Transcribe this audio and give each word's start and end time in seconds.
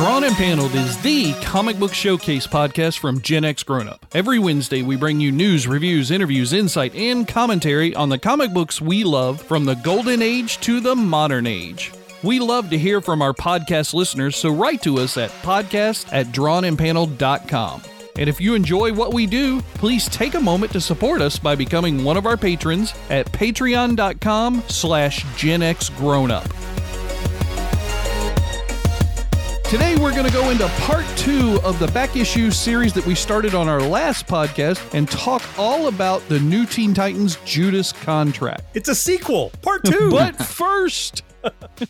Drawn 0.00 0.24
and 0.24 0.34
Paneled 0.34 0.74
is 0.74 0.96
the 1.02 1.34
comic 1.42 1.78
book 1.78 1.92
showcase 1.92 2.46
podcast 2.46 2.98
from 2.98 3.20
Gen 3.20 3.44
X 3.44 3.62
Grown 3.62 3.86
Up. 3.86 4.06
Every 4.14 4.38
Wednesday, 4.38 4.80
we 4.80 4.96
bring 4.96 5.20
you 5.20 5.30
news, 5.30 5.68
reviews, 5.68 6.10
interviews, 6.10 6.54
insight, 6.54 6.94
and 6.94 7.28
commentary 7.28 7.94
on 7.94 8.08
the 8.08 8.18
comic 8.18 8.54
books 8.54 8.80
we 8.80 9.04
love 9.04 9.42
from 9.42 9.66
the 9.66 9.74
golden 9.74 10.22
age 10.22 10.58
to 10.60 10.80
the 10.80 10.96
modern 10.96 11.46
age. 11.46 11.92
We 12.22 12.40
love 12.40 12.70
to 12.70 12.78
hear 12.78 13.02
from 13.02 13.20
our 13.20 13.34
podcast 13.34 13.92
listeners, 13.92 14.36
so 14.36 14.48
write 14.48 14.80
to 14.84 15.00
us 15.00 15.18
at 15.18 15.28
podcast 15.42 16.10
at 16.10 16.28
drawnandpaneled.com. 16.28 17.82
And 18.16 18.26
if 18.26 18.40
you 18.40 18.54
enjoy 18.54 18.94
what 18.94 19.12
we 19.12 19.26
do, 19.26 19.60
please 19.74 20.08
take 20.08 20.32
a 20.32 20.40
moment 20.40 20.72
to 20.72 20.80
support 20.80 21.20
us 21.20 21.38
by 21.38 21.54
becoming 21.54 22.04
one 22.04 22.16
of 22.16 22.24
our 22.24 22.38
patrons 22.38 22.94
at 23.10 23.30
patreon.com 23.32 24.62
slash 24.66 25.26
Gen 25.36 25.60
X 25.60 25.90
Grown 25.90 26.30
Up. 26.30 26.48
Today, 29.70 29.94
we're 29.94 30.10
going 30.10 30.26
to 30.26 30.32
go 30.32 30.50
into 30.50 30.66
part 30.80 31.06
two 31.16 31.60
of 31.62 31.78
the 31.78 31.86
back 31.92 32.16
issue 32.16 32.50
series 32.50 32.92
that 32.92 33.06
we 33.06 33.14
started 33.14 33.54
on 33.54 33.68
our 33.68 33.80
last 33.80 34.26
podcast 34.26 34.94
and 34.94 35.08
talk 35.08 35.44
all 35.56 35.86
about 35.86 36.28
the 36.28 36.40
new 36.40 36.66
Teen 36.66 36.92
Titans 36.92 37.38
Judas 37.44 37.92
contract. 37.92 38.64
It's 38.74 38.88
a 38.88 38.96
sequel, 38.96 39.52
part 39.62 39.84
two. 39.84 40.10
But 40.10 40.34
first, 40.44 41.22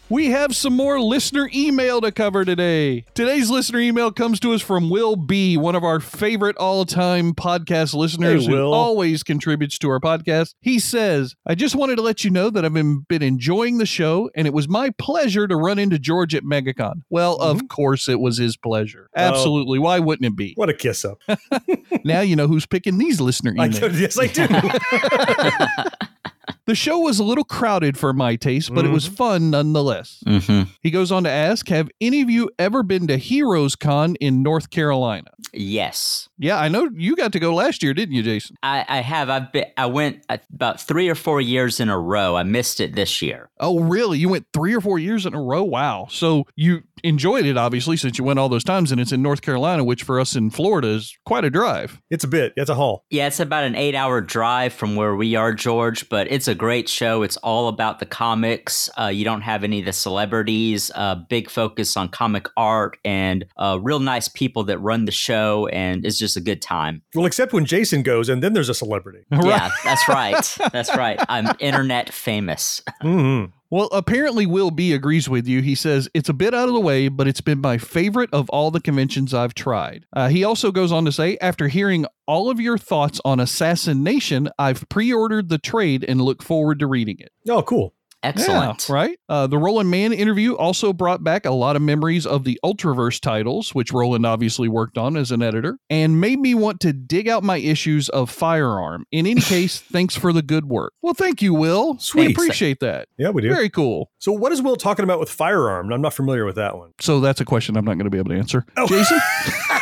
we 0.08 0.30
have 0.30 0.54
some 0.54 0.76
more 0.76 1.00
listener 1.00 1.50
email 1.54 2.00
to 2.00 2.12
cover 2.12 2.44
today. 2.44 3.04
Today's 3.14 3.50
listener 3.50 3.80
email 3.80 4.12
comes 4.12 4.40
to 4.40 4.52
us 4.52 4.62
from 4.62 4.90
Will 4.90 5.16
B, 5.16 5.56
one 5.56 5.74
of 5.74 5.84
our 5.84 6.00
favorite 6.00 6.56
all 6.56 6.84
time 6.84 7.34
podcast 7.34 7.94
listeners 7.94 8.46
Hey, 8.46 8.52
who 8.52 8.62
always 8.62 9.22
contributes 9.22 9.78
to 9.78 9.90
our 9.90 10.00
podcast. 10.00 10.54
He 10.60 10.78
says, 10.78 11.34
I 11.46 11.54
just 11.54 11.74
wanted 11.74 11.96
to 11.96 12.02
let 12.02 12.24
you 12.24 12.30
know 12.30 12.50
that 12.50 12.64
I've 12.64 12.74
been, 12.74 13.00
been 13.08 13.22
enjoying 13.22 13.78
the 13.78 13.86
show, 13.86 14.30
and 14.34 14.46
it 14.46 14.52
was 14.52 14.68
my 14.68 14.90
pleasure 14.98 15.48
to 15.48 15.56
run 15.56 15.78
into 15.78 15.98
George 15.98 16.34
at 16.34 16.44
MegaCon. 16.44 17.02
Well, 17.10 17.36
of 17.36 17.68
course, 17.68 18.08
it 18.08 18.20
was 18.20 18.38
his 18.38 18.56
pleasure. 18.56 19.08
Mm-hmm. 19.16 19.20
Oh. 19.20 19.30
Absolutely. 19.30 19.78
Why 19.78 19.98
wouldn't 19.98 20.26
it 20.26 20.36
be? 20.36 20.54
what 20.56 20.68
a 20.68 20.74
kiss 20.74 21.04
up. 21.04 21.20
now 22.04 22.20
you 22.20 22.36
know 22.36 22.46
who's 22.46 22.66
picking 22.66 22.98
these 22.98 23.20
listener 23.20 23.52
emails. 23.52 23.80
do, 23.80 23.98
yes, 23.98 24.18
I 24.18 24.26
do. 24.26 24.46
The 26.66 26.74
show 26.74 26.98
was 26.98 27.18
a 27.18 27.24
little 27.24 27.44
crowded 27.44 27.98
for 27.98 28.12
my 28.12 28.36
taste, 28.36 28.72
but 28.74 28.84
it 28.84 28.90
was 28.90 29.06
fun 29.06 29.50
nonetheless. 29.50 30.22
Mm-hmm. 30.26 30.70
He 30.82 30.90
goes 30.90 31.10
on 31.10 31.24
to 31.24 31.30
ask 31.30 31.68
Have 31.68 31.88
any 32.00 32.20
of 32.22 32.30
you 32.30 32.50
ever 32.58 32.82
been 32.82 33.06
to 33.08 33.16
Heroes 33.16 33.76
Con 33.76 34.14
in 34.16 34.42
North 34.42 34.70
Carolina? 34.70 35.30
Yes, 35.52 36.28
Yeah, 36.38 36.58
I 36.58 36.68
know 36.68 36.88
you 36.94 37.16
got 37.16 37.32
to 37.32 37.40
go 37.40 37.54
last 37.54 37.82
year, 37.82 37.92
didn't 37.92 38.14
you, 38.14 38.22
Jason? 38.22 38.56
I, 38.62 38.84
I 38.88 39.00
have. 39.00 39.28
I've 39.28 39.52
been. 39.52 39.66
I 39.76 39.86
went 39.86 40.24
about 40.28 40.80
three 40.80 41.08
or 41.08 41.14
four 41.14 41.40
years 41.40 41.80
in 41.80 41.88
a 41.88 41.98
row. 41.98 42.36
I 42.36 42.44
missed 42.44 42.80
it 42.80 42.94
this 42.94 43.20
year. 43.20 43.50
Oh, 43.58 43.80
really? 43.80 44.18
You 44.18 44.28
went 44.28 44.46
three 44.52 44.74
or 44.74 44.80
four 44.80 44.98
years 44.98 45.26
in 45.26 45.34
a 45.34 45.42
row? 45.42 45.62
Wow. 45.62 46.06
So 46.10 46.46
you 46.56 46.82
enjoyed 47.02 47.46
it, 47.46 47.56
obviously, 47.56 47.96
since 47.96 48.18
you 48.18 48.24
went 48.24 48.38
all 48.38 48.48
those 48.48 48.64
times, 48.64 48.92
and 48.92 49.00
it's 49.00 49.12
in 49.12 49.22
North 49.22 49.42
Carolina, 49.42 49.82
which 49.84 50.02
for 50.02 50.20
us 50.20 50.36
in 50.36 50.50
Florida 50.50 50.88
is 50.88 51.16
quite 51.24 51.44
a 51.44 51.50
drive. 51.50 52.00
it's 52.10 52.24
a 52.24 52.28
bit. 52.28 52.52
It's 52.56 52.70
a 52.70 52.74
haul. 52.74 53.04
Yeah, 53.10 53.26
it's 53.26 53.40
about 53.40 53.64
an 53.64 53.74
eight-hour 53.74 54.20
drive 54.22 54.72
from 54.72 54.96
where 54.96 55.16
we 55.16 55.34
are, 55.34 55.52
George. 55.52 56.08
But 56.08 56.30
it's 56.30 56.46
a 56.48 56.49
great 56.54 56.88
show. 56.88 57.22
It's 57.22 57.36
all 57.38 57.68
about 57.68 57.98
the 57.98 58.06
comics. 58.06 58.88
Uh, 58.98 59.06
you 59.06 59.24
don't 59.24 59.42
have 59.42 59.64
any 59.64 59.80
of 59.80 59.84
the 59.84 59.92
celebrities. 59.92 60.90
Uh, 60.94 61.16
big 61.16 61.50
focus 61.50 61.96
on 61.96 62.08
comic 62.08 62.46
art 62.56 62.98
and 63.04 63.44
uh, 63.56 63.78
real 63.80 64.00
nice 64.00 64.28
people 64.28 64.64
that 64.64 64.78
run 64.78 65.04
the 65.04 65.12
show, 65.12 65.66
and 65.68 66.04
it's 66.04 66.18
just 66.18 66.36
a 66.36 66.40
good 66.40 66.62
time. 66.62 67.02
Well, 67.14 67.26
except 67.26 67.52
when 67.52 67.64
Jason 67.64 68.02
goes, 68.02 68.28
and 68.28 68.42
then 68.42 68.52
there's 68.52 68.68
a 68.68 68.74
celebrity. 68.74 69.24
Yeah, 69.30 69.70
that's 69.84 70.08
right. 70.08 70.56
That's 70.72 70.94
right. 70.96 71.18
I'm 71.28 71.54
internet 71.60 72.12
famous. 72.12 72.82
hmm 73.00 73.46
Well, 73.70 73.88
apparently, 73.92 74.46
Will 74.46 74.72
B 74.72 74.92
agrees 74.92 75.28
with 75.28 75.46
you. 75.46 75.62
He 75.62 75.76
says, 75.76 76.08
It's 76.12 76.28
a 76.28 76.34
bit 76.34 76.54
out 76.54 76.68
of 76.68 76.74
the 76.74 76.80
way, 76.80 77.06
but 77.06 77.28
it's 77.28 77.40
been 77.40 77.60
my 77.60 77.78
favorite 77.78 78.30
of 78.32 78.50
all 78.50 78.72
the 78.72 78.80
conventions 78.80 79.32
I've 79.32 79.54
tried. 79.54 80.06
Uh, 80.12 80.28
he 80.28 80.42
also 80.42 80.72
goes 80.72 80.90
on 80.90 81.04
to 81.04 81.12
say, 81.12 81.38
After 81.40 81.68
hearing 81.68 82.04
all 82.26 82.50
of 82.50 82.60
your 82.60 82.76
thoughts 82.76 83.20
on 83.24 83.38
Assassination, 83.38 84.48
I've 84.58 84.88
pre 84.88 85.12
ordered 85.12 85.48
the 85.48 85.58
trade 85.58 86.04
and 86.06 86.20
look 86.20 86.42
forward 86.42 86.80
to 86.80 86.88
reading 86.88 87.18
it. 87.20 87.30
Oh, 87.48 87.62
cool. 87.62 87.94
Excellent. 88.22 88.88
Yeah, 88.88 88.94
right? 88.94 89.18
Uh, 89.28 89.46
the 89.46 89.58
Roland 89.58 89.90
Mann 89.90 90.12
interview 90.12 90.54
also 90.54 90.92
brought 90.92 91.24
back 91.24 91.46
a 91.46 91.50
lot 91.50 91.76
of 91.76 91.82
memories 91.82 92.26
of 92.26 92.44
the 92.44 92.58
Ultraverse 92.64 93.20
titles, 93.20 93.74
which 93.74 93.92
Roland 93.92 94.26
obviously 94.26 94.68
worked 94.68 94.98
on 94.98 95.16
as 95.16 95.30
an 95.30 95.42
editor, 95.42 95.78
and 95.88 96.20
made 96.20 96.38
me 96.38 96.54
want 96.54 96.80
to 96.80 96.92
dig 96.92 97.28
out 97.28 97.42
my 97.42 97.56
issues 97.56 98.08
of 98.10 98.30
Firearm. 98.30 99.04
In 99.10 99.26
any 99.26 99.40
case, 99.40 99.80
thanks 99.80 100.16
for 100.16 100.32
the 100.32 100.42
good 100.42 100.66
work. 100.66 100.92
Well, 101.02 101.14
thank 101.14 101.40
you, 101.40 101.54
Will. 101.54 101.98
Sweet. 101.98 102.26
We 102.26 102.32
appreciate 102.32 102.80
that. 102.80 103.08
Yeah, 103.16 103.30
we 103.30 103.42
do. 103.42 103.48
Very 103.48 103.70
cool. 103.70 104.10
So, 104.18 104.32
what 104.32 104.52
is 104.52 104.60
Will 104.60 104.76
talking 104.76 105.04
about 105.04 105.20
with 105.20 105.30
firearm? 105.30 105.92
I'm 105.92 106.02
not 106.02 106.14
familiar 106.14 106.44
with 106.44 106.56
that 106.56 106.76
one. 106.76 106.92
So 107.00 107.20
that's 107.20 107.40
a 107.40 107.44
question 107.44 107.76
I'm 107.76 107.84
not 107.84 107.94
going 107.94 108.04
to 108.04 108.10
be 108.10 108.18
able 108.18 108.30
to 108.30 108.36
answer. 108.36 108.64
Oh. 108.76 108.86
Jason? 108.86 109.18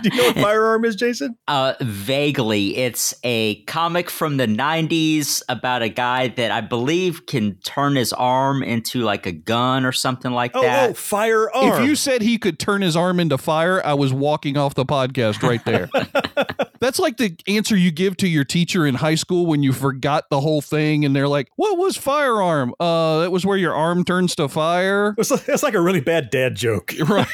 Do 0.02 0.10
you 0.12 0.16
know 0.22 0.28
what 0.28 0.36
firearm 0.38 0.84
is, 0.84 0.96
Jason? 0.96 1.36
Uh, 1.48 1.74
vaguely, 1.80 2.76
it's 2.76 3.14
a 3.24 3.62
comic 3.64 4.10
from 4.10 4.36
the 4.36 4.46
'90s 4.46 5.42
about 5.48 5.82
a 5.82 5.88
guy 5.88 6.28
that 6.28 6.50
I 6.50 6.60
believe 6.60 7.26
can 7.26 7.56
turn 7.64 7.96
his 7.96 8.12
arm 8.12 8.62
into 8.62 9.00
like 9.02 9.26
a 9.26 9.32
gun 9.32 9.84
or 9.84 9.92
something 9.92 10.32
like 10.32 10.52
Oh, 10.54 10.62
that. 10.62 10.90
oh, 10.90 10.94
firearm. 10.94 11.50
If 11.80 11.84
you 11.86 11.94
said 11.96 12.22
he 12.22 12.38
could 12.38 12.58
turn 12.58 12.82
his 12.82 12.96
arm 12.96 13.20
into 13.20 13.38
fire, 13.38 13.84
I 13.84 13.94
was 13.94 14.12
walking 14.12 14.56
off 14.56 14.74
the 14.74 14.84
podcast 14.86 15.42
right 15.42 15.64
there. 15.64 15.88
That's 16.80 16.98
like 16.98 17.18
the 17.18 17.36
answer 17.46 17.76
you 17.76 17.90
give 17.90 18.16
to 18.18 18.28
your 18.28 18.44
teacher 18.44 18.86
in 18.86 18.94
high 18.94 19.14
school 19.14 19.44
when 19.46 19.62
you 19.62 19.72
forgot 19.72 20.24
the 20.30 20.40
whole 20.40 20.62
thing 20.62 21.04
and 21.04 21.14
they're 21.14 21.28
like, 21.28 21.48
What 21.56 21.76
was 21.78 21.96
firearm? 21.96 22.74
Uh, 22.80 23.20
that 23.20 23.30
was 23.30 23.44
where 23.44 23.58
your 23.58 23.74
arm 23.74 24.02
turns 24.04 24.34
to 24.36 24.48
fire. 24.48 25.14
It's 25.18 25.30
like, 25.30 25.46
it's 25.48 25.62
like 25.62 25.74
a 25.74 25.80
really 25.80 26.00
bad 26.00 26.30
dad 26.30 26.54
joke. 26.56 26.92
Right. 27.10 27.26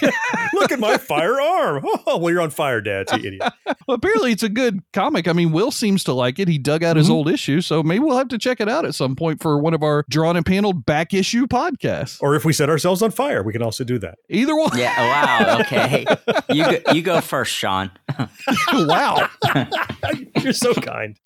Look 0.56 0.72
at 0.72 0.81
my 0.81 0.97
firearm. 0.99 1.84
Oh, 2.09 2.19
well, 2.19 2.33
you're 2.33 2.41
on 2.43 2.50
fire, 2.50 2.81
Dad. 2.81 3.06
You 3.12 3.19
idiot. 3.19 3.43
Well, 3.89 3.97
apparently, 3.97 4.31
it's 4.31 4.43
a 4.44 4.49
good 4.49 4.81
comic. 4.93 5.27
I 5.27 5.33
mean, 5.33 5.50
Will 5.53 5.71
seems 5.72 6.05
to 6.05 6.12
like 6.12 6.39
it. 6.39 6.47
He 6.49 6.56
dug 6.56 6.84
out 6.84 6.97
his 6.97 7.09
Mhm. 7.09 7.12
old 7.12 7.28
issue, 7.28 7.61
so 7.61 7.83
maybe 7.83 8.00
we'll 8.05 8.17
have 8.17 8.28
to 8.28 8.39
check 8.39 8.61
it 8.61 8.69
out 8.69 8.84
at 8.84 8.94
some 8.94 9.17
point 9.17 9.43
for 9.43 9.59
one 9.59 9.75
of 9.75 9.83
our 9.83 10.05
drawn 10.09 10.37
and 10.37 10.47
paneled 10.47 10.87
back 10.87 11.12
issue 11.12 11.47
podcasts. 11.47 12.19
Or 12.21 12.34
if 12.37 12.44
we 12.44 12.53
set 12.53 12.71
ourselves 12.71 13.03
on 13.03 13.11
fire, 13.11 13.43
we 13.43 13.53
can 13.53 13.62
also 13.62 13.83
do 13.83 13.99
that. 13.99 14.17
Either 14.28 14.55
one. 14.55 14.77
yeah. 14.78 14.94
oh, 14.99 15.06
Wow. 15.56 15.61
Okay. 15.61 16.06
you 16.50 16.65
go, 16.65 16.93
you 16.93 17.03
go 17.03 17.21
first, 17.21 17.53
Sean. 17.53 17.91
wow. 18.73 19.28
You're 20.41 20.53
so 20.53 20.75
kind. 20.75 21.19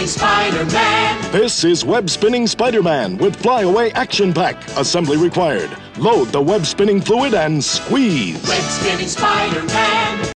Web 0.00 0.08
spinning 0.08 0.18
Spider 0.18 0.72
Man. 0.72 1.30
This 1.30 1.62
is 1.62 1.84
Web 1.84 2.08
Spinning 2.08 2.46
Spider 2.46 2.82
Man 2.82 3.18
with 3.18 3.36
Flyaway 3.36 3.90
Action 3.90 4.32
Pack. 4.32 4.66
Assembly 4.78 5.18
required. 5.18 5.76
Load 5.98 6.28
the 6.28 6.40
web 6.40 6.64
spinning 6.64 7.02
fluid 7.02 7.34
and 7.34 7.62
squeeze. 7.62 8.42
Web 8.48 8.62
spinning 8.62 9.08
Spider 9.08 9.62
Man. 9.64 10.32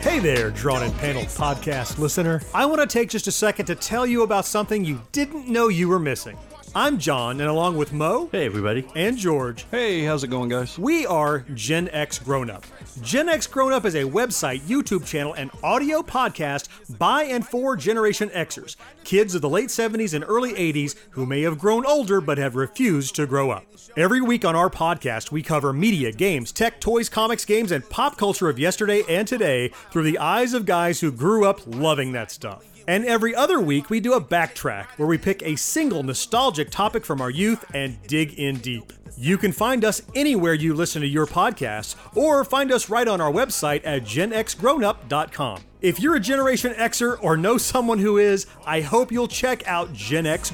Hey 0.00 0.20
there, 0.20 0.50
Drawn 0.52 0.84
and 0.84 0.96
Paneled 0.96 1.26
podcast 1.26 1.98
listener. 1.98 2.40
I 2.54 2.64
want 2.64 2.80
to 2.80 2.86
take 2.86 3.10
just 3.10 3.26
a 3.26 3.32
second 3.32 3.66
to 3.66 3.74
tell 3.74 4.06
you 4.06 4.22
about 4.22 4.46
something 4.46 4.82
you 4.82 5.02
didn't 5.12 5.48
know 5.48 5.68
you 5.68 5.88
were 5.88 5.98
missing. 5.98 6.38
I'm 6.76 6.98
John, 6.98 7.40
and 7.40 7.48
along 7.48 7.78
with 7.78 7.94
Mo 7.94 8.28
Hey, 8.30 8.44
everybody. 8.44 8.86
and 8.94 9.16
George, 9.16 9.64
Hey, 9.70 10.04
how's 10.04 10.24
it 10.24 10.28
going, 10.28 10.50
guys? 10.50 10.78
we 10.78 11.06
are 11.06 11.38
Gen 11.54 11.88
X 11.90 12.18
Grown 12.18 12.50
Up. 12.50 12.66
Gen 13.00 13.30
X 13.30 13.46
Grown 13.46 13.72
Up 13.72 13.86
is 13.86 13.94
a 13.94 14.02
website, 14.02 14.60
YouTube 14.60 15.06
channel, 15.06 15.32
and 15.32 15.50
audio 15.64 16.02
podcast 16.02 16.68
by 16.98 17.22
and 17.22 17.46
for 17.48 17.76
Generation 17.78 18.28
Xers, 18.28 18.76
kids 19.04 19.34
of 19.34 19.40
the 19.40 19.48
late 19.48 19.70
70s 19.70 20.12
and 20.12 20.22
early 20.28 20.52
80s 20.52 20.96
who 21.12 21.24
may 21.24 21.40
have 21.40 21.58
grown 21.58 21.86
older 21.86 22.20
but 22.20 22.36
have 22.36 22.54
refused 22.56 23.14
to 23.16 23.26
grow 23.26 23.50
up. 23.50 23.64
Every 23.96 24.20
week 24.20 24.44
on 24.44 24.54
our 24.54 24.68
podcast, 24.68 25.32
we 25.32 25.42
cover 25.42 25.72
media, 25.72 26.12
games, 26.12 26.52
tech, 26.52 26.78
toys, 26.78 27.08
comics, 27.08 27.46
games, 27.46 27.72
and 27.72 27.88
pop 27.88 28.18
culture 28.18 28.50
of 28.50 28.58
yesterday 28.58 29.02
and 29.08 29.26
today 29.26 29.68
through 29.90 30.02
the 30.04 30.18
eyes 30.18 30.52
of 30.52 30.66
guys 30.66 31.00
who 31.00 31.10
grew 31.10 31.46
up 31.46 31.60
loving 31.66 32.12
that 32.12 32.30
stuff. 32.30 32.64
And 32.88 33.04
every 33.04 33.34
other 33.34 33.60
week, 33.60 33.90
we 33.90 34.00
do 34.00 34.14
a 34.14 34.20
backtrack 34.20 34.86
where 34.96 35.08
we 35.08 35.18
pick 35.18 35.42
a 35.42 35.56
single 35.56 36.02
nostalgic 36.02 36.70
topic 36.70 37.04
from 37.04 37.20
our 37.20 37.30
youth 37.30 37.64
and 37.74 38.00
dig 38.06 38.34
in 38.38 38.58
deep. 38.58 38.92
You 39.18 39.38
can 39.38 39.50
find 39.52 39.84
us 39.84 40.02
anywhere 40.14 40.54
you 40.54 40.74
listen 40.74 41.02
to 41.02 41.08
your 41.08 41.26
podcasts, 41.26 41.96
or 42.14 42.44
find 42.44 42.70
us 42.70 42.90
right 42.90 43.08
on 43.08 43.20
our 43.20 43.32
website 43.32 43.80
at 43.84 44.02
genxgrownup.com. 44.02 45.62
If 45.80 46.00
you're 46.00 46.16
a 46.16 46.20
Generation 46.20 46.74
Xer 46.74 47.16
or 47.22 47.36
know 47.36 47.58
someone 47.58 47.98
who 47.98 48.18
is, 48.18 48.46
I 48.66 48.82
hope 48.82 49.10
you'll 49.10 49.28
check 49.28 49.66
out 49.66 49.92
Gen 49.92 50.26
X. 50.26 50.50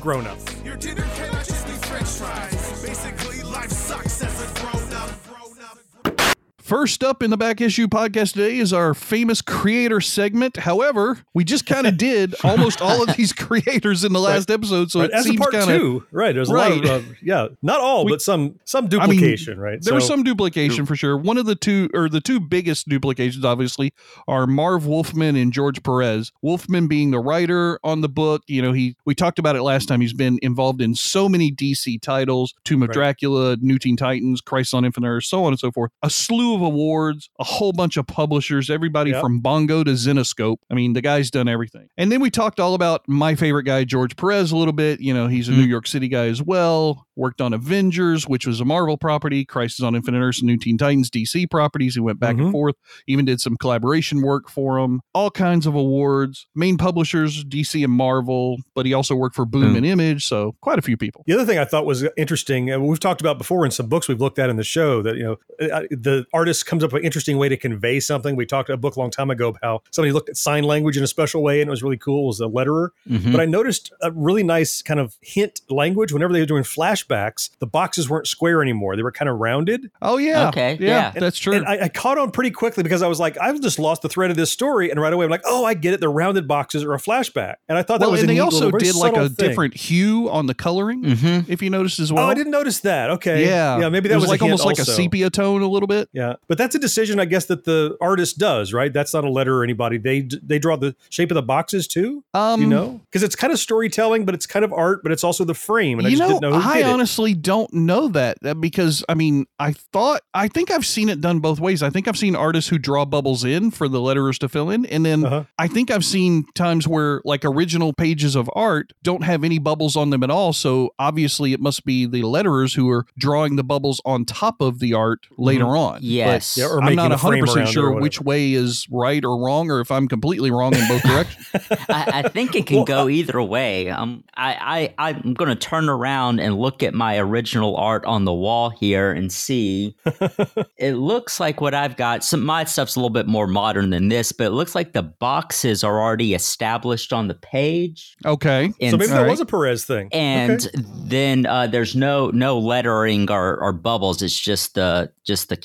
First 6.72 7.04
up 7.04 7.22
in 7.22 7.28
the 7.28 7.36
back 7.36 7.60
issue 7.60 7.86
podcast 7.86 8.32
today 8.32 8.56
is 8.56 8.72
our 8.72 8.94
famous 8.94 9.42
creator 9.42 10.00
segment. 10.00 10.56
However, 10.56 11.18
we 11.34 11.44
just 11.44 11.66
kind 11.66 11.86
of 11.86 11.98
did 11.98 12.34
almost 12.42 12.80
all 12.80 13.02
of 13.02 13.14
these 13.14 13.34
creators 13.34 14.04
in 14.04 14.14
the 14.14 14.18
last 14.18 14.50
episode, 14.50 14.90
so 14.90 15.00
Right, 15.00 15.10
it 15.10 15.12
as 15.12 15.26
a 15.26 15.28
seems 15.28 15.38
part 15.38 15.52
kind 15.52 15.70
of 15.70 15.76
two, 15.76 16.06
right? 16.10 16.34
There's 16.34 16.48
a 16.48 16.54
lot 16.54 16.72
of 16.72 16.82
uh, 16.86 17.02
yeah, 17.20 17.48
not 17.60 17.80
all, 17.80 18.08
but 18.08 18.22
some 18.22 18.58
some 18.64 18.86
I 18.86 19.06
mean, 19.06 19.18
duplication, 19.18 19.60
right? 19.60 19.82
There 19.82 19.92
was 19.92 20.06
some 20.06 20.22
duplication 20.22 20.86
for 20.86 20.96
sure. 20.96 21.14
One 21.18 21.36
of 21.36 21.44
the 21.44 21.56
two, 21.56 21.90
or 21.92 22.08
the 22.08 22.22
two 22.22 22.40
biggest 22.40 22.88
duplications, 22.88 23.44
obviously, 23.44 23.92
are 24.26 24.46
Marv 24.46 24.86
Wolfman 24.86 25.36
and 25.36 25.52
George 25.52 25.82
Perez. 25.82 26.32
Wolfman 26.40 26.86
being 26.86 27.10
the 27.10 27.20
writer 27.20 27.80
on 27.84 28.00
the 28.00 28.08
book. 28.08 28.44
You 28.46 28.62
know, 28.62 28.72
he 28.72 28.96
we 29.04 29.14
talked 29.14 29.38
about 29.38 29.56
it 29.56 29.62
last 29.62 29.88
time. 29.88 30.00
He's 30.00 30.14
been 30.14 30.38
involved 30.40 30.80
in 30.80 30.94
so 30.94 31.28
many 31.28 31.52
DC 31.52 32.00
titles: 32.00 32.54
Tomb 32.64 32.82
of 32.82 32.88
Right. 32.88 32.94
Dracula, 32.94 33.58
New 33.60 33.78
Teen 33.78 33.98
Titans, 33.98 34.40
Crisis 34.40 34.72
on 34.72 34.86
Infinite 34.86 35.08
Earths, 35.08 35.28
so 35.28 35.44
on 35.44 35.52
and 35.52 35.60
so 35.60 35.70
forth. 35.70 35.90
A 36.02 36.08
slew 36.08 36.54
of 36.54 36.61
awards, 36.62 37.28
a 37.38 37.44
whole 37.44 37.72
bunch 37.72 37.96
of 37.96 38.06
publishers, 38.06 38.70
everybody 38.70 39.10
Yep. 39.10 39.20
from 39.20 39.40
Bongo 39.40 39.84
to 39.84 39.90
Zenescope. 39.92 40.56
I 40.70 40.74
mean, 40.74 40.92
the 40.94 41.00
guy's 41.02 41.30
done 41.30 41.48
everything. 41.48 41.88
And 41.96 42.10
then 42.10 42.20
we 42.20 42.30
talked 42.30 42.60
all 42.60 42.74
about 42.74 43.02
my 43.08 43.34
favorite 43.34 43.64
guy, 43.64 43.84
George 43.84 44.16
Perez, 44.16 44.52
a 44.52 44.56
little 44.56 44.72
bit. 44.72 45.00
You 45.00 45.12
know, 45.12 45.26
he's 45.26 45.48
a 45.48 45.52
New 45.52 45.62
York 45.64 45.86
City 45.86 46.08
guy 46.08 46.26
as 46.26 46.42
well. 46.42 47.06
Worked 47.16 47.40
on 47.42 47.52
Avengers, 47.52 48.26
which 48.26 48.46
was 48.46 48.60
a 48.60 48.64
Marvel 48.64 48.96
property, 48.96 49.44
Crisis 49.44 49.82
on 49.82 49.94
Infinite 49.94 50.20
Earths, 50.20 50.38
and 50.40 50.46
New 50.46 50.56
Teen 50.56 50.78
Titans, 50.78 51.10
DC 51.10 51.46
properties. 51.50 51.94
He 51.94 52.00
went 52.00 52.18
back 52.18 52.36
and 52.38 52.46
Mhm. 52.48 52.52
forth, 52.52 52.74
even 53.06 53.24
did 53.26 53.40
some 53.40 53.56
collaboration 53.56 54.22
work 54.22 54.48
for 54.48 54.78
him, 54.78 55.00
All 55.14 55.30
kinds 55.30 55.66
of 55.66 55.74
awards. 55.74 56.46
Main 56.54 56.78
publishers, 56.78 57.44
DC 57.44 57.84
and 57.84 57.92
Marvel, 57.92 58.58
but 58.74 58.86
he 58.86 58.94
also 58.94 59.14
worked 59.14 59.34
for 59.36 59.44
Boom 59.44 59.62
Boom. 59.62 59.76
and 59.76 59.86
Image. 59.86 60.26
So 60.26 60.54
quite 60.62 60.78
a 60.78 60.82
few 60.82 60.96
people. 60.96 61.22
The 61.26 61.34
other 61.34 61.44
thing 61.44 61.58
I 61.58 61.64
thought 61.64 61.84
was 61.84 62.04
interesting, 62.16 62.70
and 62.70 62.86
we've 62.86 62.98
talked 63.00 63.20
about 63.20 63.36
before 63.38 63.64
in 63.64 63.70
some 63.70 63.88
books 63.88 64.08
we've 64.08 64.20
looked 64.20 64.38
at 64.38 64.48
in 64.48 64.56
the 64.56 64.64
show, 64.64 65.02
that 65.02 65.16
you 65.16 65.22
know 65.22 65.36
uh, 65.70 65.82
the 65.90 66.24
artist 66.32 66.51
comes 66.60 66.82
up 66.82 66.92
with 66.92 67.02
an 67.02 67.06
interesting 67.06 67.38
way 67.38 67.48
to 67.48 67.56
convey 67.56 68.00
something. 68.00 68.34
We 68.34 68.46
talked 68.46 68.68
a 68.68 68.76
book 68.76 68.96
a 68.96 68.98
long 68.98 69.12
time 69.12 69.30
ago 69.30 69.50
about 69.50 69.60
how 69.62 69.82
somebody 69.92 70.10
looked 70.10 70.28
at 70.28 70.36
sign 70.36 70.64
language 70.64 70.96
in 70.96 71.04
a 71.04 71.06
special 71.06 71.40
way, 71.40 71.60
and 71.60 71.68
it 71.68 71.70
was 71.70 71.84
really 71.84 71.96
cool. 71.98 72.24
It 72.24 72.26
was 72.26 72.40
a 72.40 72.46
letterer, 72.46 72.88
Mhm. 73.08 73.30
but 73.30 73.40
I 73.40 73.44
noticed 73.44 73.92
a 74.02 74.10
really 74.10 74.42
nice 74.42 74.82
kind 74.82 74.98
of 74.98 75.16
hint 75.20 75.60
language. 75.70 76.12
Whenever 76.12 76.32
they 76.32 76.40
were 76.40 76.46
doing 76.46 76.64
flashbacks, 76.64 77.50
the 77.60 77.66
boxes 77.66 78.10
weren't 78.10 78.26
square 78.26 78.60
anymore; 78.62 78.96
they 78.96 79.02
were 79.02 79.12
kind 79.12 79.28
of 79.28 79.38
rounded. 79.38 79.90
Oh, 80.02 80.16
yeah. 80.16 80.48
Okay, 80.48 80.76
Yeah, 80.80 81.12
yeah. 81.14 81.20
that's 81.20 81.38
true. 81.38 81.52
And 81.54 81.64
I, 81.66 81.84
I 81.84 81.88
caught 81.88 82.18
on 82.18 82.30
pretty 82.32 82.50
quickly 82.50 82.82
because 82.82 83.02
I 83.02 83.06
was 83.06 83.20
like, 83.20 83.38
I've 83.40 83.60
just 83.60 83.78
lost 83.78 84.02
the 84.02 84.08
thread 84.08 84.30
of 84.30 84.36
this 84.36 84.50
story, 84.50 84.90
and 84.90 85.00
right 85.00 85.12
away 85.12 85.24
I'm 85.24 85.30
like, 85.30 85.42
oh, 85.44 85.64
I 85.64 85.74
get 85.74 85.94
it. 85.94 86.00
The 86.00 86.08
rounded 86.08 86.48
boxes 86.48 86.82
are 86.82 86.92
a 86.94 86.98
flashback, 86.98 87.56
and 87.68 87.78
I 87.78 87.82
thought 87.82 88.00
that 88.00 88.06
well, 88.06 88.12
was 88.12 88.20
and 88.22 88.30
a 88.30 88.32
they 88.32 88.38
neat 88.38 88.40
also 88.40 88.64
little, 88.66 88.78
did 88.80 88.94
like 88.96 89.14
a 89.16 89.28
thing. 89.28 89.48
different 89.48 89.76
hue 89.76 90.28
on 90.30 90.46
the 90.46 90.54
coloring, 90.54 91.02
Mhm. 91.04 91.44
if 91.48 91.62
you 91.62 91.70
noticed 91.70 92.00
as 92.00 92.12
well. 92.12 92.24
Oh, 92.26 92.28
I 92.30 92.34
didn't 92.34 92.52
notice 92.52 92.80
that. 92.80 93.10
Okay, 93.10 93.44
Yeah, 93.46 93.78
yeah, 93.78 93.88
maybe 93.88 94.08
that 94.08 94.14
it 94.14 94.16
was, 94.16 94.24
was, 94.24 94.30
like 94.30 94.40
a 94.40 94.44
hint 94.44 94.60
almost 94.60 94.66
like 94.66 94.78
a 94.78 94.84
sepia 94.90 95.30
tone, 95.30 95.62
a 95.62 95.68
little 95.68 95.86
bit. 95.86 96.08
Yeah, 96.12 96.34
but 96.48 96.58
that's 96.58 96.74
a 96.74 96.78
decision, 96.78 97.18
I 97.20 97.24
guess, 97.24 97.46
that 97.46 97.64
the 97.64 97.96
artist 98.00 98.38
does, 98.38 98.72
right? 98.72 98.92
That's 98.92 99.14
not 99.14 99.24
a 99.24 99.30
letter 99.30 99.58
or 99.58 99.64
anybody. 99.64 99.98
They 99.98 100.28
they 100.42 100.58
draw 100.58 100.76
the 100.76 100.94
shape 101.10 101.30
of 101.30 101.34
the 101.34 101.42
boxes 101.42 101.86
too. 101.86 102.24
Um, 102.34 102.60
you 102.60 102.66
know, 102.66 103.00
because 103.06 103.22
it's 103.22 103.36
kind 103.36 103.52
of 103.52 103.58
storytelling, 103.58 104.24
but 104.24 104.34
it's 104.34 104.46
kind 104.46 104.64
of 104.64 104.72
art, 104.72 105.02
but 105.02 105.12
it's 105.12 105.24
also 105.24 105.44
the 105.44 105.54
frame. 105.54 105.98
And 105.98 106.06
I 106.06 106.10
you 106.10 106.16
just 106.16 106.28
know, 106.28 106.40
didn't 106.40 106.50
know 106.52 106.60
who 106.60 106.68
I 106.68 106.78
did 106.78 106.86
it. 106.86 106.90
honestly 106.90 107.34
don't 107.34 107.72
know 107.72 108.08
that 108.08 108.38
uh, 108.44 108.54
because 108.54 109.04
I 109.08 109.14
mean, 109.14 109.46
I 109.58 109.72
thought 109.72 110.22
I 110.34 110.48
think 110.48 110.70
I've 110.70 110.86
seen 110.86 111.08
it 111.08 111.20
done 111.20 111.40
both 111.40 111.60
ways. 111.60 111.82
I 111.82 111.90
think 111.90 112.08
I've 112.08 112.18
seen 112.18 112.34
artists 112.36 112.68
who 112.70 112.78
draw 112.78 113.04
bubbles 113.04 113.44
in 113.44 113.70
for 113.70 113.88
the 113.88 113.98
letterers 113.98 114.38
to 114.38 114.48
fill 114.48 114.70
in, 114.70 114.84
and 114.86 115.04
then 115.06 115.24
Uh-huh. 115.24 115.44
I 115.58 115.68
think 115.68 115.90
I've 115.90 116.04
seen 116.04 116.44
times 116.54 116.88
where 116.88 117.20
like 117.24 117.44
original 117.44 117.92
pages 117.92 118.34
of 118.34 118.50
art 118.54 118.92
don't 119.02 119.22
have 119.24 119.44
any 119.44 119.58
bubbles 119.58 119.96
on 119.96 120.10
them 120.10 120.22
at 120.22 120.30
all. 120.30 120.52
So 120.52 120.90
obviously, 120.98 121.52
it 121.52 121.60
must 121.60 121.84
be 121.84 122.06
the 122.06 122.22
letterers 122.22 122.74
who 122.74 122.88
are 122.90 123.06
drawing 123.18 123.56
the 123.56 123.64
bubbles 123.64 124.00
on 124.04 124.24
top 124.24 124.60
of 124.60 124.78
the 124.80 124.94
art 124.94 125.26
later 125.38 125.76
on. 125.76 125.98
But 126.21 126.21
Yes. 126.26 126.56
Yeah, 126.56 126.66
or 126.66 126.82
I'm 126.82 126.94
not 126.94 127.06
a 127.06 127.16
100 127.16 127.40
percent 127.40 127.56
around 127.58 127.66
it 127.66 127.70
or 127.70 127.72
sure 127.72 128.00
which 128.00 128.20
way 128.20 128.52
is 128.52 128.86
right 128.90 129.24
or 129.24 129.38
wrong, 129.42 129.70
or 129.70 129.80
if 129.80 129.90
I'm 129.90 130.08
completely 130.08 130.50
wrong 130.50 130.74
in 130.74 130.86
both 130.88 131.02
directions. 131.04 131.46
I, 131.88 132.22
I 132.24 132.28
think 132.28 132.54
it 132.56 132.66
can 132.66 132.76
Well, 132.76 132.84
go 132.84 133.08
either 133.08 133.42
way. 133.42 133.90
Um, 133.90 134.24
I, 134.36 134.92
I 134.98 135.08
I'm 135.10 135.34
going 135.34 135.48
to 135.50 135.56
turn 135.56 135.88
around 135.88 136.40
and 136.40 136.58
look 136.58 136.82
at 136.82 136.94
my 136.94 137.18
original 137.18 137.76
art 137.76 138.04
on 138.04 138.24
the 138.24 138.32
wall 138.32 138.70
here 138.70 139.10
and 139.12 139.32
see. 139.32 139.96
it 140.76 140.94
looks 140.94 141.40
like 141.40 141.60
what 141.60 141.74
I've 141.74 141.96
got. 141.96 142.24
Some 142.24 142.42
my 142.44 142.64
stuff's 142.64 142.96
a 142.96 142.98
little 142.98 143.10
bit 143.10 143.26
more 143.26 143.46
modern 143.46 143.90
than 143.90 144.08
this, 144.08 144.32
but 144.32 144.48
it 144.48 144.50
looks 144.50 144.74
like 144.74 144.92
the 144.92 145.02
boxes 145.02 145.84
are 145.84 146.00
already 146.00 146.34
established 146.34 147.12
on 147.12 147.28
the 147.28 147.34
page. 147.34 148.16
Okay. 148.24 148.72
And 148.80 148.90
so 148.90 148.96
maybe 148.96 149.08
that 149.08 149.16
All 149.16 149.22
right. 149.24 149.30
was 149.30 149.40
a 149.40 149.46
Perez 149.46 149.84
thing. 149.84 150.08
and 150.12 150.66
Okay. 150.66 150.84
then 151.06 151.46
uh, 151.46 151.66
there's 151.66 151.94
no 151.96 152.30
no 152.30 152.58
lettering 152.58 153.30
or, 153.30 153.56
or 153.60 153.72
bubbles. 153.72 154.22
It's 154.22 154.38
just 154.38 154.74
the 154.74 155.10
just 155.24 155.48
the 155.48 155.56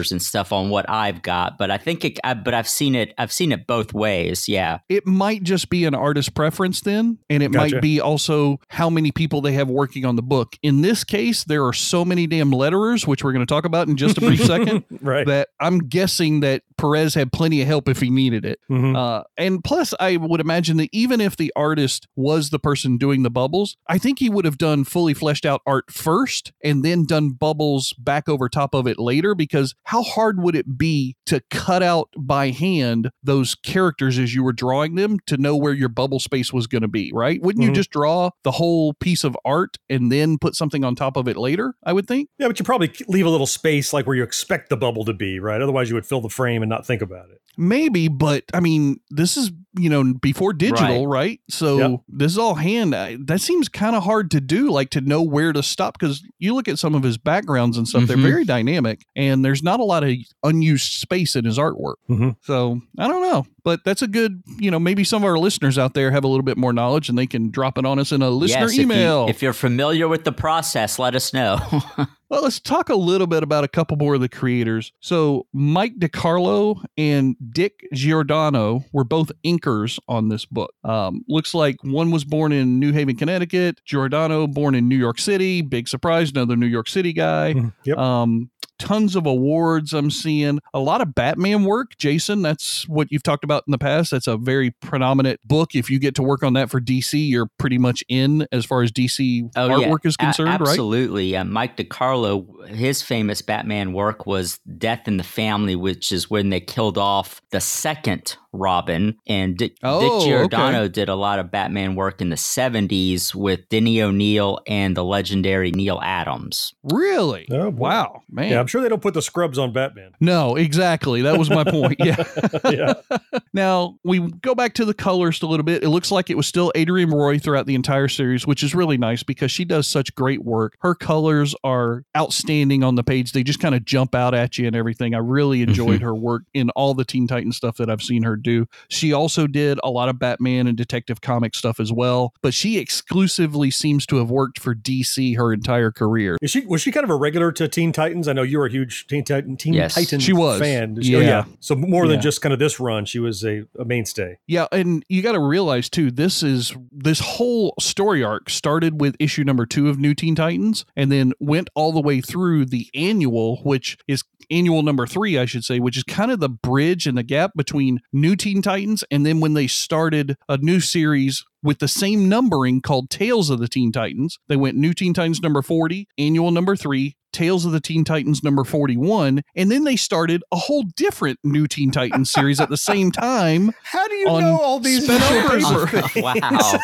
characters 0.00 0.12
and 0.12 0.22
stuff 0.22 0.52
on 0.52 0.70
what 0.70 0.88
I've 0.88 1.22
got. 1.22 1.58
But 1.58 1.70
I 1.70 1.78
think 1.78 2.04
it. 2.04 2.18
I, 2.24 2.34
but 2.34 2.54
I've 2.54 2.68
seen 2.68 2.94
it. 2.94 3.14
I've 3.18 3.32
seen 3.32 3.52
it 3.52 3.66
both 3.66 3.92
ways. 3.92 4.48
Yeah. 4.48 4.78
it 4.88 5.06
might 5.06 5.42
just 5.42 5.70
be 5.70 5.84
an 5.84 5.94
artist 5.94 6.34
preference 6.34 6.80
then 6.80 7.18
and 7.28 7.42
it 7.42 7.52
Gotcha. 7.52 7.74
might 7.76 7.82
be 7.82 8.00
also 8.00 8.58
how 8.68 8.88
many 8.90 9.12
people 9.12 9.40
they 9.40 9.52
have 9.52 9.68
working 9.68 10.04
on 10.04 10.16
the 10.16 10.22
book 10.22 10.56
in 10.62 10.82
this 10.82 11.04
case 11.04 11.44
there 11.44 11.64
are 11.66 11.72
so 11.72 12.04
many 12.04 12.26
damn 12.26 12.50
letterers 12.50 13.06
which 13.06 13.22
we're 13.22 13.32
going 13.32 13.44
to 13.44 13.52
talk 13.52 13.64
about 13.64 13.88
in 13.88 13.96
just 13.96 14.18
a 14.18 14.20
brief 14.20 14.42
second 14.44 14.84
right. 15.00 15.26
that 15.26 15.48
i'm 15.60 15.78
guessing 15.88 16.40
that 16.40 16.62
perez 16.80 17.14
had 17.14 17.32
plenty 17.32 17.60
of 17.60 17.66
help 17.68 17.88
if 17.88 18.00
he 18.00 18.10
needed 18.10 18.44
it 18.44 18.58
Mhm. 18.70 18.96
uh, 18.96 19.22
and 19.36 19.62
plus 19.62 19.92
i 20.00 20.16
would 20.16 20.40
imagine 20.40 20.76
that 20.78 20.88
even 20.92 21.20
if 21.20 21.36
the 21.36 21.52
artist 21.54 22.06
was 22.16 22.50
the 22.50 22.58
person 22.58 22.96
doing 22.96 23.22
the 23.22 23.30
bubbles 23.30 23.76
i 23.88 23.98
think 23.98 24.18
he 24.18 24.30
would 24.30 24.44
have 24.44 24.58
done 24.58 24.84
fully 24.84 25.14
fleshed 25.14 25.44
out 25.44 25.60
art 25.66 25.90
first 25.90 26.52
and 26.64 26.84
then 26.84 27.04
done 27.04 27.30
bubbles 27.30 27.92
back 27.98 28.28
over 28.28 28.48
top 28.48 28.74
of 28.74 28.86
it 28.86 28.98
later 28.98 29.34
because 29.34 29.74
how 29.84 30.02
hard 30.02 30.40
would 30.42 30.56
it 30.56 30.78
be 30.78 31.16
to 31.26 31.40
cut 31.50 31.82
out 31.82 32.08
by 32.18 32.50
hand 32.50 33.10
those 33.22 33.54
characters 33.54 34.18
as 34.18 34.34
you 34.34 34.42
were 34.42 34.52
drawing 34.52 34.94
them 34.94 35.18
to 35.26 35.36
know 35.36 35.56
where 35.56 35.72
your 35.74 35.88
bubble 35.88 36.18
space 36.20 36.52
was 36.52 36.66
going 36.66 36.82
to 36.82 36.88
be 36.88 37.10
right 37.14 37.42
wouldn't 37.42 37.64
you 37.64 37.70
Mhm. 37.70 37.74
just 37.74 37.90
draw 37.90 38.30
the 38.44 38.52
whole 38.52 38.94
piece 38.94 39.22
of 39.24 39.36
art 39.44 39.76
and 39.88 40.10
then 40.10 40.38
put 40.38 40.54
something 40.54 40.84
on 40.84 40.94
top 40.94 41.16
of 41.16 41.28
it 41.28 41.36
later 41.36 41.74
i 41.84 41.92
would 41.92 42.06
think 42.06 42.28
yeah, 42.38 42.46
but 42.48 42.58
you 42.58 42.64
probably 42.64 42.90
leave 43.08 43.26
a 43.26 43.30
little 43.30 43.46
space 43.46 43.92
like 43.92 44.06
where 44.06 44.16
you 44.16 44.22
expect 44.22 44.70
the 44.70 44.76
bubble 44.76 45.04
to 45.04 45.12
be, 45.12 45.38
right? 45.40 45.60
Otherwise, 45.60 45.88
you 45.90 45.94
would 45.94 46.06
fill 46.06 46.20
the 46.20 46.28
frame 46.28 46.62
and 46.62 46.69
not 46.70 46.86
think 46.86 47.02
about 47.02 47.28
it. 47.30 47.42
Maybe, 47.56 48.08
but 48.08 48.44
I 48.54 48.60
mean, 48.60 49.00
this 49.10 49.36
is 49.36 49.50
you 49.78 49.88
know 49.88 50.14
before 50.14 50.52
digital, 50.52 51.06
right? 51.06 51.38
So 51.48 51.78
Yep. 51.78 52.00
this 52.08 52.32
is 52.32 52.38
all 52.38 52.54
hand. 52.56 52.94
I, 52.94 53.16
that 53.26 53.40
seems 53.40 53.68
kind 53.68 53.94
of 53.94 54.02
hard 54.02 54.30
to 54.32 54.40
do, 54.40 54.70
like 54.70 54.90
to 54.90 55.00
know 55.00 55.22
where 55.22 55.52
to 55.52 55.62
stop. 55.62 55.98
Because 55.98 56.22
you 56.38 56.54
look 56.54 56.66
at 56.68 56.78
some 56.78 56.94
of 56.94 57.02
his 57.02 57.18
backgrounds 57.18 57.76
and 57.76 57.86
stuff; 57.86 58.02
Mhm. 58.02 58.06
they're 58.08 58.16
very 58.16 58.44
dynamic, 58.44 59.04
and 59.14 59.44
there's 59.44 59.62
not 59.62 59.78
a 59.78 59.84
lot 59.84 60.02
of 60.02 60.10
unused 60.42 60.92
space 60.94 61.36
in 61.36 61.44
his 61.44 61.58
artwork. 61.58 61.94
Mhm. 62.08 62.36
So 62.42 62.80
I 62.98 63.06
don't 63.08 63.22
know, 63.22 63.46
but 63.62 63.80
that's 63.84 64.02
a 64.02 64.08
good. 64.08 64.42
You 64.58 64.70
know, 64.70 64.80
maybe 64.80 65.04
some 65.04 65.22
of 65.22 65.28
our 65.28 65.38
listeners 65.38 65.78
out 65.78 65.94
there 65.94 66.10
have 66.10 66.24
a 66.24 66.28
little 66.28 66.42
bit 66.44 66.56
more 66.56 66.72
knowledge, 66.72 67.08
and 67.08 67.16
they 67.18 67.26
can 67.26 67.50
drop 67.50 67.78
it 67.78 67.84
on 67.86 67.98
us 67.98 68.10
in 68.12 68.22
a 68.22 68.30
listener 68.30 68.62
yes, 68.62 68.70
if 68.72 68.76
you- 68.78 68.82
email. 68.84 69.26
If, 69.28 69.40
you're 69.42 69.52
familiar 69.52 70.08
with 70.08 70.24
the 70.24 70.32
process, 70.32 70.98
let 70.98 71.14
us 71.14 71.32
know. 71.32 71.58
Well, 72.30 72.44
let's 72.44 72.60
talk 72.60 72.90
a 72.90 72.94
little 72.94 73.26
bit 73.26 73.42
about 73.42 73.64
a 73.64 73.68
couple 73.68 73.96
more 73.96 74.14
of 74.14 74.20
the 74.20 74.28
creators. 74.28 74.92
So, 75.00 75.48
Mike 75.52 75.98
DeCarlo 75.98 76.80
and 76.96 77.34
Dick 77.48 77.86
Giordano 77.94 78.84
were 78.92 79.04
both 79.04 79.32
inkers 79.44 79.98
on 80.08 80.28
this 80.28 80.44
book. 80.44 80.74
Um, 80.84 81.24
looks 81.28 81.54
like 81.54 81.76
one 81.82 82.10
was 82.10 82.24
born 82.24 82.52
in 82.52 82.78
New 82.78 82.92
Haven, 82.92 83.16
Connecticut. 83.16 83.80
Giordano 83.84 84.46
born 84.46 84.74
in 84.74 84.88
New 84.88 84.96
York 84.96 85.18
City. 85.18 85.62
Big 85.62 85.88
surprise, 85.88 86.30
another 86.30 86.56
New 86.56 86.66
York 86.66 86.88
City 86.88 87.12
guy. 87.12 87.54
Yep. 87.84 87.96
Um, 87.96 88.50
tons 88.80 89.14
of 89.14 89.26
awards 89.26 89.92
I'm 89.92 90.10
seeing. 90.10 90.58
A 90.74 90.80
lot 90.80 91.00
of 91.00 91.14
Batman 91.14 91.64
work. 91.64 91.96
Jason, 91.98 92.42
that's 92.42 92.88
what 92.88 93.06
you've 93.12 93.22
talked 93.22 93.44
about 93.44 93.62
in 93.68 93.70
the 93.70 93.78
past. 93.78 94.10
That's 94.10 94.26
a 94.26 94.36
very 94.36 94.72
predominant 94.80 95.38
book. 95.44 95.74
If 95.74 95.88
you 95.90 95.98
get 96.00 96.14
to 96.16 96.22
work 96.22 96.42
on 96.42 96.54
that 96.54 96.70
for 96.70 96.80
DC, 96.80 97.28
you're 97.28 97.50
pretty 97.58 97.78
much 97.78 98.02
in 98.08 98.46
as 98.50 98.64
far 98.64 98.82
as 98.82 98.90
DC 98.90 99.52
artwork 99.54 100.04
is 100.06 100.16
Oh, 100.18 100.22
A- 100.22 100.24
concerned, 100.26 100.48
right? 100.60 100.60
Absolutely. 100.62 101.36
Uh, 101.36 101.44
Mike 101.44 101.76
DeCarlo, 101.76 102.66
his 102.68 103.02
famous 103.02 103.42
Batman 103.42 103.92
work 103.92 104.26
was 104.26 104.58
Death 104.78 105.06
in 105.06 105.18
the 105.18 105.22
Family, 105.24 105.76
which 105.76 106.10
is 106.10 106.30
when 106.30 106.50
they 106.50 106.60
killed 106.60 106.98
off 106.98 107.40
the 107.50 107.60
second 107.60 108.36
Robin. 108.52 109.16
And 109.26 109.56
Dick, 109.56 109.76
Oh, 109.82 110.20
Dick 110.20 110.28
Giordano 110.28 110.82
okay. 110.82 110.92
did 110.92 111.08
a 111.08 111.14
lot 111.14 111.38
of 111.38 111.50
Batman 111.50 111.94
work 111.94 112.20
in 112.20 112.30
the 112.30 112.36
70s 112.36 113.34
with 113.34 113.68
Denny 113.68 114.02
O'Neil 114.02 114.60
and 114.66 114.96
the 114.96 115.04
legendary 115.04 115.70
Neal 115.70 116.00
Adams. 116.02 116.74
Really? 116.82 117.46
Oh, 117.50 117.70
boy. 117.70 117.78
wow, 117.78 118.22
man. 118.30 118.50
Yeah, 118.50 118.60
I'm 118.60 118.66
sure 118.66 118.80
they 118.80 118.88
don't 118.88 119.02
put 119.02 119.14
the 119.14 119.22
scrubs 119.22 119.58
on 119.58 119.72
Batman. 119.72 120.12
No, 120.20 120.56
exactly. 120.56 121.22
That 121.22 121.38
was 121.38 121.50
my 121.50 121.64
point. 121.64 122.00
Yeah. 122.00 122.24
yeah. 122.70 122.94
Now 123.52 123.98
we 124.04 124.20
go 124.30 124.54
back 124.54 124.74
to 124.74 124.84
the 124.84 124.94
colorist 124.94 125.42
a 125.42 125.46
little 125.46 125.64
bit. 125.64 125.82
It 125.82 125.88
looks 125.88 126.12
like 126.12 126.30
it 126.30 126.36
was 126.36 126.46
still 126.46 126.72
Adrienne 126.76 127.10
Roy 127.10 127.38
throughout 127.38 127.66
the 127.66 127.74
entire 127.74 128.06
series, 128.06 128.46
which 128.46 128.62
is 128.62 128.74
really 128.74 128.96
nice 128.96 129.22
because 129.22 129.50
she 129.50 129.64
does 129.64 129.88
such 129.88 130.14
great 130.14 130.44
work. 130.44 130.76
Her 130.80 130.94
colors 130.94 131.54
are 131.64 132.04
outstanding 132.16 132.84
on 132.84 132.94
the 132.94 133.02
page. 133.02 133.32
They 133.32 133.42
just 133.42 133.58
kind 133.58 133.74
of 133.74 133.84
jump 133.84 134.14
out 134.14 134.34
at 134.34 134.56
you 134.56 134.66
and 134.66 134.76
everything. 134.76 135.14
I 135.14 135.18
really 135.18 135.60
mm-hmm. 135.60 135.70
enjoyed 135.70 136.00
her 136.00 136.14
work 136.14 136.42
in 136.54 136.70
all 136.70 136.94
the 136.94 137.04
Teen 137.04 137.26
Titan 137.26 137.52
stuff 137.52 137.76
that 137.78 137.90
I've 137.90 138.02
seen 138.02 138.22
her 138.22 138.36
do. 138.40 138.66
She 138.88 139.12
also 139.12 139.46
did 139.46 139.78
a 139.84 139.90
lot 139.90 140.08
of 140.08 140.18
Batman 140.18 140.66
and 140.66 140.76
Detective 140.76 141.20
Comic 141.20 141.54
stuff 141.54 141.78
as 141.80 141.92
well, 141.92 142.34
but 142.42 142.54
she 142.54 142.78
exclusively 142.78 143.70
seems 143.70 144.06
to 144.06 144.16
have 144.16 144.30
worked 144.30 144.58
for 144.60 144.74
DC 144.74 145.36
her 145.36 145.52
entire 145.52 145.90
career. 145.90 146.36
Is 146.40 146.50
she 146.50 146.60
was 146.66 146.80
she 146.82 146.92
kind 146.92 147.04
of 147.04 147.10
a 147.10 147.16
regular 147.16 147.50
to 147.52 147.68
Teen 147.68 147.92
Titans? 147.92 148.28
I 148.28 148.32
know 148.32 148.42
you 148.42 148.58
were 148.58 148.66
a 148.66 148.70
huge 148.70 149.06
Teen 149.06 149.24
Titan 149.24 149.56
Teen 149.56 149.74
Yes. 149.74 149.94
Titans 149.94 150.22
She 150.22 150.32
was. 150.32 150.60
fan. 150.60 150.96
Oh, 150.98 151.02
Yeah. 151.02 151.44
So 151.60 151.74
more 151.74 152.06
than 152.06 152.16
Yeah. 152.16 152.22
just 152.22 152.40
kind 152.42 152.52
of 152.52 152.58
this 152.58 152.78
run, 152.80 153.04
she 153.04 153.18
was 153.18 153.44
a, 153.44 153.64
a 153.78 153.84
mainstay. 153.84 154.38
Yeah, 154.46 154.66
and 154.72 155.04
you 155.08 155.22
got 155.22 155.32
to 155.32 155.40
realize 155.40 155.88
too, 155.88 156.10
this 156.10 156.42
is 156.42 156.74
this 156.92 157.20
whole 157.20 157.74
story 157.80 158.22
arc 158.22 158.48
started 158.50 159.00
with 159.00 159.16
issue 159.18 159.44
number 159.44 159.66
two 159.66 159.88
of 159.88 159.98
New 159.98 160.14
Teen 160.14 160.34
Titans, 160.34 160.84
and 160.96 161.10
then 161.10 161.32
went 161.40 161.70
all 161.74 161.92
the 161.92 162.00
way 162.00 162.20
through 162.20 162.66
the 162.66 162.88
annual, 162.94 163.56
which 163.62 163.98
is 164.08 164.22
annual 164.50 164.82
number 164.82 165.06
three, 165.06 165.38
I 165.38 165.44
should 165.44 165.64
say, 165.64 165.80
which 165.80 165.96
is 165.96 166.02
kind 166.02 166.30
of 166.30 166.40
the 166.40 166.48
bridge 166.48 167.06
and 167.06 167.16
the 167.16 167.22
gap 167.22 167.52
between 167.56 168.00
New 168.12 168.36
Teen 168.36 168.62
Titans 168.62 169.04
and 169.10 169.24
then 169.24 169.40
when 169.40 169.54
they 169.54 169.66
started 169.66 170.36
a 170.48 170.56
new 170.58 170.80
series 170.80 171.44
with 171.62 171.78
the 171.78 171.88
same 171.88 172.28
numbering 172.28 172.80
called 172.80 173.10
Tales 173.10 173.50
of 173.50 173.58
the 173.58 173.68
Teen 173.68 173.92
Titans. 173.92 174.38
They 174.48 174.56
went 174.56 174.76
New 174.76 174.94
Teen 174.94 175.14
Titans 175.14 175.42
number 175.42 175.62
40, 175.62 176.08
annual 176.18 176.50
number 176.50 176.76
three, 176.76 177.16
Tales 177.32 177.64
of 177.64 177.72
the 177.72 177.80
Teen 177.80 178.04
Titans 178.04 178.42
number 178.42 178.64
41, 178.64 179.42
and 179.54 179.70
then 179.70 179.84
they 179.84 179.96
started 179.96 180.42
a 180.52 180.56
whole 180.56 180.82
different 180.96 181.38
New 181.44 181.66
Teen 181.66 181.90
Titans 181.90 182.30
series 182.30 182.60
at 182.60 182.68
the 182.68 182.76
same 182.76 183.10
time. 183.12 183.72
How 183.82 184.06
do 184.08 184.14
you 184.14 184.26
know 184.26 184.58
all 184.60 184.80
these 184.80 185.04
special 185.04 185.36
numbers? 185.42 185.64
paper. 185.64 185.94
and 185.96 186.10
things? 186.10 186.20
Wow. 186.22 186.78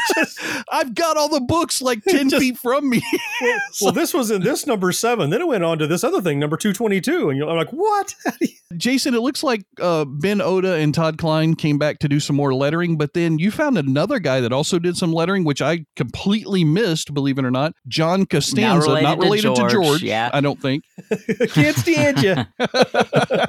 I've 0.71 0.95
got 0.95 1.17
all 1.17 1.29
the 1.29 1.41
books 1.41 1.81
like 1.83 2.03
10 2.05 2.31
Just- 2.31 2.41
feet 2.43 2.57
from 2.59 2.89
me. 2.89 3.03
well, 3.81 3.93
this 3.93 4.13
was 4.15 4.31
in 4.31 4.43
this 4.43 4.67
number 4.67 4.93
seven. 4.93 5.31
Then 5.31 5.41
it 5.41 5.47
went 5.47 5.65
on 5.65 5.79
to 5.79 5.87
this 5.87 6.03
other 6.05 6.21
thing, 6.21 6.39
number 6.39 6.57
two 6.57 6.73
twenty 6.73 7.01
two, 7.01 7.29
and 7.29 7.39
you're 7.39 7.49
I'm 7.49 7.57
like, 7.57 7.71
what? 7.71 8.15
Jason, 8.77 9.15
it 9.15 9.21
looks 9.21 9.43
like 9.43 9.65
uh, 9.81 10.05
Ben 10.05 10.41
Oda 10.41 10.75
and 10.75 10.95
Todd 10.95 11.19
Klein 11.19 11.55
came 11.55 11.79
back 11.79 11.99
to 12.01 12.09
do 12.09 12.19
some 12.21 12.37
more 12.37 12.55
lettering, 12.55 12.97
but 12.97 13.15
then 13.15 13.39
you 13.39 13.51
found 13.51 13.79
another 13.79 14.19
guy 14.19 14.41
that 14.41 14.53
also 14.53 14.79
did 14.79 14.97
some 14.97 15.13
lettering, 15.13 15.45
which 15.45 15.63
I 15.63 15.85
completely 15.97 16.65
missed, 16.65 17.15
believe 17.15 17.39
it 17.39 17.45
or 17.45 17.51
not. 17.51 17.75
John 17.89 18.27
Costanza, 18.27 18.89
related 18.89 19.03
not 19.05 19.19
related 19.19 19.55
to 19.55 19.69
George, 19.69 19.73
George, 19.73 20.03
yeah. 20.03 20.31
I 20.37 20.41
don't 20.41 20.61
think. 20.61 20.85
Can't 21.51 21.77
stand 21.77 22.23
you. 22.23 22.35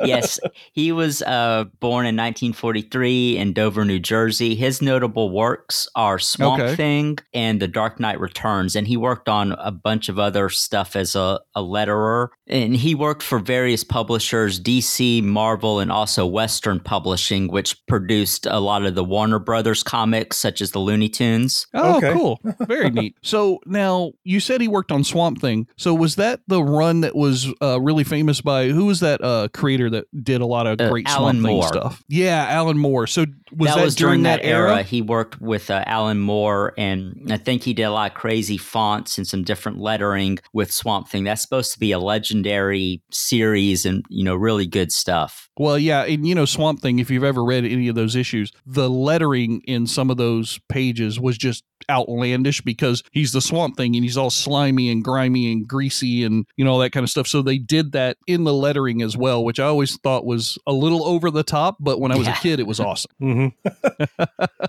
yes, 0.06 0.39
he 0.74 0.91
was 0.91 1.22
uh, 1.22 1.65
born 1.79 2.06
in 2.06 2.15
1943 2.15 3.38
in 3.38 3.53
Dover, 3.53 3.86
New 3.86 4.00
Jersey. 4.00 4.56
His 4.56 4.82
notable 4.82 5.29
works 5.32 5.88
are 5.96 6.20
Swamp 6.20 6.62
Okay. 6.62 6.75
Thing 6.75 7.17
and 7.34 7.62
The 7.62 7.67
Dark 7.67 8.00
Knight 8.00 8.20
Returns, 8.20 8.75
and 8.75 8.88
he 8.88 8.98
worked 8.98 9.29
on 9.29 9.51
a 9.53 9.72
bunch 9.72 10.10
of 10.10 10.17
other 10.20 10.50
stuff 10.50 10.96
as 10.96 11.15
a, 11.15 11.39
a 11.56 11.62
letterer. 11.62 12.29
And 12.48 12.75
he 12.75 12.96
worked 12.96 13.24
for 13.24 13.39
various 13.39 13.84
publishers, 13.84 14.60
DC, 14.60 15.22
Marvel, 15.24 15.79
and 15.79 15.91
also 15.91 16.25
Western 16.25 16.79
Publishing, 16.79 17.48
which 17.50 17.75
produced 17.88 18.46
a 18.46 18.60
lot 18.60 18.86
of 18.86 18.96
the 18.96 19.03
Warner 19.03 19.39
Brothers 19.39 19.84
comics, 19.84 20.38
such 20.38 20.62
as 20.62 20.72
the 20.72 20.79
Looney 20.79 21.10
Tunes. 21.10 21.67
Oh, 21.74 21.98
Okay. 21.98 22.13
cool. 22.13 22.39
Very 22.62 22.89
neat. 22.89 23.15
So 23.24 23.60
now 23.65 24.13
you 24.24 24.39
said 24.39 24.62
he 24.62 24.67
worked 24.67 24.91
on 24.91 25.03
Swamp 25.03 25.41
Thing. 25.41 25.67
So 25.75 25.94
was 25.94 26.15
that 26.15 26.39
the 26.48 26.63
run 26.77 27.01
that 27.01 27.15
was 27.15 27.48
uh, 27.62 27.81
really 27.81 28.03
famous 28.03 28.41
by 28.41 28.69
who 28.69 28.86
was 28.86 29.00
that 29.00 29.24
uh, 29.24 29.48
creator 29.53 29.89
that 29.89 30.05
did 30.24 30.41
a 30.41 30.46
lot 30.46 30.67
of 30.67 30.79
Uh, 30.79 30.89
great 30.89 31.07
Alan 31.07 31.36
Swamp 31.38 31.46
Thing 31.48 31.55
Moore. 31.55 31.67
stuff? 31.67 32.03
Yeah, 32.07 32.46
Alan 32.50 32.77
Moore. 32.77 33.07
So 33.07 33.25
was 33.55 33.74
that, 33.74 33.84
was 33.84 33.96
during 33.96 34.24
that, 34.24 34.43
era? 34.43 34.84
He 34.84 35.01
worked 35.01 35.41
with 35.41 35.69
uh, 35.72 35.84
Alan 35.86 36.19
Moore, 36.19 36.74
and 36.77 37.27
I 37.31 37.38
think 37.38 37.63
he 37.63 37.74
did 37.74 37.84
a 37.84 37.91
lot 37.91 38.12
of 38.12 38.17
crazy 38.17 38.57
fonts 38.57 39.17
and 39.17 39.25
some 39.25 39.43
different 39.43 39.79
lettering 39.79 40.38
with 40.53 40.72
Swamp 40.72 41.07
Thing. 41.07 41.24
That's 41.24 41.41
supposed 41.41 41.74
to 41.74 41.79
be 41.79 41.91
a 41.91 42.00
legendary 42.00 43.01
series, 43.12 43.86
and 43.86 44.05
you 44.10 44.24
know, 44.24 44.36
really 44.36 44.67
good 44.67 44.91
stuff. 44.91 45.47
Well, 45.57 45.77
yeah, 45.77 46.03
and 46.03 46.27
you 46.27 46.35
know 46.35 46.45
Swamp 46.45 46.81
Thing. 46.81 46.99
If 46.99 47.09
you've 47.11 47.23
ever 47.23 47.43
read 47.43 47.65
any 47.65 47.87
of 47.87 47.95
those 47.95 48.15
issues, 48.15 48.51
the 48.65 48.89
lettering 48.89 49.61
in 49.65 49.87
some 49.87 50.09
of 50.09 50.17
those 50.17 50.59
pages 50.69 51.19
was 51.19 51.37
just 51.37 51.63
outlandish 51.89 52.59
because 52.61 53.01
he's 53.11 53.31
the 53.31 53.39
Swamp 53.41 53.77
Thing 53.77 53.95
and 53.95 54.03
he's 54.03 54.17
all 54.17 54.29
slimy 54.29 54.89
and 54.89 55.03
grimy 55.03 55.51
and 55.51 55.65
greasy 55.67 56.23
and 56.23 56.45
you 56.57 56.65
know 56.65 56.71
all 56.73 56.79
that 56.79 56.91
kind 56.91 57.03
of 57.03 57.09
stuff. 57.09 57.27
So 57.27 57.41
they 57.41 57.57
did 57.57 57.91
that 57.93 58.17
in 58.27 58.43
the 58.43 58.53
lettering 58.53 59.01
as 59.01 59.15
well, 59.15 59.43
which 59.43 59.59
I 59.59 59.65
always 59.65 59.95
thought 59.97 60.25
was 60.25 60.57
a 60.67 60.73
little 60.73 61.05
over 61.05 61.31
the 61.31 61.43
top. 61.43 61.77
But 61.79 61.99
when 61.99 62.11
I 62.11 62.15
was 62.17 62.27
Yeah. 62.27 62.33
a 62.37 62.41
kid, 62.41 62.59
it 62.59 62.67
was 62.67 62.79
awesome. 62.79 63.11
hmm 63.19 63.47
so 64.19 64.25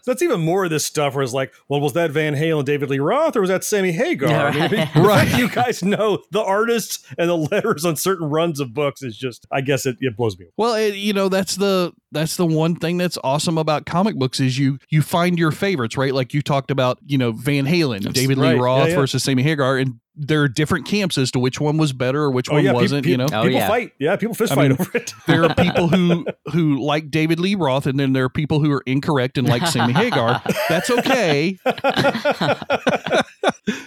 that's 0.07 0.23
even 0.23 0.40
more 0.40 0.64
of 0.64 0.71
this 0.71 0.85
stuff 0.87 1.14
where 1.14 1.23
it's 1.25 1.33
like, 1.33 1.52
well, 1.68 1.80
was 1.80 1.92
that 1.95 2.11
Van 2.11 2.35
Halen, 2.35 2.59
and 2.59 2.66
David 2.66 2.90
Lee 2.90 2.99
Roth, 2.99 3.37
or 3.37 3.40
was 3.40 3.50
that 3.50 3.64
Sammy 3.64 3.92
Hagar? 3.92 4.49
I 4.49 4.68
mean, 4.68 4.88
Right. 5.04 5.37
you 5.38 5.49
guys 5.49 5.83
know 5.83 6.23
the 6.30 6.42
artists 6.42 7.04
and 7.16 7.28
the 7.28 7.37
letters 7.37 7.85
on 7.85 7.97
certain 7.97 8.28
runs 8.28 8.61
of 8.61 8.75
books 8.75 9.02
is 9.02 9.16
just, 9.16 9.47
I 9.50 9.61
guess 9.61 9.87
it, 9.87 9.97
it 10.00 10.16
blows 10.16 10.38
me. 10.38 10.47
away. 10.47 10.52
Well, 10.57 10.75
it, 10.79 10.95
you 10.95 11.13
know 11.13 11.29
that's 11.29 11.57
the 11.57 11.93
that's 12.13 12.37
the 12.37 12.47
one 12.47 12.75
thing 12.77 12.97
that's 12.97 13.19
awesome 13.23 13.59
about 13.59 13.87
comic 13.87 14.17
books 14.17 14.41
is 14.41 14.59
you 14.59 14.79
you 14.89 15.03
find 15.03 15.39
your 15.39 15.51
favorites, 15.51 15.97
right? 15.97 16.15
Like 16.15 16.33
you 16.35 16.43
talked 16.43 16.71
about, 16.71 16.99
you 17.07 17.19
know, 17.19 17.33
Van 17.33 17.67
Halen, 17.67 18.13
David 18.13 18.39
right. 18.39 18.55
Lee 18.55 18.61
Roth 18.61 18.89
yeah. 18.89 18.95
versus 18.95 19.23
Sammy 19.23 19.43
Hagar, 19.43 19.77
and 19.77 20.01
there 20.21 20.43
are 20.43 20.49
different 20.49 20.87
camps 20.87 21.17
as 21.17 21.31
to 21.31 21.39
which 21.39 21.61
one 21.61 21.77
was 21.77 21.93
better 21.93 22.23
or 22.23 22.31
which 22.31 22.51
oh, 22.51 22.55
one 22.55 22.65
pe- 22.65 22.73
wasn't. 22.73 23.05
pe- 23.05 23.11
you 23.11 23.17
know, 23.17 23.27
Oh, 23.27 23.43
people 23.43 23.51
yeah. 23.51 23.69
fight. 23.69 23.93
Yeah, 24.01 24.17
people 24.17 24.35
fist 24.35 24.53
I 24.53 24.57
fight 24.57 24.71
mean, 24.71 24.73
over 24.73 24.97
it. 24.97 25.13
there 25.27 25.45
are 25.45 25.55
people 25.57 25.89
who 25.89 26.27
who 26.53 26.83
like 26.83 27.11
David 27.11 27.39
Lee 27.39 27.55
Roth, 27.55 27.87
and 27.87 28.01
then 28.01 28.15
there 28.15 28.25
are 28.25 28.29
people 28.31 28.61
who 28.61 28.73
are 28.73 28.83
incorrect 28.87 29.39
and 29.39 29.49
like 29.49 29.67
Sammy 29.67 29.93
Hagar. 29.93 30.43
That's 30.69 30.91
okay. 30.91 31.59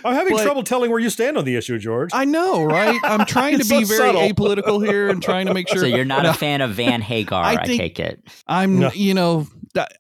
I'm 0.05 0.13
having 0.15 0.35
But- 0.35 0.43
trouble 0.43 0.63
telling 0.63 0.91
where 0.91 0.99
you 0.99 1.09
stand 1.09 1.37
on 1.37 1.45
the 1.45 1.55
issue, 1.55 1.77
George. 1.79 2.09
I 2.13 2.25
know, 2.25 2.63
right? 2.63 2.99
I'm 3.03 3.25
trying 3.25 3.53
to 3.59 3.65
be 3.65 3.83
so 3.83 3.95
very 3.97 4.13
subtle. 4.13 4.21
apolitical 4.21 4.85
here 4.85 5.09
and 5.09 5.21
trying 5.21 5.47
to 5.47 5.53
make 5.53 5.67
sure. 5.67 5.79
So 5.79 5.85
you're 5.85 6.05
not 6.05 6.23
No, 6.23 6.31
a 6.31 6.33
fan 6.33 6.61
of 6.61 6.71
Van 6.71 7.01
Hagar, 7.01 7.43
I 7.43 7.53
I, 7.53 7.65
take 7.65 7.99
it. 7.99 8.21
I'm, 8.47 8.79
No. 8.79 8.91
you 8.93 9.13
know, 9.13 9.41
th- 9.41 9.51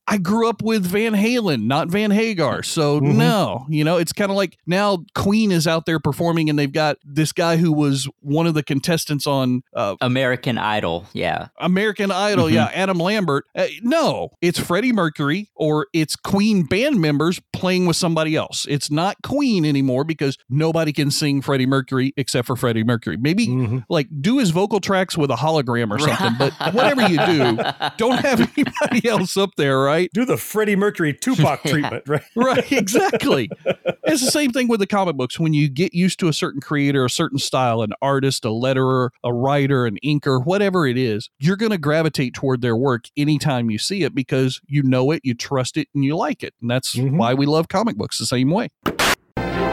I 0.07 0.17
grew 0.17 0.47
up 0.49 0.61
with 0.61 0.85
Van 0.85 1.13
Halen, 1.13 1.63
not 1.63 1.89
Van 1.89 2.11
Hagar. 2.11 2.63
So 2.63 2.99
Mhm. 2.99 3.15
no, 3.15 3.65
you 3.69 3.83
know, 3.83 3.97
it's 3.97 4.13
kind 4.13 4.29
of 4.31 4.37
like 4.37 4.57
now 4.65 5.03
Queen 5.15 5.51
is 5.51 5.67
out 5.67 5.85
there 5.85 5.99
performing 5.99 6.49
and 6.49 6.57
they've 6.57 6.71
got 6.71 6.97
this 7.03 7.31
guy 7.31 7.57
who 7.57 7.71
was 7.71 8.07
one 8.21 8.47
of 8.47 8.53
the 8.53 8.63
contestants 8.63 9.25
on 9.27 9.63
uh, 9.75 9.95
American 10.01 10.57
Idol, 10.57 11.05
yeah. 11.13 11.47
American 11.59 12.11
Idol. 12.11 12.45
Mhm. 12.47 12.53
Yeah, 12.53 12.69
Adam 12.73 12.97
Lambert. 12.97 13.45
Uh, 13.55 13.65
no, 13.81 14.29
it's 14.41 14.59
Freddie 14.59 14.91
Mercury 14.93 15.49
or 15.55 15.87
it's 15.93 16.15
Queen 16.15 16.63
band 16.63 16.99
members 16.99 17.41
playing 17.53 17.85
with 17.85 17.95
somebody 17.95 18.35
else. 18.35 18.65
It's 18.69 18.91
not 18.91 19.17
Queen 19.23 19.65
anymore 19.65 20.03
because 20.03 20.37
nobody 20.49 20.91
can 20.93 21.11
sing 21.11 21.41
Freddie 21.41 21.65
Mercury 21.65 22.13
except 22.17 22.47
for 22.47 22.55
Freddie 22.55 22.83
Mercury. 22.83 23.17
Maybe 23.17 23.47
Mhm. 23.47 23.83
like 23.89 24.07
do 24.21 24.37
his 24.39 24.49
vocal 24.51 24.79
tracks 24.79 25.17
with 25.17 25.31
a 25.31 25.35
hologram 25.35 25.91
or 25.91 25.99
something, 25.99 26.35
but 26.37 26.53
whatever 26.73 27.07
you 27.07 27.17
do, 27.25 27.57
don't 27.97 28.19
have 28.19 28.41
anybody 28.57 29.07
else 29.07 29.37
up 29.37 29.51
there, 29.61 29.79
right? 29.79 30.09
Do 30.13 30.25
the 30.25 30.37
Freddie 30.37 30.75
Mercury 30.75 31.13
Tupac 31.13 31.63
treatment, 31.65 32.03
right? 32.07 32.23
Right, 32.35 32.71
exactly. 32.71 33.49
it's 34.03 34.23
the 34.25 34.31
same 34.31 34.51
thing 34.51 34.67
with 34.67 34.79
the 34.79 34.87
comic 34.87 35.15
books. 35.15 35.39
When 35.39 35.53
you 35.53 35.69
get 35.69 35.93
used 35.93 36.19
to 36.19 36.27
a 36.27 36.33
certain 36.33 36.59
creator, 36.59 37.05
a 37.05 37.09
certain 37.09 37.37
style, 37.39 37.81
an 37.81 37.91
artist, 38.01 38.43
a 38.45 38.49
letterer, 38.49 39.09
a 39.23 39.31
writer, 39.33 39.85
an 39.85 39.97
inker, 40.03 40.43
whatever 40.43 40.87
it 40.87 40.97
is, 40.97 41.29
you're 41.39 41.55
going 41.55 41.71
to 41.71 41.77
gravitate 41.77 42.33
toward 42.33 42.61
their 42.61 42.75
work 42.75 43.05
anytime 43.15 43.69
you 43.69 43.77
see 43.77 44.03
it 44.03 44.15
because 44.15 44.59
you 44.67 44.81
know 44.83 45.11
it, 45.11 45.21
you 45.23 45.33
trust 45.35 45.77
it, 45.77 45.87
and 45.93 46.03
you 46.03 46.15
like 46.17 46.41
it. 46.43 46.53
And 46.61 46.69
that's 46.69 46.95
Mhm. 46.95 47.17
why 47.17 47.33
we 47.35 47.45
love 47.45 47.67
comic 47.67 47.95
books 47.95 48.17
the 48.17 48.25
same 48.25 48.49
way. 48.49 48.69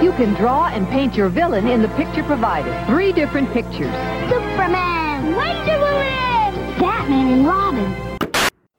You 0.03 0.13
can 0.13 0.35
draw 0.35 0.67
and 0.69 0.87
paint 0.89 1.17
your 1.17 1.29
villain 1.29 1.67
in 1.67 1.81
the 1.83 1.89
picture 1.91 2.23
provided. 2.23 2.73
Three 2.87 3.13
different 3.13 3.51
pictures. 3.53 3.93
Superman, 4.29 5.35
Wonder 5.35 5.79
Woman, 5.81 6.79
Batman 6.79 7.29
and 7.39 7.47
Robin. 7.47 8.08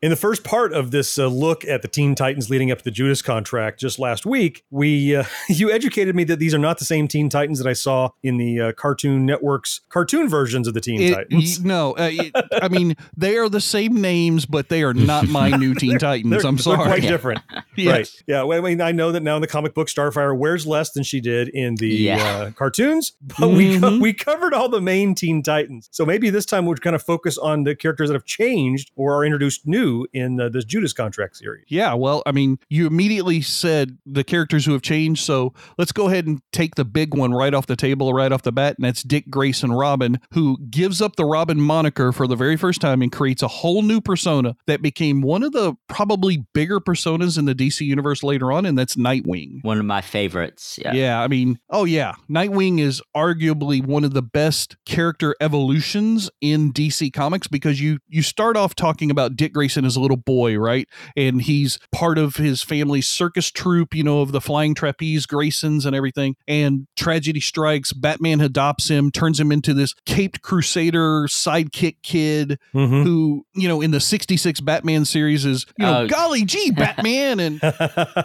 In 0.02 0.12
the 0.12 0.16
first 0.16 0.46
part 0.46 0.72
of 0.72 0.92
this 0.92 1.20
uh, 1.20 1.28
look 1.28 1.66
at 1.66 1.82
the 1.82 1.90
Teen 1.90 2.16
Titans 2.16 2.50
leading 2.50 2.72
up 2.72 2.78
to 2.78 2.84
the 2.86 2.92
Judas 2.92 3.22
contract 3.22 3.82
just 3.82 4.00
last 4.00 4.26
week, 4.26 4.64
we 4.72 5.14
uh, 5.14 5.26
you 5.50 5.70
educated 5.70 6.16
me 6.16 6.24
that 6.24 6.40
these 6.40 6.54
are 6.54 6.58
not 6.60 6.80
the 6.80 6.86
same 6.86 7.10
Teen 7.10 7.28
Titans 7.28 7.60
that 7.60 7.68
I 7.68 7.74
saw 7.74 8.12
in 8.24 8.38
the 8.38 8.62
uh, 8.62 8.72
Cartoon 8.72 9.26
Network's 9.26 9.82
cartoon 9.90 10.30
versions 10.30 10.70
of 10.70 10.74
the 10.74 10.80
Teen 10.80 11.02
It- 11.02 11.14
Titans. 11.14 11.60
y- 11.60 11.68
no, 11.68 11.92
uh, 11.98 12.10
it- 12.14 12.32
I 12.62 12.70
mean, 12.70 12.96
they 13.18 13.36
are 13.36 13.50
the 13.50 13.60
same 13.60 14.00
names, 14.00 14.46
but 14.46 14.70
they 14.70 14.84
are 14.84 14.94
not 14.94 15.28
my 15.28 15.50
new 15.58 15.76
Teen 15.76 16.00
Titans. 16.00 16.32
They're, 16.32 16.48
I'm 16.50 16.58
sorry, 16.58 16.78
they're 16.78 16.86
sorry. 16.86 17.00
quite 17.02 17.10
different. 17.10 17.40
Yes. 17.80 17.96
Right. 17.96 18.24
Yeah. 18.28 18.44
Well, 18.44 18.58
I 18.58 18.62
mean, 18.70 18.82
I 18.82 18.92
know 18.92 19.14
that 19.14 19.24
now 19.24 19.38
in 19.38 19.42
the 19.42 19.48
comic 19.48 19.74
book, 19.74 19.88
Starfire 19.88 20.38
wears 20.38 20.68
less 20.68 20.92
than 20.92 21.04
she 21.04 21.22
did 21.22 21.48
in 21.48 21.76
the 21.76 21.88
Yeah. 21.88 22.18
uh, 22.18 22.52
cartoons, 22.52 23.14
but 23.40 23.50
we 23.52 23.80
co- 23.80 23.92
Mhm. 23.92 24.02
we 24.02 24.12
covered 24.12 24.54
all 24.54 24.68
the 24.68 24.82
main 24.82 25.16
Teen 25.16 25.42
Titans. 25.42 25.88
So 25.92 26.06
maybe 26.06 26.30
this 26.30 26.46
time 26.46 26.66
we'll 26.66 26.76
kind 26.76 26.94
of 26.96 27.02
focus 27.02 27.38
on 27.38 27.64
the 27.64 27.76
characters 27.78 28.10
that 28.10 28.16
have 28.16 28.26
changed 28.26 28.92
or 28.98 29.16
are 29.16 29.24
introduced 29.24 29.66
new 29.66 29.89
in 30.14 30.40
uh, 30.40 30.50
this 30.50 30.66
Judas 30.66 30.94
contract 30.94 31.38
series. 31.38 31.66
Yeah, 31.68 31.94
well, 31.94 32.24
I 32.26 32.32
mean, 32.32 32.60
you 32.70 32.88
immediately 32.88 33.42
said 33.42 33.98
the 34.06 34.24
characters 34.24 34.66
who 34.66 34.74
have 34.74 34.82
changed, 34.82 35.24
so 35.24 35.54
let's 35.78 35.92
go 35.92 36.08
ahead 36.08 36.28
and 36.28 36.42
take 36.52 36.76
the 36.76 36.86
big 36.86 37.16
one 37.16 37.34
right 37.34 37.54
off 37.54 37.68
the 37.68 37.76
table, 37.76 38.14
right 38.14 38.32
off 38.32 38.44
the 38.44 38.52
bat, 38.52 38.76
and 38.78 38.86
that's 38.86 39.04
Dick 39.04 39.30
Grayson 39.30 39.72
Robin, 39.72 40.20
who 40.34 40.58
gives 40.70 41.02
up 41.02 41.16
the 41.16 41.26
Robin 41.26 41.60
moniker 41.60 42.12
for 42.12 42.28
the 42.28 42.36
very 42.36 42.58
first 42.58 42.82
time 42.82 43.02
and 43.02 43.12
creates 43.12 43.42
a 43.42 43.48
whole 43.48 43.82
new 43.82 44.02
persona 44.02 44.56
that 44.68 44.82
became 44.82 45.22
one 45.22 45.44
of 45.44 45.52
the 45.52 45.76
probably 45.88 46.46
bigger 46.54 46.80
personas 46.80 47.38
in 47.38 47.46
the 47.46 47.56
DC 47.56 47.86
universe 47.86 48.24
later 48.24 48.52
on, 48.52 48.66
and 48.66 48.78
that's 48.78 48.96
Nightwing. 48.96 49.64
One 49.64 49.80
of 49.80 49.86
my 49.86 50.02
favorites. 50.02 50.80
Yeah. 50.82 50.94
Yeah, 50.94 51.22
I 51.22 51.28
mean, 51.28 51.60
oh 51.70 51.86
yeah, 51.86 52.14
Nightwing 52.30 52.80
is 52.80 53.02
arguably 53.16 53.86
one 53.86 54.04
of 54.04 54.14
the 54.14 54.22
best 54.22 54.78
character 54.86 55.36
evolutions 55.42 56.30
in 56.42 56.72
DC 56.74 57.12
Comics 57.14 57.48
because 57.48 57.82
you 57.82 58.00
you 58.08 58.22
start 58.22 58.58
off 58.58 58.76
talking 58.76 59.12
about 59.12 59.36
Dick 59.36 59.54
Grayson 59.54 59.79
As 59.86 59.96
a 59.96 60.02
little 60.02 60.18
boy, 60.18 60.58
right? 60.58 60.88
And 61.16 61.42
he's 61.42 61.80
part 61.92 62.18
of 62.18 62.36
his 62.38 62.62
family's 62.62 63.08
circus 63.08 63.52
troupe, 63.52 63.94
you 63.96 64.04
know, 64.04 64.22
of 64.22 64.32
the 64.32 64.42
flying 64.42 64.76
trapeze 64.76 65.26
Graysons 65.26 65.86
and 65.86 65.96
everything. 65.96 66.36
And 66.48 66.88
tragedy 66.96 67.40
strikes. 67.40 67.94
Batman 67.94 68.42
adopts 68.42 68.90
him, 68.90 69.12
turns 69.12 69.40
him 69.40 69.52
into 69.52 69.74
this 69.74 69.94
caped 70.06 70.42
crusader 70.42 71.24
sidekick 71.28 71.98
kid 72.04 72.58
Mhm. 72.74 73.04
who, 73.04 73.46
you 73.56 73.68
know, 73.68 73.82
in 73.82 73.92
the 73.92 74.00
66 74.00 74.60
Batman 74.62 75.06
series 75.06 75.46
is, 75.46 75.66
you 75.78 75.86
know, 75.86 76.02
Oh. 76.02 76.08
golly 76.08 76.46
gee, 76.46 76.72
Batman. 76.76 77.40
And 77.40 77.60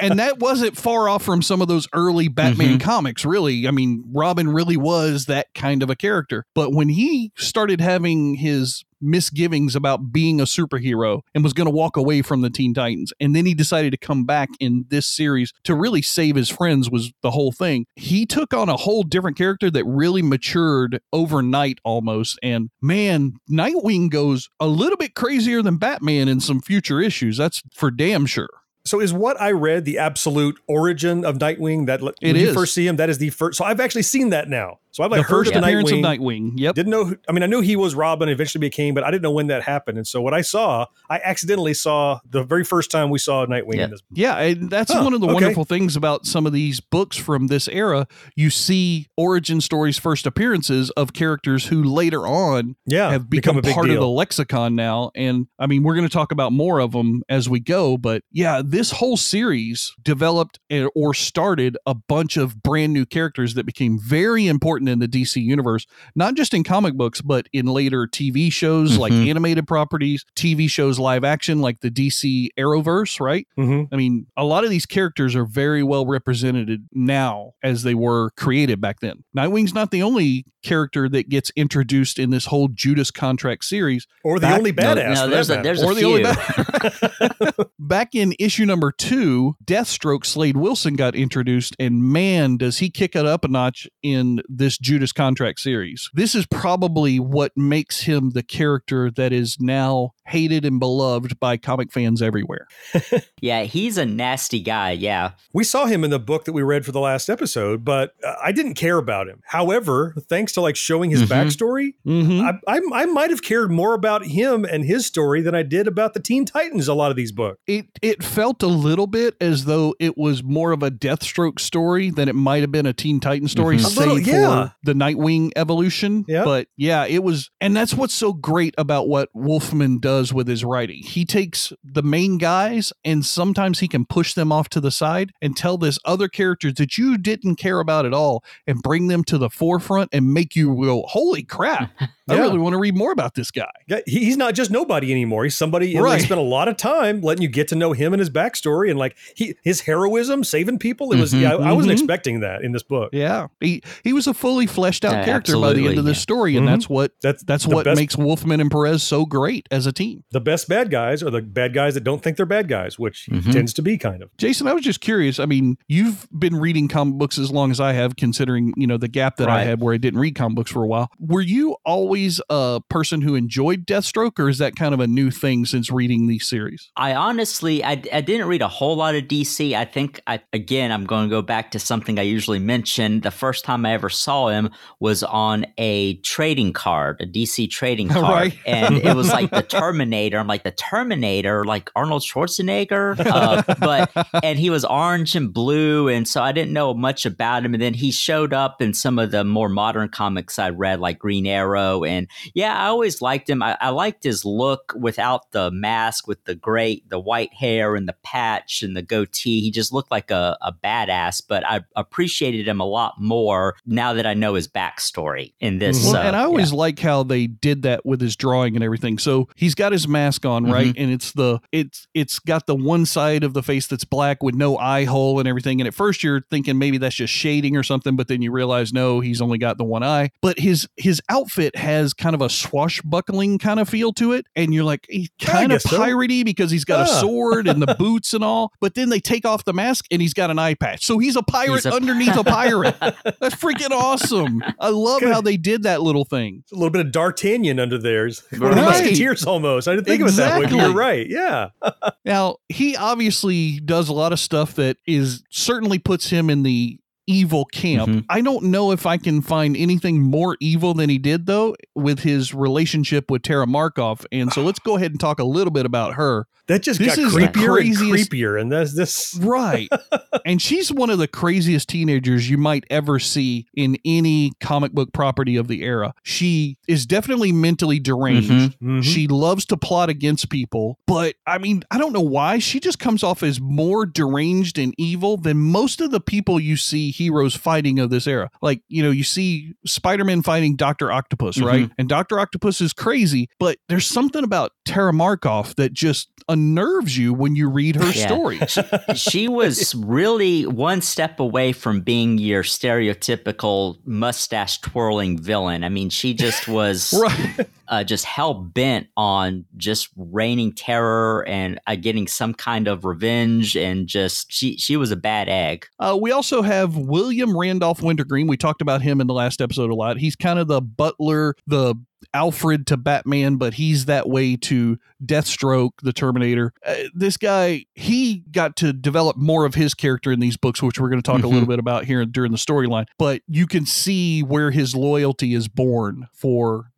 and 0.01 0.19
that 0.19 0.39
wasn't 0.39 0.77
far 0.77 1.09
off 1.09 1.23
from 1.23 1.43
some 1.43 1.63
of 1.63 1.69
those 1.69 1.89
early 1.93 2.29
Batman 2.29 2.79
comics, 2.79 3.25
really. 3.25 3.67
I 3.67 3.71
mean, 3.71 4.05
Robin 4.13 4.49
really 4.49 4.77
was 4.77 5.27
that 5.27 5.47
kind 5.55 5.83
of 5.83 5.91
a 5.91 5.97
character. 5.97 6.45
But 6.55 6.73
when 6.73 6.89
he 6.91 7.33
started 7.37 7.81
having 7.81 8.35
his 8.37 8.85
misgivings 9.05 9.77
about 9.77 10.13
being 10.13 10.41
a 10.41 10.45
superhero 10.45 11.21
and 11.35 11.45
was 11.45 11.53
going 11.53 11.67
to 11.67 11.71
walk 11.71 11.97
away 11.97 12.23
from 12.23 12.41
the 12.41 12.51
Teen 12.51 12.75
Titans, 12.75 13.13
and 13.21 13.37
then 13.37 13.47
he 13.47 13.55
decided 13.55 13.91
to 13.91 13.97
come 13.97 14.25
back 14.25 14.49
in 14.59 14.87
this 14.89 15.07
series 15.07 15.53
to 15.65 15.75
really 15.75 16.03
save 16.03 16.37
his 16.37 16.49
friends, 16.49 16.91
was 16.91 17.13
the 17.23 17.31
whole 17.31 17.53
thing. 17.53 17.87
He 17.97 18.27
took 18.27 18.55
on 18.55 18.69
a 18.69 18.77
whole 18.77 19.03
different 19.03 19.37
character 19.37 19.71
that 19.71 19.85
really 19.85 20.23
matured 20.23 21.01
overnight 21.13 21.79
almost. 21.85 22.39
And 22.43 22.71
man, 22.81 23.35
Nightwing 23.51 24.11
goes 24.11 24.49
a 24.59 24.67
little 24.67 24.97
bit 24.97 25.15
crazier 25.15 25.63
than 25.63 25.77
Batman 25.77 26.29
in 26.29 26.41
some 26.41 26.61
future 26.61 27.01
issues. 27.01 27.37
That's 27.37 27.63
for 27.75 27.91
damn 27.91 28.27
sure. 28.27 28.49
So 28.87 29.01
is 29.01 29.13
what 29.15 29.41
I 29.41 29.53
read 29.53 29.85
the 29.87 29.99
absolute 29.99 30.59
origin 30.69 31.25
of 31.25 31.39
Nightwing? 31.39 31.87
That 31.87 32.03
when 32.03 32.13
It 32.21 32.37
you 32.37 32.53
first 32.53 32.75
see 32.75 32.87
him, 32.87 32.97
that 32.97 33.09
is 33.09 33.17
the 33.19 33.31
first. 33.31 33.57
So 33.57 33.65
I've 33.65 33.81
actually 33.81 34.03
seen 34.03 34.31
that 34.31 34.49
now. 34.49 34.79
So 34.91 35.03
I've 35.03 35.11
like 35.11 35.19
the 35.19 35.23
heard 35.25 35.29
first 35.47 35.49
of 35.49 35.55
the 35.55 35.67
appearance 35.67 35.91
Nightwing. 35.91 35.99
of 35.99 36.21
Nightwing. 36.21 36.53
Yep. 36.57 36.75
Didn't 36.77 36.91
know. 36.91 37.05
Who, 37.07 37.17
I 37.29 37.33
mean, 37.33 37.43
I 37.43 37.47
knew 37.47 37.63
he 37.63 37.75
was 37.75 37.97
Robin. 37.97 38.29
Eventually 38.29 38.61
became, 38.61 38.95
but 38.95 39.03
I 39.03 39.11
didn't 39.11 39.23
know 39.23 39.33
when 39.33 39.49
that 39.49 39.63
happened. 39.65 39.99
And 39.99 40.07
so 40.07 40.21
what 40.21 40.35
I 40.35 40.43
saw, 40.43 40.87
I 41.11 41.19
accidentally 41.25 41.75
saw 41.75 42.21
the 42.31 42.45
very 42.45 42.63
first 42.63 42.93
time 42.93 43.11
we 43.11 43.19
saw 43.19 43.45
Nightwing 43.47 43.75
Yeah. 43.77 43.85
in 43.85 43.91
this. 43.91 44.03
Yeah, 44.13 44.39
and 44.39 44.71
that's 44.71 44.93
Huh, 44.93 45.03
one 45.03 45.13
of 45.15 45.21
the 45.21 45.27
okay. 45.27 45.35
wonderful 45.35 45.65
things 45.65 45.97
about 45.97 46.27
some 46.27 46.47
of 46.47 46.53
these 46.53 46.79
books 46.79 47.17
from 47.17 47.49
this 47.49 47.67
era. 47.69 48.07
You 48.37 48.51
see 48.51 49.09
origin 49.17 49.61
stories, 49.61 49.99
first 49.99 50.27
appearances 50.27 50.91
of 50.91 51.13
characters 51.13 51.67
who 51.67 51.83
later 51.83 52.25
on 52.29 52.77
Yeah, 52.87 53.11
have 53.11 53.29
become 53.29 53.57
become, 53.57 53.59
a 53.59 53.63
big 53.63 53.75
part 53.75 53.91
of 53.91 53.97
the 53.97 54.07
lexicon 54.07 54.77
now. 54.77 55.11
And 55.17 55.49
I 55.59 55.67
mean, 55.67 55.83
we're 55.83 55.97
going 55.97 56.07
to 56.07 56.13
talk 56.13 56.31
about 56.31 56.53
more 56.53 56.79
of 56.79 56.93
them 56.93 57.23
as 57.29 57.49
we 57.49 57.59
go. 57.59 57.97
But 57.99 58.23
yeah, 58.31 58.63
this 58.75 58.91
whole 58.91 59.17
series 59.17 59.95
developed 60.03 60.59
or 60.97 61.15
started 61.15 61.77
a 61.87 61.95
bunch 61.95 62.37
of 62.37 62.61
brand 62.63 62.93
new 62.93 63.07
characters 63.07 63.55
that 63.55 63.65
became 63.65 63.99
very 63.99 64.47
important 64.49 64.89
in 64.89 64.99
the 64.99 65.07
DC 65.07 65.41
universe, 65.41 65.87
not 66.17 66.35
just 66.35 66.53
in 66.53 66.65
comic 66.65 66.95
books, 66.95 67.21
but 67.21 67.47
in 67.53 67.67
later 67.67 68.07
TV 68.07 68.51
shows 68.51 68.97
like 68.99 69.13
Mhm. 69.13 69.29
animated 69.31 69.67
properties, 69.69 70.25
TV 70.35 70.67
shows, 70.69 70.99
live 70.99 71.23
action 71.23 71.61
like 71.61 71.81
the 71.83 71.91
DC 71.91 72.51
Arrowverse, 72.59 73.21
right? 73.21 73.47
Mhm. 73.57 73.89
I 73.93 73.97
mean, 73.97 74.27
a 74.37 74.45
lot 74.45 74.65
of 74.65 74.71
these 74.71 74.87
characters 74.87 75.37
are 75.37 75.45
very 75.45 75.83
well 75.85 76.05
represented 76.07 76.89
now 76.93 77.53
as 77.63 77.85
they 77.85 77.95
were 77.95 78.31
created 78.37 78.81
back 78.81 78.99
then. 79.01 79.23
Nightwing's 79.37 79.73
not 79.75 79.93
the 79.93 80.03
only 80.03 80.47
character 80.65 81.09
that 81.11 81.29
gets 81.29 81.51
introduced 81.57 82.19
in 82.19 82.31
this 82.31 82.47
whole 82.47 82.69
Judas 82.69 83.11
contract 83.11 83.65
series. 83.67 84.07
Or 84.25 84.39
the 84.41 84.47
Back- 84.47 84.59
only 84.59 84.73
badass. 84.73 85.15
no, 85.15 85.25
for 85.25 85.31
there's 85.31 85.51
a 85.51 85.61
there's 85.63 85.83
Or 85.83 85.93
a 85.93 85.95
the 85.95 86.01
few. 86.01 86.09
only 86.09 86.23
bad- 86.25 87.67
Back 87.79 88.15
in 88.15 88.35
issue 88.39 88.64
number 88.67 88.93
two, 88.93 89.55
Deathstroke 89.65 90.25
Slade 90.25 90.57
Wilson 90.57 90.95
got 90.95 91.15
introduced, 91.15 91.75
and 91.79 92.03
man, 92.03 92.57
does 92.57 92.79
he 92.79 92.91
kick 92.91 93.17
it 93.17 93.27
up 93.27 93.45
a 93.45 93.49
notch 93.49 93.89
in 94.03 94.41
this 94.49 94.79
Judas 94.79 95.13
contract 95.13 95.61
series. 95.61 96.11
This 96.15 96.35
is 96.35 96.47
probably 96.47 97.19
what 97.19 97.53
makes 97.57 98.03
him 98.03 98.31
the 98.31 98.43
character 98.43 99.11
that 99.11 99.33
is 99.33 99.57
now 99.61 100.11
hated 100.27 100.65
and 100.65 100.79
beloved 100.81 101.39
by 101.39 101.57
comic 101.57 101.93
fans 101.93 102.23
everywhere. 102.23 102.67
yeah, 103.41 103.63
he's 103.65 103.99
a 103.99 104.07
nasty 104.07 104.61
guy. 104.61 104.93
Yeah. 104.93 105.33
We 105.53 105.65
saw 105.65 105.87
him 105.87 106.05
in 106.05 106.11
the 106.11 106.19
book 106.19 106.45
that 106.45 106.53
we 106.53 106.63
read 106.63 106.85
for 106.87 106.93
the 106.93 107.01
last 107.01 107.29
episode, 107.29 107.85
but 107.85 108.15
uh, 108.27 108.35
I 108.43 108.53
didn't 108.53 108.75
care 108.75 108.97
about 108.99 109.29
him. 109.29 109.41
However, 109.47 110.15
thanks 110.29 110.53
to 110.55 110.61
like 110.61 110.77
showing 110.77 111.11
his 111.11 111.23
Mhm. 111.23 111.29
backstory, 111.29 111.95
Mm-hmm. 112.07 112.41
I, 112.69 112.77
I, 112.77 113.03
I 113.03 113.05
might 113.07 113.31
have 113.31 113.43
cared 113.43 113.71
more 113.71 113.95
about 113.95 114.25
him 114.27 114.65
and 114.65 114.85
his 114.85 115.07
story 115.07 115.43
than 115.43 115.55
I 115.55 115.63
did 115.63 115.87
about 115.87 116.15
the 116.15 116.21
Teen 116.21 116.45
Titans. 116.45 116.89
A 116.89 116.95
lot 116.95 117.11
of 117.11 117.17
these 117.17 117.33
books. 117.33 117.59
it 117.67 117.87
it 118.03 118.23
felt 118.23 118.63
a 118.63 118.67
little 118.67 119.07
bit 119.07 119.35
as 119.41 119.65
though 119.65 119.95
it 120.01 120.17
was 120.17 120.43
more 120.43 120.73
of 120.73 120.83
a 120.83 120.91
Deathstroke 120.91 121.59
story 121.61 122.11
than 122.11 122.29
it 122.29 122.35
might 122.35 122.61
have 122.63 122.73
been 122.73 122.87
a 122.87 122.93
Teen 122.93 123.21
Titan 123.21 123.49
story, 123.49 123.77
Mhm. 123.77 123.81
A 123.81 123.83
save 123.85 123.97
little- 123.99 124.21
yeah. 124.21 124.69
for 124.69 124.75
the 124.85 124.93
Nightwing 124.95 125.51
evolution. 125.57 126.25
Yeah. 126.29 126.45
But 126.45 126.69
yeah, 126.77 127.07
it 127.07 127.23
was, 127.23 127.51
and 127.61 127.77
that's 127.77 127.95
what's 127.95 128.15
so 128.15 128.33
great 128.33 128.75
about 128.79 129.09
what 129.09 129.29
Wolfman 129.35 129.99
does 129.99 130.14
with 130.33 130.49
his 130.49 130.65
writing. 130.65 131.03
He 131.03 131.25
takes 131.25 131.73
the 131.83 132.03
main 132.03 132.39
guys, 132.39 132.93
and 133.05 133.25
sometimes 133.25 133.81
he 133.81 133.89
can 133.89 134.05
push 134.05 134.35
them 134.35 134.53
off 134.53 134.69
to 134.71 134.81
the 134.81 134.91
side 134.91 135.33
and 135.41 135.57
tell 135.57 135.79
this 135.79 135.99
other 136.05 136.29
characters 136.29 136.75
that 136.75 136.97
you 136.99 137.19
didn't 137.19 137.57
care 137.57 137.81
about 137.81 138.07
at 138.07 138.15
all, 138.15 138.45
and 138.67 138.83
bring 138.83 139.09
them 139.09 139.25
to 139.25 139.39
the 139.39 139.51
forefront 139.51 140.11
and 140.13 140.33
make 140.33 140.55
you 140.55 140.75
go, 140.75 141.05
"Holy 141.09 141.43
crap! 141.43 141.91
I 142.29 142.35
Yeah. 142.35 142.41
really 142.43 142.59
want 142.59 142.73
to 142.75 142.79
read 142.79 142.97
more 142.97 143.13
about 143.13 143.35
this 143.35 143.51
guy." 143.51 143.71
Yeah, 143.89 144.01
he's 144.07 144.37
not 144.37 144.55
just 144.55 144.71
nobody 144.71 145.11
anymore. 145.11 145.45
He's 145.45 145.57
somebody. 145.57 145.95
and 145.95 146.05
Right. 146.05 146.19
They 146.21 146.25
spent 146.25 146.41
a 146.41 146.45
lot 146.45 146.69
of 146.69 146.77
time 146.77 147.21
letting 147.21 147.43
you 147.43 147.49
get 147.49 147.69
to 147.69 147.75
know 147.75 147.93
him 147.93 148.13
and 148.13 148.21
his 148.21 148.31
backstory 148.31 148.91
and 148.91 148.99
like 148.99 149.17
he 149.35 149.55
his 149.63 149.83
heroism, 149.83 150.45
saving 150.45 150.79
people. 150.79 151.13
It 151.13 151.21
was. 151.21 151.33
Mhm, 151.33 151.41
yeah, 151.41 151.55
I, 151.55 151.71
I 151.71 151.73
wasn't 151.73 151.93
mhm. 151.93 152.03
expecting 152.03 152.41
that 152.41 152.63
in 152.63 152.73
this 152.73 152.83
book. 152.83 153.11
Yeah, 153.13 153.49
he 153.61 153.83
he 154.03 154.13
was 154.13 154.27
a 154.27 154.35
fully 154.35 154.67
fleshed 154.67 155.05
out 155.05 155.13
Yeah, 155.15 155.25
character 155.25 155.59
by 155.59 155.73
the 155.73 155.87
end 155.87 155.99
of 155.99 156.05
this 156.05 156.17
yeah. 156.19 156.23
story, 156.23 156.57
and 156.57 156.67
Mhm. 156.67 156.71
that's 156.71 156.89
what 156.89 157.13
That's 157.23 157.43
that's 157.45 157.67
what 157.67 157.85
best, 157.85 157.99
makes 158.01 158.17
Wolfman 158.17 158.61
and 158.61 158.71
Perez 158.71 159.03
so 159.03 159.25
great 159.27 159.67
as 159.71 159.87
a 159.87 159.93
team. 159.93 160.25
the 160.33 160.41
best 160.41 160.69
bad 160.69 160.91
guys 160.91 161.23
are 161.23 161.31
the 161.31 161.43
bad 161.43 161.75
guys 161.75 161.95
that 161.95 162.05
don't 162.05 162.23
think 162.23 162.37
they're 162.37 162.47
bad 162.47 162.69
guys, 162.69 162.99
which 162.99 163.27
he 163.31 163.37
Mhm. 163.39 163.53
tends 163.53 163.73
to 163.75 163.83
be 163.83 163.99
kind 163.99 164.23
of. 164.23 164.31
Jason, 164.39 164.67
I 164.67 164.73
was 164.73 164.83
just 164.85 165.01
curious. 165.01 165.39
I 165.39 165.47
mean, 165.47 165.77
you've 165.89 166.27
been 166.37 166.57
reading 166.57 166.89
comic 166.89 167.15
books 167.17 167.39
as 167.39 167.51
long 167.51 167.71
as 167.71 167.81
I 167.81 167.93
have, 167.93 168.17
considering 168.17 168.73
you 168.77 168.87
know 168.87 168.97
the 168.97 169.09
gap 169.09 169.37
that 169.37 169.49
I 169.49 169.65
had 169.65 169.81
where 169.81 169.93
I 169.95 169.99
didn't 169.99 170.21
read 170.21 170.35
comic 170.35 170.57
books 170.57 170.71
for 170.71 170.83
a 170.83 170.87
while. 170.87 171.11
Were 171.19 171.41
you 171.43 171.77
always 171.85 172.14
a 172.51 172.81
person 172.89 173.21
who 173.21 173.35
enjoyed 173.35 173.87
Deathstroke, 173.87 174.39
or 174.39 174.49
is 174.49 174.59
that 174.59 174.77
kind 174.77 174.95
of 174.95 175.01
a 175.01 175.07
new 175.07 175.31
thing 175.31 175.65
since 175.65 175.91
reading 175.91 176.27
these 176.27 176.47
series? 176.47 176.91
I 176.97 177.15
honestly, 177.15 177.85
I, 177.85 178.03
I 178.13 178.21
didn't 178.21 178.47
read 178.47 178.63
a 178.63 178.69
whole 178.69 178.97
lot 178.97 179.15
of 179.15 179.25
DC. 179.25 179.75
I 179.75 179.85
think, 179.85 180.21
I, 180.27 180.41
again, 180.53 180.93
I'm 180.93 181.05
going 181.05 181.29
to 181.29 181.31
go 181.31 181.43
back 181.43 181.71
to 181.73 181.79
something 181.79 182.19
I 182.19 182.23
usually 182.23 182.59
mention. 182.59 183.21
The 183.21 183.31
first 183.31 183.65
time 183.65 183.85
I 183.85 183.93
ever 183.93 184.09
saw 184.09 184.49
him 184.49 184.71
was 185.01 185.23
on 185.23 185.67
a 185.79 186.15
trading 186.19 186.73
card, 186.73 187.21
a 187.21 187.27
DC 187.27 187.71
trading 187.71 188.09
card. 188.11 188.25
Right. 188.25 188.59
and 188.67 188.97
it 188.97 189.15
was 189.15 189.31
like 189.31 189.51
the 189.51 189.63
Terminator. 189.69 190.39
I'm 190.39 190.47
like, 190.47 190.65
the 190.65 190.71
Terminator, 190.71 191.65
like 191.65 191.91
Arnold 191.97 192.23
Schwarzenegger? 192.23 193.15
Uh, 193.35 193.63
but, 193.81 194.13
and 194.45 194.61
he 194.61 194.71
was 194.71 194.85
orange 194.85 195.35
and 195.35 195.53
blue. 195.53 196.09
And 196.09 196.29
so 196.29 196.41
I 196.41 196.53
didn't 196.53 196.73
know 196.73 196.95
much 196.95 197.27
about 197.27 197.65
him. 197.65 197.75
And 197.75 197.83
then 197.83 197.95
he 197.95 198.13
showed 198.13 198.53
up 198.53 198.81
in 198.81 198.95
some 198.95 199.19
of 199.19 199.33
the 199.33 199.43
more 199.43 199.69
modern 199.69 200.09
comics 200.09 200.59
I 200.59 200.71
read, 200.71 201.01
like 201.01 201.19
Green 201.19 201.47
Arrow. 201.47 202.04
And 202.05 202.29
yeah, 202.55 202.77
I 202.77 202.87
always 202.87 203.23
liked 203.23 203.49
him. 203.49 203.63
I, 203.63 203.77
I 203.81 203.91
liked 203.91 204.25
his 204.25 204.45
look 204.45 204.95
without 204.99 205.53
the 205.53 205.71
mask, 205.71 206.27
with 206.27 206.45
the 206.45 206.55
great, 206.55 207.09
the 207.09 207.19
white 207.19 207.55
hair 207.55 207.97
and 207.97 208.09
the 208.09 208.17
patch 208.23 208.83
and 208.83 208.97
the 208.97 209.03
goatee. 209.03 209.61
He 209.61 209.71
just 209.71 209.93
looked 209.93 210.11
like 210.11 210.31
a, 210.31 210.57
a 210.63 210.73
badass, 210.73 211.43
but 211.47 211.67
I 211.67 211.81
appreciated 211.97 212.69
him 212.69 212.81
a 212.81 212.87
lot 212.87 213.21
more 213.21 213.77
now 213.87 214.13
that 214.15 214.27
I 214.27 214.35
know 214.35 214.55
his 214.55 214.69
backstory 214.69 215.55
in 215.61 215.79
this. 215.79 216.05
Well, 216.05 216.17
uh, 216.17 216.23
and 216.23 216.37
I 216.37 216.41
yeah. 216.41 216.47
always 216.47 216.73
like 216.73 216.99
how 216.99 217.23
they 217.23 217.47
did 217.47 217.83
that 217.83 218.05
with 218.05 218.21
his 218.21 218.37
drawing 218.37 218.75
and 218.75 218.85
everything. 218.85 219.19
So 219.19 219.49
he's 219.57 219.75
got 219.75 219.93
his 219.93 220.07
mask 220.07 220.45
on, 220.45 220.65
right? 220.65 220.89
Mm-hmm. 220.89 221.03
And 221.03 221.13
it's 221.13 221.33
the 221.33 221.61
it's 221.73 222.07
it's 222.15 222.39
got 222.39 222.67
the 222.67 222.75
one 222.75 223.07
side 223.07 223.45
of 223.45 223.55
the 223.55 223.63
face 223.63 223.87
that's 223.87 224.05
black 224.05 224.43
with 224.43 224.55
no 224.55 224.77
eye 224.79 225.05
hole 225.05 225.39
and 225.39 225.49
everything. 225.49 225.81
And 225.81 225.89
at 225.89 225.95
first 225.95 226.23
you're 226.23 226.43
thinking 226.51 226.79
maybe 226.79 226.99
that's 226.99 227.15
just 227.15 227.33
shading 227.33 227.77
or 227.77 227.83
something, 227.83 228.17
but 228.17 228.29
then 228.29 228.43
you 228.43 228.53
realize 228.53 228.93
no, 228.93 229.21
he's 229.21 229.41
only 229.41 229.59
got 229.59 229.79
the 229.79 229.85
one 229.85 230.03
eye. 230.03 230.31
But 230.41 230.59
his 230.59 230.89
his 230.97 231.21
outfit 231.29 231.77
has 231.77 231.94
kind 232.15 232.35
of 232.35 232.41
a 232.43 232.49
swashbuckling 232.49 233.59
kind 233.59 233.79
of 233.79 233.89
feel 233.89 234.13
to 234.15 234.33
it, 234.33 234.47
and 234.57 234.75
you're 234.75 234.85
like 234.85 235.07
he's 235.09 235.29
kind 235.41 235.73
of 235.73 235.83
guess 235.83 235.91
so. 235.91 235.99
piratey 236.01 236.45
because 236.45 236.71
he's 236.71 236.85
got 236.85 237.07
a 237.07 237.11
Ah. 237.11 237.21
sword 237.21 237.69
and 237.69 237.81
the 237.81 237.95
boots 237.99 238.35
and 238.35 238.43
all. 238.43 238.73
But 238.81 238.95
then 238.95 239.09
they 239.11 239.21
take 239.21 239.45
off 239.47 239.65
the 239.65 239.73
mask 239.73 240.07
and 240.11 240.21
he's 240.21 240.35
got 240.35 240.51
an 240.51 240.59
eye 240.59 240.75
patch, 240.75 241.05
so 241.05 241.19
he's 241.19 241.37
a 241.37 241.43
pirate 241.43 241.75
He's 241.75 241.87
a- 241.87 241.93
underneath 241.95 242.37
a 242.37 242.45
pirate. 242.45 242.97
That's 243.01 243.55
freaking 243.55 243.91
awesome. 243.91 244.63
I 244.81 244.89
love 244.89 245.21
Good. 245.21 245.33
how 245.33 245.41
they 245.41 245.57
did 245.57 245.85
that 245.85 246.03
little 246.03 246.25
thing. 246.25 246.65
a 246.73 246.75
little 246.75 246.91
bit 246.91 247.05
of 247.07 247.13
D'Artagnan 247.13 247.79
under 247.79 247.99
theirs. 247.99 248.43
One 248.59 248.71
of 248.71 248.77
the 248.77 248.83
Musketeers 248.83 249.45
almost. 249.45 249.89
I 249.89 249.95
didn't 249.95 250.07
think 250.07 250.23
of 250.23 250.29
it 250.29 250.33
that 250.37 250.61
way, 250.61 250.77
you're 250.77 250.93
right. 250.93 251.27
Yeah. 251.29 251.69
Now, 252.27 252.57
he 252.71 252.97
obviously 252.97 253.81
does 253.81 254.09
a 254.09 254.15
lot 254.15 254.33
of 254.33 254.39
stuff 254.41 254.75
that 254.77 254.97
is 255.07 255.43
certainly 255.51 255.99
puts 255.99 256.31
him 256.31 256.49
in 256.49 256.63
the 256.63 256.99
evil 257.27 257.65
camp. 257.67 258.09
Mhm. 258.09 258.25
I 258.29 258.41
don't 258.41 258.65
know 258.65 258.91
if 258.93 259.07
I 259.07 259.17
can 259.17 259.41
find 259.43 259.77
anything 259.77 260.21
more 260.23 260.57
evil 260.61 260.95
than 260.95 261.09
he 261.11 261.19
did 261.19 261.47
though 261.47 261.75
with 261.95 262.21
his 262.21 262.53
relationship 262.55 263.31
with 263.31 263.43
Tara 263.43 263.67
Markov. 263.67 264.27
And 264.33 264.53
so 264.53 264.63
let's 264.63 264.79
go 264.79 264.97
ahead 264.97 265.11
and 265.11 265.21
talk 265.21 265.39
a 265.39 265.45
little 265.45 265.71
bit 265.73 265.87
about 265.87 266.15
her. 266.15 266.47
That 266.67 266.83
just 266.83 266.99
This 266.99 267.17
got 267.17 267.27
is 267.27 267.33
the 267.35 267.41
creepier 267.41 267.81
and 267.81 267.95
craziest- 267.97 268.31
creepier, 268.31 268.59
and 268.59 268.73
that's 268.73 268.95
this. 268.95 269.39
Right. 269.39 269.89
and 270.47 270.63
she's 270.63 270.91
one 270.91 271.11
of 271.11 271.19
the 271.19 271.29
craziest 271.29 271.91
teenagers 271.91 272.49
you 272.49 272.57
might 272.57 272.85
ever 272.89 273.19
see 273.19 273.67
in 273.75 273.99
any 274.05 274.53
comic 274.61 274.93
book 274.93 275.13
property 275.13 275.57
of 275.57 275.69
the 275.69 275.83
era. 275.83 276.15
She 276.23 276.79
is 276.89 277.05
definitely 277.05 277.53
mentally 277.53 277.99
deranged. 278.01 278.51
Mhm. 278.51 278.75
Mhm. 278.83 279.05
She 279.05 279.29
loves 279.29 279.67
to 279.67 279.77
plot 279.77 280.09
against 280.09 280.49
people, 280.49 280.99
but 281.07 281.35
I 281.47 281.59
mean, 281.59 281.85
I 281.91 281.99
don't 281.99 282.15
know 282.15 282.21
why. 282.21 282.59
She 282.61 282.81
just 282.81 282.99
comes 282.99 283.23
off 283.23 283.43
as 283.43 283.61
more 283.61 284.07
deranged 284.07 284.79
and 284.79 284.95
evil 284.97 285.37
than 285.37 285.59
most 285.59 286.01
of 286.01 286.13
the 286.13 286.21
people 286.21 286.59
you 286.59 286.77
see 286.79 287.11
heroes 287.15 287.55
fighting 287.55 287.99
of 287.99 288.11
this 288.11 288.27
era. 288.27 288.51
Like, 288.61 288.83
you 288.89 289.03
know, 289.03 289.11
you 289.11 289.25
see 289.25 289.75
Spider 289.87 290.25
Man 290.25 290.43
fighting 290.43 290.77
Dr. 290.77 291.11
Octopus, 291.13 291.59
right? 291.61 291.85
Mm-hmm. 291.85 291.93
And 291.99 292.09
Dr. 292.09 292.39
Octopus 292.41 292.81
is 292.81 292.93
crazy, 292.93 293.49
but 293.59 293.79
there's 293.89 294.07
something 294.07 294.45
about 294.45 294.73
Tara 294.85 295.13
Markov 295.13 295.75
that 295.77 295.93
just 295.93 296.29
unnerves 296.49 297.17
you 297.17 297.33
when 297.33 297.57
you 297.57 297.71
read 297.71 297.97
her 297.97 298.11
Yeah. 298.11 298.27
stories. 298.27 298.79
she 299.15 299.49
was 299.49 299.95
really 299.95 300.67
one 300.67 301.01
step 301.01 301.41
away 301.41 301.73
from 301.73 302.03
being 302.03 302.37
your 302.39 302.63
stereotypical 302.63 303.99
mustache 304.05 304.81
twirling 304.81 305.39
villain. 305.39 305.85
I 305.85 305.89
mean, 305.89 306.11
she 306.11 306.35
just 306.35 306.69
was 306.69 307.13
right. 307.19 307.69
Uh, 307.89 308.05
just 308.05 308.25
hell 308.25 308.55
bent 308.55 309.09
on 309.17 309.65
just 309.77 310.09
reigning 310.17 310.73
terror 310.73 311.47
and 311.49 311.81
uh, 311.87 311.97
getting 311.97 312.27
some 312.27 312.55
kind 312.55 312.89
of 312.89 313.05
revenge, 313.05 313.77
and 313.77 314.07
just 314.07 314.53
she 314.53 314.77
she 314.77 314.97
was 314.97 315.11
a 315.11 315.17
bad 315.17 315.49
egg. 315.49 315.87
Uh, 315.99 316.19
we 316.21 316.33
also 316.33 316.63
have 316.63 316.97
William 316.97 317.57
Randolph 317.57 318.03
Wintergreen. 318.03 318.47
We 318.47 318.57
talked 318.57 318.83
about 318.83 319.03
him 319.03 319.21
in 319.21 319.27
the 319.27 319.35
last 319.35 319.61
episode 319.61 319.91
a 319.91 319.95
lot. 319.95 320.19
He's 320.19 320.37
kind 320.37 320.59
of 320.59 320.69
the 320.69 320.81
butler, 320.81 321.55
the 321.67 321.95
Alfred 322.33 322.87
to 322.89 322.97
Batman, 322.97 323.57
but 323.57 323.75
he's 323.75 324.07
that 324.07 324.29
way 324.29 324.57
to 324.57 324.99
Deathstroke, 325.25 325.93
the 326.03 326.13
Terminator. 326.13 326.73
Uh, 326.85 326.95
this 327.15 327.37
guy, 327.37 327.85
he 327.95 328.45
got 328.51 328.77
to 328.77 328.93
develop 328.93 329.37
more 329.37 329.65
of 329.65 329.75
his 329.75 329.95
character 329.95 330.33
in 330.33 330.41
these 330.41 330.57
books, 330.57 330.83
which 330.83 330.99
we're 330.99 331.11
going 331.11 331.23
to 331.23 331.31
talk 331.31 331.43
a 331.43 331.49
little 331.49 331.69
bit 331.69 331.79
about 331.79 332.05
here 332.05 332.25
during 332.25 332.53
the 332.53 332.59
storyline. 332.59 333.07
But 333.19 333.43
you 333.47 333.67
can 333.67 333.87
see 333.87 334.43
where 334.43 334.71
his 334.71 334.95
loyalty 334.97 335.55
is 335.55 335.69
born 335.69 336.29
for 336.33 336.91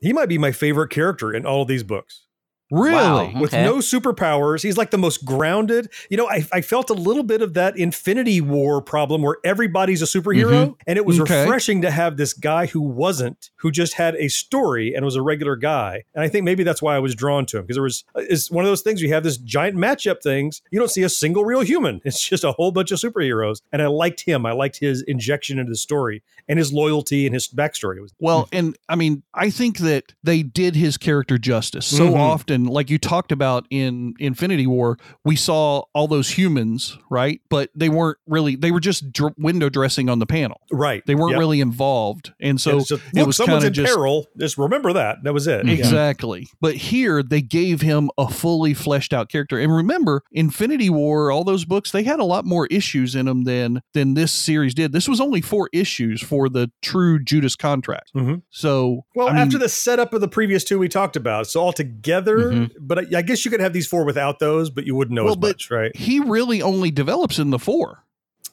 He 0.00 0.12
might 0.12 0.28
be 0.28 0.38
my 0.38 0.52
favorite 0.52 0.90
character 0.90 1.32
in 1.32 1.46
all 1.46 1.62
of 1.62 1.68
these 1.68 1.82
books. 1.82 2.25
Really? 2.70 2.94
Wow. 2.96 3.40
with 3.40 3.54
Okay. 3.54 3.62
no 3.64 3.76
superpowers. 3.76 4.62
He's 4.62 4.76
like 4.76 4.90
the 4.90 4.98
most 4.98 5.24
grounded. 5.24 5.88
You 6.10 6.16
know, 6.16 6.28
I, 6.28 6.44
I 6.52 6.60
felt 6.60 6.90
a 6.90 6.94
little 6.94 7.22
bit 7.22 7.40
of 7.42 7.54
that 7.54 7.78
Infinity 7.78 8.40
War 8.40 8.82
problem 8.82 9.22
where 9.22 9.36
everybody's 9.44 10.02
a 10.02 10.04
superhero. 10.06 10.74
And 10.86 10.96
it 10.98 11.06
was 11.06 11.20
Okay. 11.20 11.42
refreshing 11.42 11.82
to 11.82 11.90
have 11.90 12.16
this 12.16 12.32
guy 12.32 12.66
who 12.66 12.80
wasn't, 12.80 13.50
who 13.56 13.70
just 13.70 13.94
had 13.94 14.16
a 14.16 14.28
story 14.28 14.94
and 14.94 15.04
was 15.04 15.14
a 15.16 15.22
regular 15.22 15.54
guy. 15.56 16.04
And 16.14 16.24
I 16.24 16.28
think 16.28 16.44
maybe 16.44 16.64
that's 16.64 16.82
why 16.82 16.96
I 16.96 16.98
was 16.98 17.14
drawn 17.14 17.46
to 17.46 17.58
him 17.58 17.62
because 17.64 17.76
there 17.76 17.82
was, 17.82 18.04
it's 18.16 18.50
one 18.50 18.64
of 18.64 18.70
those 18.70 18.82
things. 18.82 19.00
You 19.00 19.10
have 19.12 19.22
this 19.22 19.36
giant 19.38 19.76
matchup 19.76 20.22
things. 20.22 20.62
You 20.70 20.78
don't 20.78 20.90
see 20.90 21.02
a 21.04 21.08
single 21.08 21.44
real 21.44 21.60
human. 21.60 22.00
It's 22.04 22.20
just 22.20 22.42
a 22.44 22.52
whole 22.52 22.72
bunch 22.72 22.90
of 22.90 22.98
superheroes. 22.98 23.60
And 23.72 23.80
I 23.80 23.86
liked 23.86 24.22
him. 24.22 24.44
I 24.44 24.52
liked 24.52 24.78
his 24.78 25.02
injection 25.02 25.58
into 25.58 25.70
the 25.70 25.76
story 25.76 26.22
and 26.48 26.58
his 26.58 26.72
loyalty 26.72 27.26
and 27.26 27.34
his 27.34 27.48
backstory. 27.48 27.96
It 27.98 28.02
was 28.02 28.14
Well, 28.20 28.48
and 28.52 28.76
I 28.88 28.96
mean, 28.96 29.22
I 29.34 29.50
think 29.50 29.78
that 29.78 30.14
they 30.22 30.42
did 30.42 30.76
his 30.76 30.96
character 30.96 31.38
justice. 31.38 31.86
So 31.86 32.10
Mhm. 32.10 32.16
often, 32.18 32.55
like 32.64 32.90
you 32.90 32.98
talked 32.98 33.32
about 33.32 33.66
in 33.70 34.14
Infinity 34.18 34.66
War, 34.66 34.96
we 35.24 35.36
saw 35.36 35.82
all 35.94 36.08
those 36.08 36.30
humans, 36.30 36.96
right? 37.10 37.40
But 37.50 37.70
they 37.74 37.88
weren't 37.88 38.18
really, 38.26 38.56
they 38.56 38.70
were 38.70 38.80
just 38.80 39.12
dr- 39.12 39.34
window 39.38 39.68
dressing 39.68 40.08
on 40.08 40.18
the 40.18 40.26
panel. 40.26 40.60
right. 40.72 41.02
They 41.06 41.14
weren't 41.14 41.32
Yep. 41.32 41.38
really 41.40 41.60
involved. 41.60 42.32
And 42.40 42.60
so 42.60 42.78
just, 42.80 42.92
it 42.92 43.00
look, 43.14 43.26
was 43.28 43.36
someone's 43.36 43.64
kind 43.64 43.76
in 43.76 43.82
of 43.82 43.86
just. 43.86 43.94
peril. 43.94 44.26
Just 44.38 44.56
remember 44.58 44.92
that. 44.92 45.18
That 45.24 45.34
was 45.34 45.46
it. 45.46 45.66
Yeah. 45.66 45.72
Exactly. 45.72 46.48
But 46.60 46.76
here 46.76 47.22
they 47.22 47.42
gave 47.42 47.80
him 47.80 48.10
a 48.18 48.28
fully 48.28 48.74
fleshed 48.74 49.12
out 49.12 49.28
character. 49.28 49.58
And 49.58 49.74
remember, 49.74 50.22
Infinity 50.32 50.88
War, 50.90 51.30
all 51.30 51.44
those 51.44 51.64
books, 51.64 51.90
they 51.90 52.02
had 52.04 52.20
a 52.20 52.24
lot 52.24 52.44
more 52.44 52.66
issues 52.68 53.14
in 53.14 53.26
them 53.26 53.44
than 53.44 53.82
than 53.94 54.14
this 54.14 54.32
series 54.32 54.74
did. 54.74 54.92
This 54.92 55.08
was 55.08 55.20
only 55.20 55.40
four 55.40 55.68
issues 55.72 56.22
for 56.22 56.48
the 56.48 56.70
true 56.82 57.22
Judas 57.22 57.56
contract. 57.56 58.10
Mhm. 58.14 58.42
So 58.50 59.04
Well, 59.14 59.28
I 59.28 59.32
mean, 59.32 59.42
after 59.42 59.58
the 59.58 59.68
setup 59.68 60.12
of 60.14 60.20
the 60.20 60.28
previous 60.28 60.62
two 60.64 60.78
we 60.78 60.88
talked 60.88 61.16
about, 61.16 61.46
so 61.46 61.60
altogether, 61.60 62.45
Mhm. 62.52 62.70
but 62.80 62.98
I, 62.98 63.18
I 63.18 63.22
guess 63.22 63.44
you 63.44 63.50
could 63.50 63.60
have 63.60 63.72
these 63.72 63.86
four 63.86 64.04
without 64.04 64.38
those, 64.38 64.70
but 64.70 64.86
you 64.86 64.94
wouldn't 64.94 65.14
know 65.14 65.24
Well, 65.24 65.34
as 65.34 65.38
much, 65.40 65.70
right? 65.70 65.94
he 65.96 66.20
really 66.20 66.62
only 66.62 66.90
develops 66.90 67.38
in 67.38 67.50
the 67.50 67.58
four. 67.58 68.04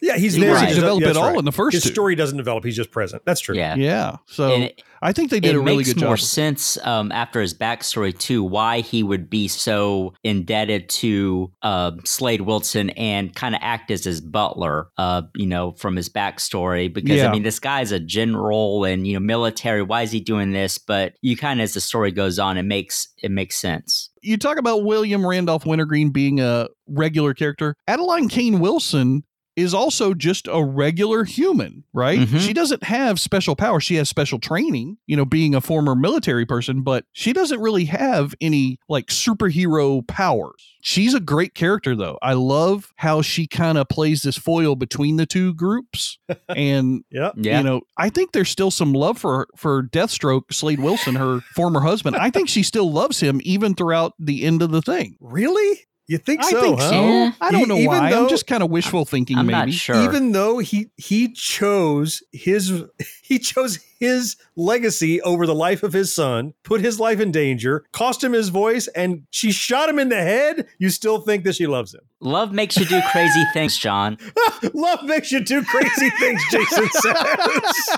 Yeah, 0.04 0.18
he's 0.18 0.34
He 0.34 0.42
there. 0.42 0.50
doesn't 0.52 0.68
He's 0.68 0.76
just- 0.76 0.82
develop 0.82 1.02
yeah, 1.04 1.10
it 1.12 1.18
all 1.18 1.30
right. 1.30 1.40
in 1.40 1.46
the 1.46 1.52
first 1.54 1.76
His 1.76 1.84
two. 1.84 1.90
story 1.90 2.14
doesn't 2.16 2.36
develop. 2.38 2.66
He's 2.66 2.76
just 2.76 2.92
present. 2.92 3.24
That's 3.26 3.40
true. 3.40 3.56
Yeah. 3.56 3.76
Yeah. 3.76 4.18
So 4.28 4.50
it- 4.64 4.82
I 5.02 5.12
think 5.12 5.32
they 5.32 5.42
did 5.42 5.56
a 5.56 5.60
really 5.60 5.78
makes 5.78 5.94
good 5.94 6.04
more 6.06 6.16
sense 6.16 6.78
um, 6.86 7.12
after 7.12 7.42
his 7.42 7.54
backstory 7.54 8.18
too 8.18 8.42
why 8.42 8.80
he 8.80 9.04
would 9.04 9.30
be 9.30 9.50
so 9.50 10.14
indebted 10.24 10.88
to 10.90 11.52
uh, 11.62 11.92
Slade 12.06 12.42
Wilson 12.42 12.90
and 12.92 13.36
kind 13.36 13.54
of 13.54 13.60
act 13.62 13.92
as 13.92 14.06
his 14.06 14.22
butler, 14.22 14.88
uh, 14.98 15.24
you 15.36 15.46
know, 15.46 15.74
from 15.74 15.98
his 15.98 16.08
backstory. 16.08 16.94
Because 16.94 17.18
Yeah. 17.18 17.28
I 17.28 17.32
mean, 17.34 17.44
this 17.44 17.60
guy's 17.60 17.92
a 17.92 18.00
general 18.00 18.86
and 18.86 19.06
you 19.06 19.14
know 19.16 19.20
military. 19.20 19.82
Why 19.84 20.04
is 20.04 20.12
he 20.12 20.22
doing 20.22 20.52
this? 20.54 20.78
But 20.78 21.16
you 21.22 21.36
kind 21.36 21.60
of, 21.60 21.66
as 21.66 21.74
the 21.74 21.82
story 21.82 22.12
goes 22.12 22.40
on, 22.40 22.58
it 22.58 22.64
makes 22.64 23.10
it 23.22 23.32
makes 23.32 23.58
sense. 23.58 24.10
you 24.22 24.38
talk 24.38 24.58
about 24.58 24.86
William 24.86 25.26
Randolph 25.28 25.66
Wintergreen 25.66 26.12
being 26.12 26.40
a 26.40 26.70
regular 26.88 27.34
character. 27.34 27.76
Adeline 27.90 28.30
Kane 28.30 28.60
Wilson 28.62 29.24
is 29.56 29.74
also 29.74 30.14
just 30.14 30.48
a 30.52 30.64
regular 30.64 31.24
human, 31.24 31.84
right? 31.94 32.20
Mhm. 32.20 32.40
She 32.40 32.54
doesn't 32.54 32.84
have 32.84 33.20
special 33.20 33.56
powers. 33.56 33.84
She 33.84 33.96
has 33.96 34.10
special 34.10 34.40
training, 34.40 34.98
you 35.06 35.16
know, 35.16 35.26
being 35.26 35.54
a 35.54 35.62
former 35.62 35.96
military 35.96 36.46
person, 36.46 36.82
but 36.82 37.06
she 37.12 37.34
doesn't 37.34 37.60
really 37.62 37.86
have 37.86 38.34
any 38.42 38.80
like 38.90 39.08
superhero 39.08 40.06
powers. 40.08 40.64
She's 40.82 41.14
a 41.14 41.20
great 41.20 41.54
character 41.56 41.96
though. 41.96 42.18
I 42.22 42.34
love 42.34 42.92
how 42.98 43.22
she 43.22 43.48
kind 43.48 43.78
of 43.78 43.88
plays 43.90 44.24
this 44.24 44.38
foil 44.38 44.76
between 44.76 45.18
the 45.18 45.26
two 45.26 45.54
groups. 45.54 46.18
and 46.50 47.04
Yep. 47.12 47.34
Yeah. 47.38 47.60
you 47.60 47.64
know, 47.64 47.82
I 47.98 48.10
think 48.10 48.32
there's 48.32 48.50
still 48.50 48.72
some 48.72 48.94
love 48.94 49.18
for 49.18 49.48
for 49.56 49.84
Deathstroke, 49.84 50.52
Slade 50.52 50.80
Wilson, 50.80 51.16
her 51.16 51.42
former 51.56 51.82
husband. 51.82 52.16
I 52.16 52.30
think 52.32 52.50
she 52.50 52.64
still 52.64 52.92
loves 52.92 53.20
him 53.20 53.40
even 53.44 53.76
throughout 53.76 54.14
the 54.20 54.44
end 54.44 54.62
of 54.62 54.72
the 54.72 54.82
thing. 54.82 55.16
Really? 55.20 55.80
You 56.08 56.18
think 56.18 56.44
I 56.44 56.50
so? 56.52 56.62
think 56.62 56.80
huh? 56.82 56.90
so. 56.90 57.02
Yeah. 57.08 57.32
I 57.40 57.52
don't 57.52 57.68
know 57.70 57.76
even 57.78 57.88
why. 57.88 58.10
though- 58.12 58.24
I'm 58.24 58.30
just 58.30 58.46
kind 58.46 58.62
of 58.62 58.70
wishful 58.70 59.06
thinking. 59.06 59.38
I'm 59.38 59.46
maybe. 59.46 59.58
not 59.58 59.72
sure. 59.72 59.96
Even 60.04 60.34
though 60.34 60.58
he 60.60 60.90
he 60.98 61.32
chose 61.32 62.22
his 62.34 62.84
he 63.24 63.40
chose 63.40 63.80
his 64.00 64.36
legacy 64.58 65.22
over 65.22 65.46
the 65.48 65.56
life 65.56 65.82
of 65.82 65.94
his 65.94 66.14
son, 66.14 66.54
put 66.64 66.82
his 66.82 67.00
life 67.00 67.22
in 67.22 67.32
danger, 67.32 67.86
cost 67.94 68.22
him 68.22 68.34
his 68.34 68.50
voice, 68.50 68.88
and 68.90 69.24
she 69.30 69.54
shot 69.54 69.88
him 69.88 69.98
in 69.98 70.10
the 70.10 70.18
head. 70.22 70.68
You 70.78 70.90
still 70.90 71.22
think 71.22 71.46
that 71.46 71.56
she 71.56 71.68
loves 71.68 71.94
him? 71.94 72.02
Love 72.20 72.52
makes 72.52 72.76
you 72.78 72.86
do 72.86 73.02
crazy 73.12 73.44
things, 73.54 73.78
John. 73.78 74.18
Love 74.74 75.04
makes 75.06 75.32
you 75.32 75.40
do 75.42 75.64
crazy 75.64 76.10
things, 76.20 76.42
Jason 76.52 76.90
says. 76.90 77.90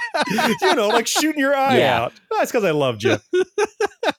you 0.62 0.76
know, 0.76 0.89
like 0.89 1.08
shooting 1.08 1.39
your 1.39 1.56
eye 1.56 1.80
Yeah. 1.80 2.04
out. 2.04 2.13
That's 2.32 2.52
because 2.52 2.63
I 2.65 2.72
loved 2.72 3.04
you. 3.04 3.18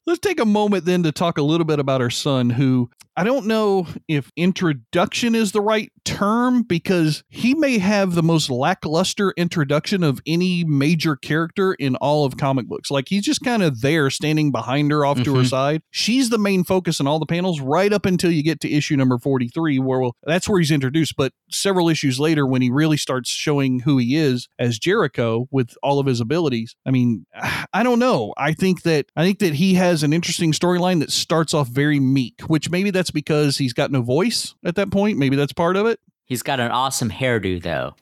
Let's 0.06 0.20
take 0.20 0.38
a 0.40 0.44
moment 0.44 0.84
then 0.84 1.02
to 1.02 1.10
talk 1.12 1.36
a 1.36 1.42
little 1.42 1.64
bit 1.64 1.80
about 1.80 2.00
her 2.00 2.10
son, 2.10 2.50
who 2.50 2.90
I 3.18 3.24
don't 3.24 3.46
know 3.46 3.86
if 4.08 4.30
introduction 4.36 5.34
is 5.34 5.52
the 5.52 5.62
right 5.62 5.90
term 6.04 6.62
because 6.62 7.24
he 7.28 7.54
may 7.54 7.78
have 7.78 8.14
the 8.14 8.22
most 8.22 8.50
lackluster 8.50 9.32
introduction 9.38 10.04
of 10.04 10.20
any 10.26 10.64
major 10.64 11.16
character 11.16 11.72
in 11.74 11.96
all 11.96 12.24
of 12.26 12.36
comic 12.36 12.68
books. 12.68 12.90
Like 12.90 13.06
he's 13.08 13.24
just 13.24 13.42
kind 13.42 13.62
of 13.62 13.80
there 13.80 14.10
standing 14.10 14.52
behind 14.52 14.92
her 14.92 15.04
off 15.06 15.22
to 15.22 15.34
her 15.34 15.42
Mhm. 15.42 15.48
side. 15.48 15.82
She's 15.90 16.28
the 16.28 16.38
main 16.38 16.62
focus 16.62 17.00
in 17.00 17.06
all 17.06 17.18
the 17.18 17.24
panels 17.26 17.60
right 17.60 17.92
up 17.92 18.04
until 18.04 18.30
you 18.30 18.42
get 18.42 18.60
to 18.60 18.70
issue 18.70 18.96
number 18.96 19.18
43 19.18 19.78
where 19.78 19.98
well, 20.00 20.14
that's 20.24 20.46
where 20.48 20.60
he's 20.60 20.70
introduced, 20.70 21.14
but 21.16 21.32
several 21.50 21.88
issues 21.88 22.20
later 22.20 22.46
when 22.46 22.60
he 22.62 22.70
really 22.70 22.98
starts 22.98 23.30
showing 23.30 23.80
who 23.80 23.96
he 23.96 24.14
is 24.14 24.46
as 24.58 24.78
Jericho 24.78 25.48
with 25.50 25.74
all 25.82 25.98
of 25.98 26.06
his 26.06 26.20
abilities. 26.20 26.76
I 26.86 26.90
mean, 26.90 27.24
I 27.72 27.82
don't 27.82 27.98
know. 27.98 28.34
I 28.36 28.52
think 28.52 28.82
that 28.82 29.06
I 29.16 29.24
think 29.24 29.38
that 29.38 29.54
he 29.54 29.74
has 29.74 29.95
an 30.02 30.12
interesting 30.12 30.52
storyline 30.52 31.00
that 31.00 31.10
starts 31.10 31.54
off 31.54 31.68
very 31.68 32.00
meek, 32.00 32.42
which 32.42 32.70
maybe 32.70 32.90
that's 32.90 33.10
because 33.10 33.58
he's 33.58 33.72
got 33.72 33.90
no 33.90 34.02
voice 34.02 34.54
at 34.64 34.76
that 34.76 34.90
point. 34.90 35.18
Maybe 35.18 35.36
that's 35.36 35.52
part 35.52 35.76
of 35.76 35.86
it. 35.86 36.00
He's 36.26 36.42
got 36.42 36.58
an 36.58 36.72
awesome 36.72 37.08
hairdo, 37.08 37.62
though. 37.62 37.94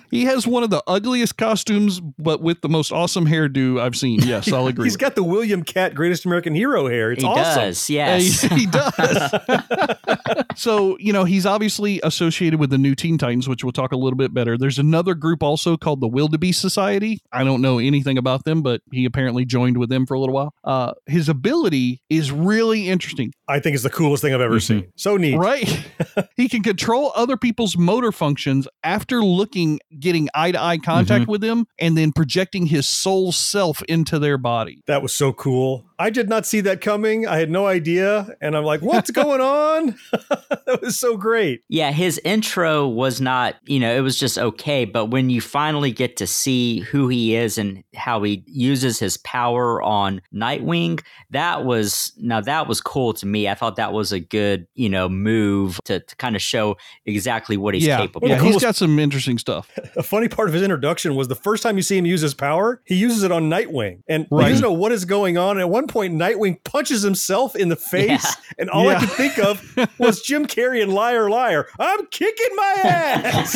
he 0.10 0.24
has 0.24 0.46
one 0.46 0.62
of 0.62 0.70
the 0.70 0.82
ugliest 0.86 1.36
costumes, 1.36 2.00
but 2.00 2.40
with 2.40 2.62
the 2.62 2.68
most 2.70 2.92
awesome 2.92 3.26
hairdo 3.26 3.78
I've 3.80 3.94
seen. 3.96 4.20
Yes, 4.30 4.52
I'll 4.52 4.68
agree. 4.68 4.84
He's 4.84 4.92
with 4.94 5.00
got 5.00 5.14
the 5.16 5.24
William 5.24 5.64
Katt 5.64 5.94
Greatest 5.94 6.24
American 6.24 6.54
Hero 6.54 6.88
hair. 6.88 7.10
It's 7.12 7.22
he 7.22 7.28
awesome. 7.28 7.62
does, 7.62 7.90
yes. 7.90 8.42
He- 8.42 8.48
he 8.60 8.66
does. 8.66 9.32
so 10.54 10.96
you 10.98 11.12
know 11.12 11.24
he's 11.24 11.46
obviously 11.46 12.00
associated 12.04 12.60
with 12.60 12.70
the 12.70 12.78
new 12.78 12.94
Teen 12.94 13.18
Titans, 13.18 13.48
which 13.48 13.64
we'll 13.64 13.72
talk 13.72 13.92
a 13.92 13.96
little 13.96 14.16
bit 14.16 14.32
better. 14.32 14.56
There's 14.56 14.78
another 14.78 15.14
group 15.14 15.42
also 15.42 15.76
called 15.76 16.00
the 16.00 16.06
Wildebeest 16.08 16.60
Society. 16.60 17.18
I 17.32 17.42
don't 17.44 17.60
know 17.60 17.78
anything 17.78 18.18
about 18.18 18.44
them, 18.44 18.62
but 18.62 18.82
he 18.92 19.04
apparently 19.04 19.44
joined 19.44 19.78
with 19.78 19.88
them 19.90 20.06
for 20.06 20.14
a 20.14 20.20
little 20.20 20.34
while. 20.34 20.54
Uh, 20.62 20.92
his 21.06 21.28
ability 21.28 22.02
is 22.08 22.30
really 22.30 22.88
interesting. 22.88 23.32
I 23.50 23.60
think 23.60 23.74
is 23.74 23.82
the 23.82 23.90
coolest 23.90 24.22
thing 24.22 24.32
I've 24.32 24.40
ever 24.40 24.56
mm-hmm. 24.56 24.80
seen. 24.80 24.92
So 24.96 25.16
neat. 25.16 25.36
Right. 25.36 25.90
he 26.36 26.48
can 26.48 26.62
control 26.62 27.12
other 27.16 27.36
people's 27.36 27.76
motor 27.76 28.12
functions 28.12 28.68
after 28.84 29.22
looking, 29.22 29.80
getting 29.98 30.28
eye 30.34 30.52
to 30.52 30.62
eye 30.62 30.78
contact 30.78 31.22
mm-hmm. 31.22 31.30
with 31.30 31.40
them, 31.40 31.66
and 31.78 31.96
then 31.96 32.12
projecting 32.12 32.66
his 32.66 32.86
soul 32.88 33.32
self 33.32 33.82
into 33.88 34.18
their 34.18 34.38
body. 34.38 34.82
That 34.86 35.02
was 35.02 35.12
so 35.12 35.32
cool. 35.32 35.84
I 36.00 36.08
did 36.08 36.30
not 36.30 36.46
see 36.46 36.62
that 36.62 36.80
coming. 36.80 37.26
I 37.26 37.36
had 37.36 37.50
no 37.50 37.66
idea. 37.66 38.34
And 38.40 38.56
I'm 38.56 38.64
like, 38.64 38.80
what's 38.80 39.10
going 39.22 39.42
on? 39.42 39.96
that 40.12 40.78
was 40.80 40.98
so 40.98 41.18
great. 41.18 41.62
Yeah, 41.68 41.92
his 41.92 42.18
intro 42.24 42.88
was 42.88 43.20
not, 43.20 43.56
you 43.66 43.78
know, 43.78 43.94
it 43.94 44.00
was 44.00 44.18
just 44.18 44.38
okay. 44.38 44.86
But 44.86 45.06
when 45.06 45.28
you 45.28 45.42
finally 45.42 45.92
get 45.92 46.16
to 46.16 46.26
see 46.26 46.80
who 46.80 47.08
he 47.08 47.34
is 47.36 47.58
and 47.58 47.84
how 47.94 48.22
he 48.22 48.42
uses 48.46 48.98
his 48.98 49.18
power 49.18 49.82
on 49.82 50.22
Nightwing, 50.34 51.02
that 51.30 51.66
was, 51.66 52.14
now 52.16 52.40
that 52.40 52.66
was 52.66 52.80
cool 52.80 53.12
to 53.12 53.26
me. 53.26 53.46
I 53.46 53.54
thought 53.54 53.76
that 53.76 53.92
was 53.92 54.10
a 54.10 54.20
good, 54.20 54.66
you 54.74 54.88
know, 54.88 55.06
move 55.06 55.80
to, 55.84 56.00
to 56.00 56.16
kind 56.16 56.34
of 56.34 56.40
show 56.40 56.78
exactly 57.04 57.58
what 57.58 57.74
he's 57.74 57.84
yeah, 57.84 57.98
capable 57.98 58.26
yeah, 58.26 58.36
of. 58.36 58.42
Yeah, 58.42 58.52
he's 58.52 58.62
got 58.62 58.74
some 58.74 58.98
interesting 58.98 59.36
stuff. 59.36 59.70
A 59.96 60.02
funny 60.02 60.28
part 60.28 60.48
of 60.48 60.54
his 60.54 60.62
introduction 60.62 61.14
was 61.14 61.28
the 61.28 61.34
first 61.34 61.62
time 61.62 61.76
you 61.76 61.82
see 61.82 61.98
him 61.98 62.06
use 62.06 62.22
his 62.22 62.32
power, 62.32 62.80
he 62.86 62.94
uses 62.94 63.22
it 63.22 63.30
on 63.30 63.50
Nightwing. 63.50 64.02
And 64.08 64.26
Right. 64.30 64.44
he 64.46 64.52
doesn't 64.52 64.62
know 64.62 64.72
what 64.72 64.92
is 64.92 65.04
going 65.04 65.36
on. 65.36 65.52
And 65.52 65.60
at 65.60 65.68
one 65.68 65.88
point, 65.90 66.14
Nightwing 66.14 66.62
punches 66.64 67.02
himself 67.02 67.54
in 67.56 67.68
the 67.68 67.76
face. 67.76 68.08
Yeah. 68.24 68.32
And 68.58 68.70
all 68.70 68.84
Yeah. 68.84 68.96
I 68.96 69.00
could 69.00 69.10
think 69.10 69.38
of 69.38 69.62
was 69.98 70.22
Jim 70.22 70.46
Carrey 70.46 70.82
and 70.82 70.92
Liar 70.92 71.28
Liar. 71.28 71.66
I'm 71.78 72.06
kicking 72.06 72.48
my 72.56 72.74
ass. 72.84 73.52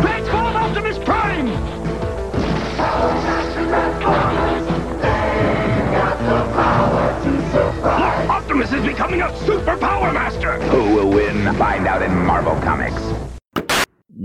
Transform 0.00 0.56
Optimus 0.56 0.98
Prime! 0.98 1.48
Optimus 8.30 8.72
is 8.72 8.84
becoming 8.84 9.22
a 9.22 9.36
super 9.44 9.76
power 9.76 10.12
master! 10.12 10.54
Who 10.70 10.94
will 10.94 11.10
win? 11.10 11.54
Find 11.56 11.86
out 11.86 12.02
in 12.02 12.14
Marvel 12.24 12.54
Comics. 12.62 13.02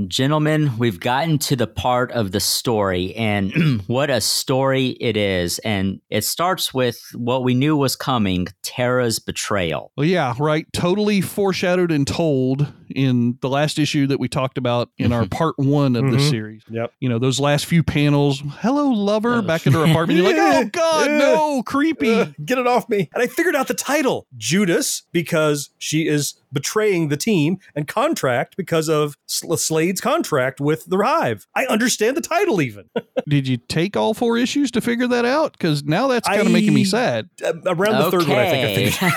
Gentlemen, 0.07 0.77
we've 0.77 0.99
gotten 0.99 1.37
to 1.39 1.55
the 1.55 1.67
part 1.67 2.11
of 2.11 2.31
the 2.31 2.39
story, 2.39 3.13
and 3.15 3.81
what 3.87 4.09
a 4.09 4.21
story 4.21 4.89
it 5.01 5.17
is. 5.17 5.59
And 5.59 5.99
it 6.09 6.23
starts 6.23 6.73
with 6.73 7.01
what 7.13 7.43
we 7.43 7.53
knew 7.53 7.75
was 7.75 7.95
coming 7.95 8.47
Tara's 8.63 9.19
betrayal. 9.19 9.91
Well, 9.97 10.05
yeah, 10.05 10.33
right. 10.39 10.65
Totally 10.71 11.19
foreshadowed 11.19 11.91
and 11.91 12.07
told 12.07 12.71
in 12.91 13.37
the 13.41 13.49
last 13.49 13.79
issue 13.79 14.07
that 14.07 14.19
we 14.19 14.27
talked 14.27 14.57
about 14.57 14.89
in 14.97 15.11
our 15.13 15.25
part 15.27 15.57
one 15.57 15.95
of 15.95 16.09
the 16.11 16.17
Mhm. 16.17 16.29
series. 16.29 16.63
yep. 16.69 16.93
You 16.99 17.09
know, 17.09 17.19
those 17.19 17.39
last 17.39 17.65
few 17.65 17.83
panels. 17.83 18.41
Hello, 18.59 18.87
lover, 18.89 19.41
back 19.41 19.65
in 19.67 19.73
her 19.73 19.83
apartment. 19.85 20.19
You're 20.19 20.27
like, 20.27 20.37
oh, 20.39 20.69
God, 20.71 21.05
Yeah. 21.09 21.17
no, 21.17 21.63
creepy. 21.63 22.13
Uh, 22.13 22.25
get 22.45 22.57
it 22.57 22.67
off 22.67 22.87
me. 22.89 23.09
And 23.13 23.21
I 23.23 23.27
figured 23.27 23.55
out 23.55 23.67
the 23.67 23.73
title 23.73 24.27
Judas, 24.37 25.03
because 25.11 25.69
she 25.77 26.07
is 26.07 26.35
betraying 26.53 27.07
the 27.07 27.15
team, 27.17 27.59
and 27.75 27.87
contract 27.87 28.57
because 28.57 28.89
of 28.89 29.15
Sl- 29.25 29.55
Slade's 29.55 30.01
contract 30.01 30.59
with 30.59 30.85
the 30.85 30.97
Hive. 31.01 31.47
I 31.55 31.65
understand 31.65 32.17
the 32.17 32.21
title 32.21 32.61
even. 32.61 32.89
Did 33.27 33.47
you 33.47 33.57
take 33.57 33.95
all 33.95 34.13
four 34.13 34.37
issues 34.37 34.69
to 34.71 34.81
figure 34.81 35.07
that 35.07 35.23
out? 35.25 35.53
Because 35.53 35.83
now 35.83 36.07
that's 36.07 36.27
kind 36.27 36.41
of 36.45 36.51
making 36.51 36.73
me 36.73 36.83
sad. 36.83 37.29
Uh, 37.43 37.53
Around 37.65 38.03
the 38.03 38.11
third 38.11 38.27
one, 38.27 38.37
I 38.37 38.49
think 38.49 38.65
I 38.65 38.75
figured 38.75 38.93
Okay. 39.01 39.11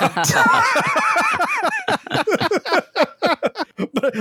But 1.65 1.73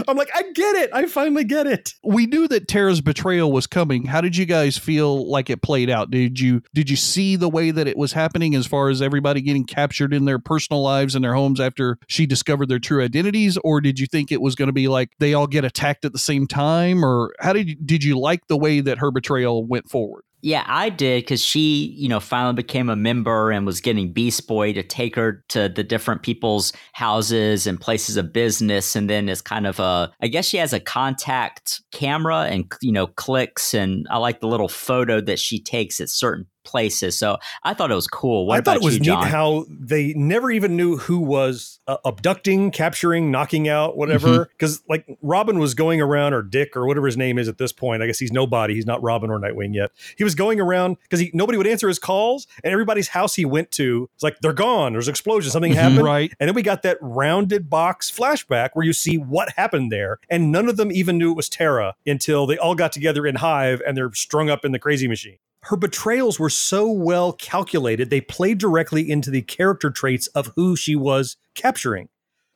I'm 0.07 0.17
like, 0.17 0.29
I 0.33 0.43
get 0.53 0.75
it. 0.75 0.89
I 0.93 1.05
finally 1.05 1.43
get 1.43 1.67
it. 1.67 1.93
We 2.03 2.25
knew 2.25 2.47
that 2.47 2.67
Tara's 2.67 3.01
betrayal 3.01 3.51
was 3.51 3.67
coming. 3.67 4.05
How 4.05 4.21
did 4.21 4.35
you 4.35 4.45
guys 4.45 4.77
feel 4.77 5.29
like 5.29 5.49
it 5.49 5.61
played 5.61 5.89
out? 5.89 6.11
Did 6.11 6.39
you 6.39 6.61
did 6.73 6.89
you 6.89 6.95
see 6.95 7.35
the 7.35 7.49
way 7.49 7.71
that 7.71 7.87
it 7.87 7.97
was 7.97 8.13
happening 8.13 8.55
as 8.55 8.65
far 8.65 8.89
as 8.89 9.01
everybody 9.01 9.41
getting 9.41 9.65
captured 9.65 10.13
in 10.13 10.25
their 10.25 10.39
personal 10.39 10.81
lives 10.81 11.15
and 11.15 11.23
their 11.23 11.33
homes 11.33 11.59
after 11.59 11.97
she 12.07 12.25
discovered 12.25 12.67
their 12.67 12.79
true 12.79 13.03
identities 13.03 13.57
or 13.63 13.81
did 13.81 13.99
you 13.99 14.07
think 14.07 14.31
it 14.31 14.41
was 14.41 14.55
going 14.55 14.67
to 14.67 14.73
be 14.73 14.87
like 14.87 15.11
they 15.19 15.33
all 15.33 15.47
get 15.47 15.65
attacked 15.65 16.05
at 16.05 16.13
the 16.13 16.19
same 16.19 16.47
time 16.47 17.03
or 17.03 17.33
how 17.39 17.53
did 17.53 17.69
you, 17.69 17.75
did 17.75 18.03
you 18.03 18.19
like 18.19 18.47
the 18.47 18.57
way 18.57 18.79
that 18.79 18.97
her 18.99 19.11
betrayal 19.11 19.65
went 19.65 19.89
forward? 19.89 20.23
Yeah, 20.45 20.65
I 20.67 20.89
did 20.89 21.23
because 21.23 21.41
she, 21.41 21.95
you 21.97 22.09
know, 22.09 22.19
finally 22.19 22.53
became 22.53 22.89
a 22.89 22.97
member 22.97 23.49
and 23.49 23.65
was 23.65 23.79
getting 23.79 24.11
Beast 24.11 24.45
Boy 24.45 24.73
to 24.73 24.83
take 24.83 25.15
her 25.15 25.41
to 25.47 25.69
the 25.69 25.85
different 25.85 26.21
people's 26.21 26.73
houses 26.91 27.65
and 27.65 27.79
places 27.79 28.17
of 28.17 28.33
business. 28.33 28.93
And 28.93 29.09
then 29.09 29.29
it's 29.29 29.39
kind 29.39 29.65
of 29.65 29.79
a, 29.79 30.11
I 30.21 30.27
guess 30.27 30.45
she 30.45 30.57
has 30.57 30.73
a 30.73 30.81
contact 30.81 31.81
camera 31.93 32.41
and, 32.41 32.69
you 32.81 32.91
know, 32.91 33.07
clicks. 33.07 33.73
And 33.73 34.05
I 34.11 34.17
like 34.17 34.41
the 34.41 34.49
little 34.49 34.67
photo 34.67 35.21
that 35.21 35.39
she 35.39 35.61
takes 35.61 36.01
at 36.01 36.09
certain 36.09 36.45
places. 36.63 37.17
So 37.17 37.37
I 37.63 37.73
thought 37.73 37.91
it 37.91 37.95
was 37.95 38.07
cool. 38.07 38.45
What 38.45 38.57
I 38.57 38.61
thought 38.61 38.77
it 38.77 38.83
was 38.83 38.95
you, 38.95 39.01
neat 39.01 39.07
John? 39.07 39.27
how 39.27 39.65
they 39.69 40.13
never 40.13 40.51
even 40.51 40.75
knew 40.75 40.97
who 40.97 41.19
was 41.19 41.79
uh, 41.87 41.97
abducting, 42.05 42.71
capturing, 42.71 43.31
knocking 43.31 43.67
out, 43.67 43.97
whatever. 43.97 44.45
Because 44.45 44.81
like 44.89 45.05
Robin 45.21 45.59
was 45.59 45.73
going 45.73 46.01
around, 46.01 46.33
or 46.33 46.41
Dick, 46.41 46.75
or 46.75 46.85
whatever 46.85 47.05
his 47.05 47.17
name 47.17 47.37
is 47.37 47.47
at 47.47 47.57
this 47.57 47.71
point. 47.71 48.01
I 48.01 48.07
guess 48.07 48.19
he's 48.19 48.31
nobody. 48.31 48.75
He's 48.75 48.85
not 48.85 49.01
Robin 49.03 49.29
or 49.29 49.39
Nightwing 49.39 49.73
yet. 49.73 49.91
He 50.17 50.23
was 50.23 50.35
going 50.35 50.59
around 50.59 50.97
because 51.09 51.25
nobody 51.33 51.57
would 51.57 51.67
answer 51.67 51.87
his 51.87 51.99
calls, 51.99 52.47
and 52.63 52.71
everybody's 52.71 53.09
house 53.09 53.35
he 53.35 53.45
went 53.45 53.71
to, 53.71 54.09
it's 54.13 54.23
like 54.23 54.39
they're 54.39 54.53
gone. 54.53 54.93
There's 54.93 55.07
an 55.07 55.11
explosion. 55.11 55.51
Something 55.51 55.73
happened. 55.73 56.03
Right. 56.03 56.33
And 56.39 56.47
then 56.47 56.55
we 56.55 56.61
got 56.61 56.81
that 56.83 56.97
rounded 57.01 57.69
box 57.69 58.11
flashback 58.11 58.69
where 58.73 58.85
you 58.85 58.93
see 58.93 59.17
what 59.17 59.53
happened 59.55 59.91
there, 59.91 60.19
and 60.29 60.51
none 60.51 60.69
of 60.69 60.77
them 60.77 60.91
even 60.91 61.17
knew 61.17 61.31
it 61.31 61.35
was 61.35 61.49
Terra 61.49 61.95
until 62.05 62.45
they 62.45 62.57
all 62.57 62.75
got 62.75 62.91
together 62.91 63.25
in 63.25 63.35
Hive 63.35 63.81
and 63.85 63.97
they're 63.97 64.13
strung 64.13 64.49
up 64.49 64.65
in 64.65 64.71
the 64.71 64.79
crazy 64.79 65.07
machine. 65.07 65.37
Her 65.67 65.77
betrayals 65.77 66.39
were 66.39 66.49
so 66.49 66.91
well 66.91 67.31
calculated, 67.31 68.09
they 68.09 68.19
played 68.19 68.57
directly 68.57 69.09
into 69.09 69.31
the 69.31 69.41
character 69.41 69.89
traits 69.89 70.27
of 70.27 70.51
who 70.55 70.75
she 70.75 70.95
was 70.95 71.37
capturing. 71.55 72.09